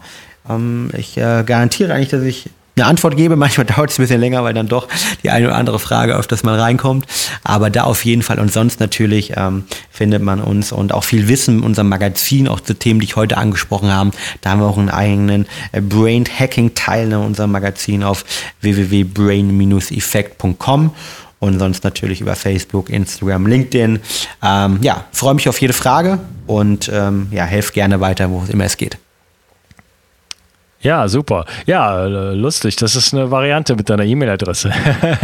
Ähm, 0.49 0.89
ich 0.97 1.17
äh, 1.17 1.43
garantiere 1.45 1.93
eigentlich, 1.93 2.09
dass 2.09 2.23
ich 2.23 2.49
eine 2.75 2.87
Antwort 2.87 3.15
gebe. 3.15 3.35
Manchmal 3.35 3.65
dauert 3.67 3.91
es 3.91 3.99
ein 3.99 4.03
bisschen 4.03 4.19
länger, 4.19 4.43
weil 4.43 4.53
dann 4.53 4.67
doch 4.67 4.87
die 5.23 5.29
eine 5.29 5.47
oder 5.47 5.55
andere 5.55 5.79
Frage 5.79 6.15
öfters 6.15 6.43
mal 6.43 6.59
reinkommt. 6.59 7.05
Aber 7.43 7.69
da 7.69 7.83
auf 7.83 8.03
jeden 8.05 8.21
Fall 8.21 8.39
und 8.39 8.51
sonst 8.51 8.79
natürlich 8.79 9.33
ähm, 9.35 9.63
findet 9.89 10.21
man 10.21 10.41
uns 10.41 10.71
und 10.71 10.93
auch 10.93 11.03
viel 11.03 11.27
Wissen 11.27 11.59
in 11.59 11.63
unserem 11.63 11.89
Magazin, 11.89 12.47
auch 12.47 12.59
zu 12.59 12.73
Themen, 12.73 12.99
die 12.99 13.05
ich 13.05 13.15
heute 13.15 13.37
angesprochen 13.37 13.91
habe. 13.91 14.11
Da 14.41 14.51
haben 14.51 14.59
wir 14.59 14.67
auch 14.67 14.77
einen 14.77 14.89
eigenen 14.89 15.47
äh, 15.71 15.81
Brain 15.81 16.25
Hacking 16.25 16.75
Teil 16.75 17.11
in 17.11 17.17
unserem 17.17 17.51
Magazin 17.51 18.03
auf 18.03 18.25
www.brain-effekt.com 18.61 20.91
und 21.39 21.59
sonst 21.59 21.83
natürlich 21.83 22.21
über 22.21 22.35
Facebook, 22.35 22.89
Instagram, 22.89 23.47
LinkedIn. 23.47 23.99
Ähm, 24.43 24.79
ja, 24.81 25.05
freue 25.11 25.35
mich 25.35 25.49
auf 25.49 25.59
jede 25.61 25.73
Frage 25.73 26.19
und 26.47 26.89
ähm, 26.93 27.27
ja, 27.31 27.45
helfe 27.45 27.73
gerne 27.73 27.99
weiter, 27.99 28.29
wo 28.29 28.43
es 28.43 28.49
immer 28.49 28.65
es 28.65 28.77
geht. 28.77 28.97
Ja, 30.85 31.07
super. 31.07 31.45
Ja, 31.65 32.05
lustig. 32.05 32.75
Das 32.75 32.95
ist 32.95 33.11
eine 33.11 33.31
Variante 33.31 33.75
mit 33.75 33.89
deiner 33.89 34.03
E-Mail-Adresse. 34.03 34.71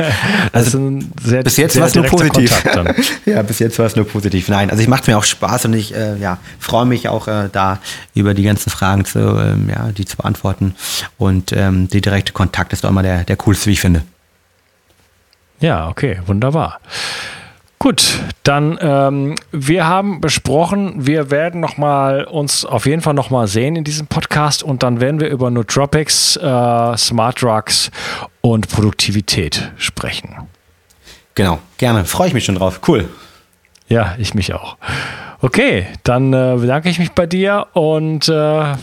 also 0.51 0.99
sehr, 1.23 1.43
bis 1.43 1.57
jetzt 1.57 1.79
war 1.79 1.85
es 1.85 1.93
nur 1.93 2.05
positiv. 2.05 2.63
ja, 3.27 3.43
bis 3.43 3.59
jetzt 3.59 3.77
war 3.77 3.85
es 3.85 3.95
nur 3.95 4.07
positiv. 4.07 4.49
Nein, 4.49 4.71
also 4.71 4.81
ich 4.81 4.89
macht 4.89 5.05
mir 5.05 5.19
auch 5.19 5.23
Spaß 5.23 5.65
und 5.65 5.73
ich 5.73 5.93
äh, 5.93 6.17
ja, 6.17 6.39
freue 6.57 6.87
mich 6.87 7.09
auch 7.09 7.27
äh, 7.27 7.47
da 7.51 7.77
über 8.15 8.33
die 8.33 8.41
ganzen 8.41 8.71
Fragen 8.71 9.05
zu, 9.05 9.19
ähm, 9.19 9.69
ja, 9.69 9.91
die 9.91 10.05
zu 10.05 10.17
beantworten. 10.17 10.73
Und 11.19 11.53
ähm, 11.53 11.87
der 11.89 12.01
direkte 12.01 12.33
Kontakt 12.33 12.73
ist 12.73 12.83
doch 12.83 12.89
immer 12.89 13.03
der, 13.03 13.23
der 13.23 13.35
coolste, 13.35 13.67
wie 13.67 13.73
ich 13.73 13.81
finde. 13.81 14.01
Ja, 15.59 15.89
okay, 15.89 16.17
wunderbar. 16.25 16.79
Gut, 17.81 18.19
dann 18.43 18.77
ähm, 18.79 19.33
wir 19.51 19.87
haben 19.87 20.21
besprochen, 20.21 21.07
wir 21.07 21.31
werden 21.31 21.59
noch 21.59 21.77
mal 21.77 22.25
uns 22.25 22.63
auf 22.63 22.85
jeden 22.85 23.01
Fall 23.01 23.15
noch 23.15 23.31
mal 23.31 23.47
sehen 23.47 23.75
in 23.75 23.83
diesem 23.83 24.05
Podcast 24.05 24.61
und 24.61 24.83
dann 24.83 25.01
werden 25.01 25.19
wir 25.19 25.29
über 25.29 25.49
Nootropics, 25.49 26.35
äh, 26.35 26.97
Smart 26.97 27.41
Drugs 27.41 27.89
und 28.41 28.69
Produktivität 28.69 29.71
sprechen. 29.77 30.47
Genau, 31.33 31.57
gerne. 31.79 32.05
Freue 32.05 32.27
ich 32.27 32.35
mich 32.35 32.45
schon 32.45 32.53
drauf. 32.53 32.81
Cool. 32.87 33.09
Ja, 33.87 34.13
ich 34.19 34.35
mich 34.35 34.53
auch. 34.53 34.77
Okay, 35.41 35.87
dann 36.03 36.33
äh, 36.33 36.57
bedanke 36.59 36.87
ich 36.87 36.99
mich 36.99 37.13
bei 37.13 37.25
dir 37.25 37.65
und 37.73 38.29
äh, 38.29 38.31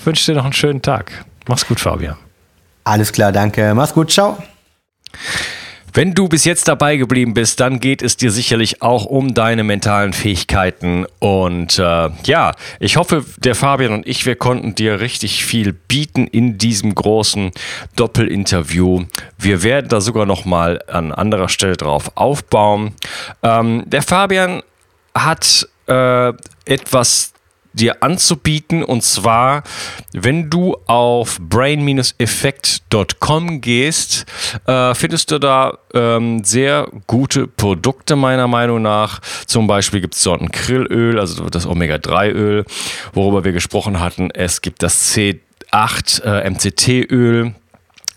wünsche 0.05 0.33
dir 0.33 0.39
noch 0.39 0.45
einen 0.45 0.55
schönen 0.55 0.83
Tag. 0.83 1.25
Mach's 1.47 1.69
gut, 1.69 1.79
Fabian. 1.79 2.17
Alles 2.83 3.13
klar, 3.13 3.31
danke. 3.31 3.75
Mach's 3.77 3.95
gut, 3.95 4.11
ciao. 4.11 4.39
Wenn 5.93 6.15
du 6.15 6.29
bis 6.29 6.45
jetzt 6.45 6.69
dabei 6.69 6.97
geblieben 6.97 7.35
bist, 7.35 7.61
dann 7.61 7.81
geht 7.81 8.03
es 8.03 8.17
dir 8.17 8.31
sicherlich 8.31 8.83
auch 8.83 9.05
um 9.05 9.35
deine 9.35 9.65
mentalen 9.65 10.13
Fähigkeiten. 10.13 11.07
Und 11.19 11.79
äh, 11.79 12.11
ja, 12.25 12.53
ich 12.81 12.97
hoffe, 12.97 13.25
der 13.39 13.55
Fabian 13.55 13.93
und 13.93 14.07
ich, 14.07 14.27
wir 14.27 14.37
konnten 14.37 14.75
dir 14.75 15.01
richtig 15.01 15.45
viel 15.45 15.73
bieten 15.73 16.27
in 16.27 16.59
diesem 16.59 16.95
großen 16.95 17.53
Doppelinterview. 17.97 19.05
Wir 19.39 19.63
werden 19.63 19.89
da 19.89 20.01
sogar 20.01 20.27
noch 20.27 20.45
mal 20.45 20.81
an 20.89 21.13
anderer 21.13 21.49
Stelle 21.49 21.77
drauf 21.77 22.13
aufbauen. 22.15 22.95
Ähm, 23.43 23.85
der 23.87 24.03
Fabian 24.03 24.63
hat 25.15 25.69
äh, 25.87 26.33
etwas 26.65 27.33
dir 27.73 28.03
anzubieten. 28.03 28.83
Und 28.83 29.03
zwar, 29.03 29.63
wenn 30.13 30.51
du 30.51 30.77
auf 30.87 31.39
brain-effekt.com 31.41 33.61
gehst, 33.61 34.27
äh, 34.67 34.95
findest 34.95 35.31
du 35.31 35.39
da 35.39 35.79
ähm, 35.95 36.43
sehr 36.45 36.89
gute 37.07 37.47
Produkte 37.47 38.17
meiner 38.17 38.49
Meinung 38.49 38.81
nach. 38.83 39.21
Zum 39.47 39.67
Beispiel 39.67 40.01
gibt 40.01 40.15
es 40.15 40.23
dort 40.23 40.41
ein 40.41 40.51
Krillöl, 40.51 41.19
also 41.19 41.51
das 41.51 41.67
Omega-3-Öl, 41.67 42.65
worüber 43.13 43.45
wir 43.45 43.53
gesprochen 43.53 44.01
hatten. 44.01 44.31
Es 44.31 44.63
gibt 44.63 44.83
das 44.83 45.15
C8 45.15 46.23
äh, 46.23 46.49
MCT-Öl 46.51 47.55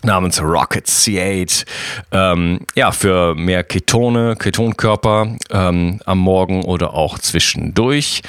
namens 0.04 0.42
Rocket 0.42 0.86
C8. 0.86 1.64
Ähm, 2.10 2.60
ja, 2.74 2.92
für 2.92 3.34
mehr 3.34 3.64
Ketone, 3.64 4.36
Ketonkörper 4.36 5.36
ähm, 5.50 6.00
am 6.04 6.18
Morgen 6.18 6.64
oder 6.64 6.94
auch 6.94 7.18
zwischendurch. 7.18 8.22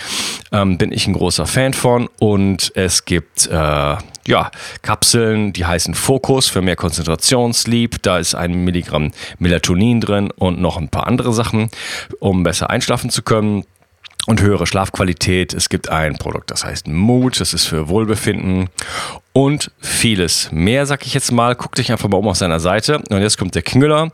Ähm, 0.51 0.77
bin 0.77 0.91
ich 0.91 1.07
ein 1.07 1.13
großer 1.13 1.45
Fan 1.45 1.73
von. 1.73 2.09
Und 2.19 2.71
es 2.75 3.05
gibt 3.05 3.47
äh, 3.47 3.95
ja, 4.27 4.51
Kapseln, 4.81 5.53
die 5.53 5.65
heißen 5.65 5.93
Fokus 5.93 6.47
für 6.47 6.61
mehr 6.61 6.75
Konzentration, 6.75 7.53
Sleep. 7.53 8.01
Da 8.01 8.19
ist 8.19 8.35
ein 8.35 8.63
Milligramm 8.63 9.11
Melatonin 9.39 10.01
drin 10.01 10.31
und 10.31 10.61
noch 10.61 10.77
ein 10.77 10.89
paar 10.89 11.07
andere 11.07 11.33
Sachen, 11.33 11.69
um 12.19 12.43
besser 12.43 12.69
einschlafen 12.69 13.09
zu 13.09 13.21
können 13.21 13.65
und 14.25 14.41
höhere 14.41 14.65
Schlafqualität. 14.65 15.53
Es 15.53 15.69
gibt 15.69 15.89
ein 15.89 16.17
Produkt, 16.17 16.51
das 16.51 16.63
heißt 16.63 16.87
Mood, 16.87 17.39
das 17.39 17.53
ist 17.53 17.65
für 17.65 17.89
Wohlbefinden 17.89 18.69
und 19.33 19.71
vieles 19.79 20.51
mehr, 20.51 20.85
sag 20.85 21.05
ich 21.05 21.13
jetzt 21.13 21.31
mal. 21.31 21.55
Guck 21.55 21.75
dich 21.75 21.91
einfach 21.91 22.07
mal 22.07 22.17
um 22.17 22.27
auf 22.27 22.37
seiner 22.37 22.59
Seite. 22.59 22.99
Und 23.09 23.21
jetzt 23.21 23.37
kommt 23.37 23.55
der 23.55 23.63
Knüller. 23.63 24.11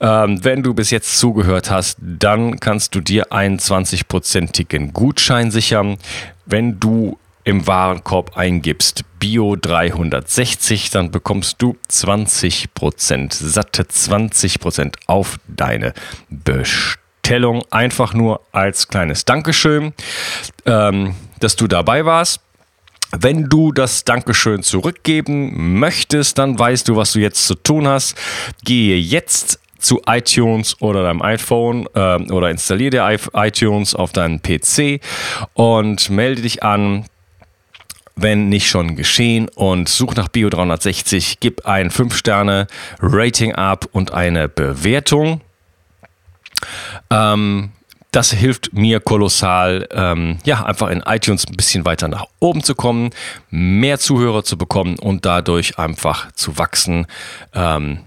Ähm, 0.00 0.44
wenn 0.44 0.62
du 0.62 0.74
bis 0.74 0.90
jetzt 0.90 1.18
zugehört 1.18 1.70
hast, 1.70 1.98
dann 2.00 2.60
kannst 2.60 2.94
du 2.94 3.00
dir 3.00 3.32
einen 3.32 3.58
20-prozentigen 3.58 4.92
Gutschein 4.92 5.50
sichern, 5.50 5.96
wenn 6.46 6.78
du 6.78 7.18
im 7.44 7.66
Warenkorb 7.66 8.36
eingibst 8.36 9.04
Bio 9.18 9.56
360, 9.56 10.90
dann 10.90 11.10
bekommst 11.10 11.62
du 11.62 11.76
20%, 11.90 13.32
satte 13.32 13.84
20% 13.84 14.96
auf 15.06 15.40
deine 15.48 15.94
Bestellung. 16.28 17.07
Bestellung 17.28 17.62
einfach 17.70 18.14
nur 18.14 18.40
als 18.52 18.88
kleines 18.88 19.26
Dankeschön, 19.26 19.92
ähm, 20.64 21.14
dass 21.40 21.56
du 21.56 21.66
dabei 21.66 22.06
warst. 22.06 22.40
Wenn 23.10 23.50
du 23.50 23.70
das 23.70 24.04
Dankeschön 24.04 24.62
zurückgeben 24.62 25.78
möchtest, 25.78 26.38
dann 26.38 26.58
weißt 26.58 26.88
du, 26.88 26.96
was 26.96 27.12
du 27.12 27.20
jetzt 27.20 27.46
zu 27.46 27.54
tun 27.54 27.86
hast. 27.86 28.16
Gehe 28.64 28.96
jetzt 28.96 29.60
zu 29.78 30.00
iTunes 30.06 30.80
oder 30.80 31.02
deinem 31.02 31.20
iPhone 31.20 31.86
äh, 31.92 32.16
oder 32.32 32.48
installiere 32.48 32.90
dir 32.90 33.18
iTunes 33.34 33.94
auf 33.94 34.12
deinem 34.12 34.40
PC 34.40 35.02
und 35.52 36.08
melde 36.08 36.40
dich 36.40 36.62
an 36.62 37.04
wenn 38.20 38.48
nicht 38.48 38.68
schon 38.68 38.96
geschehen 38.96 39.48
und 39.54 39.88
such 39.88 40.16
nach 40.16 40.26
Bio 40.26 40.50
360, 40.50 41.38
gib 41.38 41.66
ein 41.66 41.88
5-Sterne-Rating 41.88 43.54
ab 43.54 43.86
und 43.92 44.12
eine 44.12 44.48
Bewertung. 44.48 45.40
Ähm, 47.10 47.70
das 48.10 48.32
hilft 48.32 48.72
mir 48.72 49.00
kolossal, 49.00 49.86
ähm, 49.92 50.38
ja, 50.44 50.64
einfach 50.64 50.88
in 50.88 51.00
iTunes 51.00 51.46
ein 51.46 51.56
bisschen 51.56 51.84
weiter 51.84 52.08
nach 52.08 52.24
oben 52.40 52.62
zu 52.62 52.74
kommen, 52.74 53.10
mehr 53.50 53.98
Zuhörer 53.98 54.44
zu 54.44 54.56
bekommen 54.56 54.98
und 54.98 55.26
dadurch 55.26 55.78
einfach 55.78 56.32
zu 56.32 56.56
wachsen. 56.56 57.06
Ähm, 57.52 58.00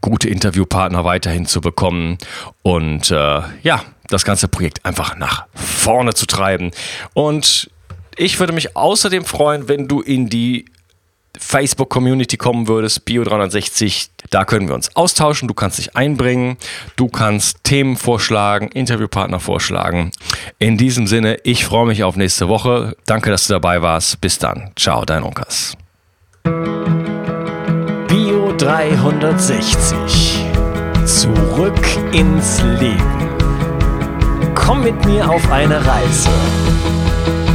gute 0.00 0.28
Interviewpartner 0.28 1.04
weiterhin 1.04 1.46
zu 1.46 1.60
bekommen 1.60 2.18
und 2.62 3.10
äh, 3.10 3.42
ja, 3.62 3.82
das 4.08 4.24
ganze 4.24 4.48
Projekt 4.48 4.84
einfach 4.84 5.16
nach 5.16 5.46
vorne 5.54 6.14
zu 6.14 6.26
treiben. 6.26 6.70
Und 7.14 7.70
ich 8.16 8.38
würde 8.38 8.52
mich 8.52 8.76
außerdem 8.76 9.24
freuen, 9.24 9.68
wenn 9.68 9.88
du 9.88 10.00
in 10.00 10.28
die 10.28 10.66
Facebook-Community 11.38 12.36
kommen 12.36 12.68
würdest, 12.68 13.02
Bio360, 13.06 14.08
da 14.30 14.44
können 14.44 14.68
wir 14.68 14.74
uns 14.74 14.94
austauschen, 14.96 15.48
du 15.48 15.54
kannst 15.54 15.78
dich 15.78 15.96
einbringen, 15.96 16.56
du 16.96 17.08
kannst 17.08 17.64
Themen 17.64 17.96
vorschlagen, 17.96 18.68
Interviewpartner 18.68 19.40
vorschlagen. 19.40 20.10
In 20.58 20.76
diesem 20.76 21.06
Sinne, 21.06 21.38
ich 21.44 21.64
freue 21.64 21.86
mich 21.86 22.04
auf 22.04 22.16
nächste 22.16 22.48
Woche. 22.48 22.96
Danke, 23.06 23.30
dass 23.30 23.46
du 23.46 23.54
dabei 23.54 23.82
warst. 23.82 24.20
Bis 24.20 24.38
dann. 24.38 24.70
Ciao, 24.76 25.04
dein 25.04 25.22
Onkas. 25.22 25.76
Bio 28.08 28.52
360. 28.56 30.44
Zurück 31.04 31.86
ins 32.12 32.62
Leben. 32.80 33.28
Komm 34.54 34.84
mit 34.84 35.04
mir 35.04 35.28
auf 35.28 35.50
eine 35.50 35.76
Reise. 35.76 36.30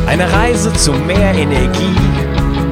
Eine 0.06 0.32
Reise 0.32 0.72
zu 0.74 0.92
mehr 0.92 1.34
Energie 1.34 1.96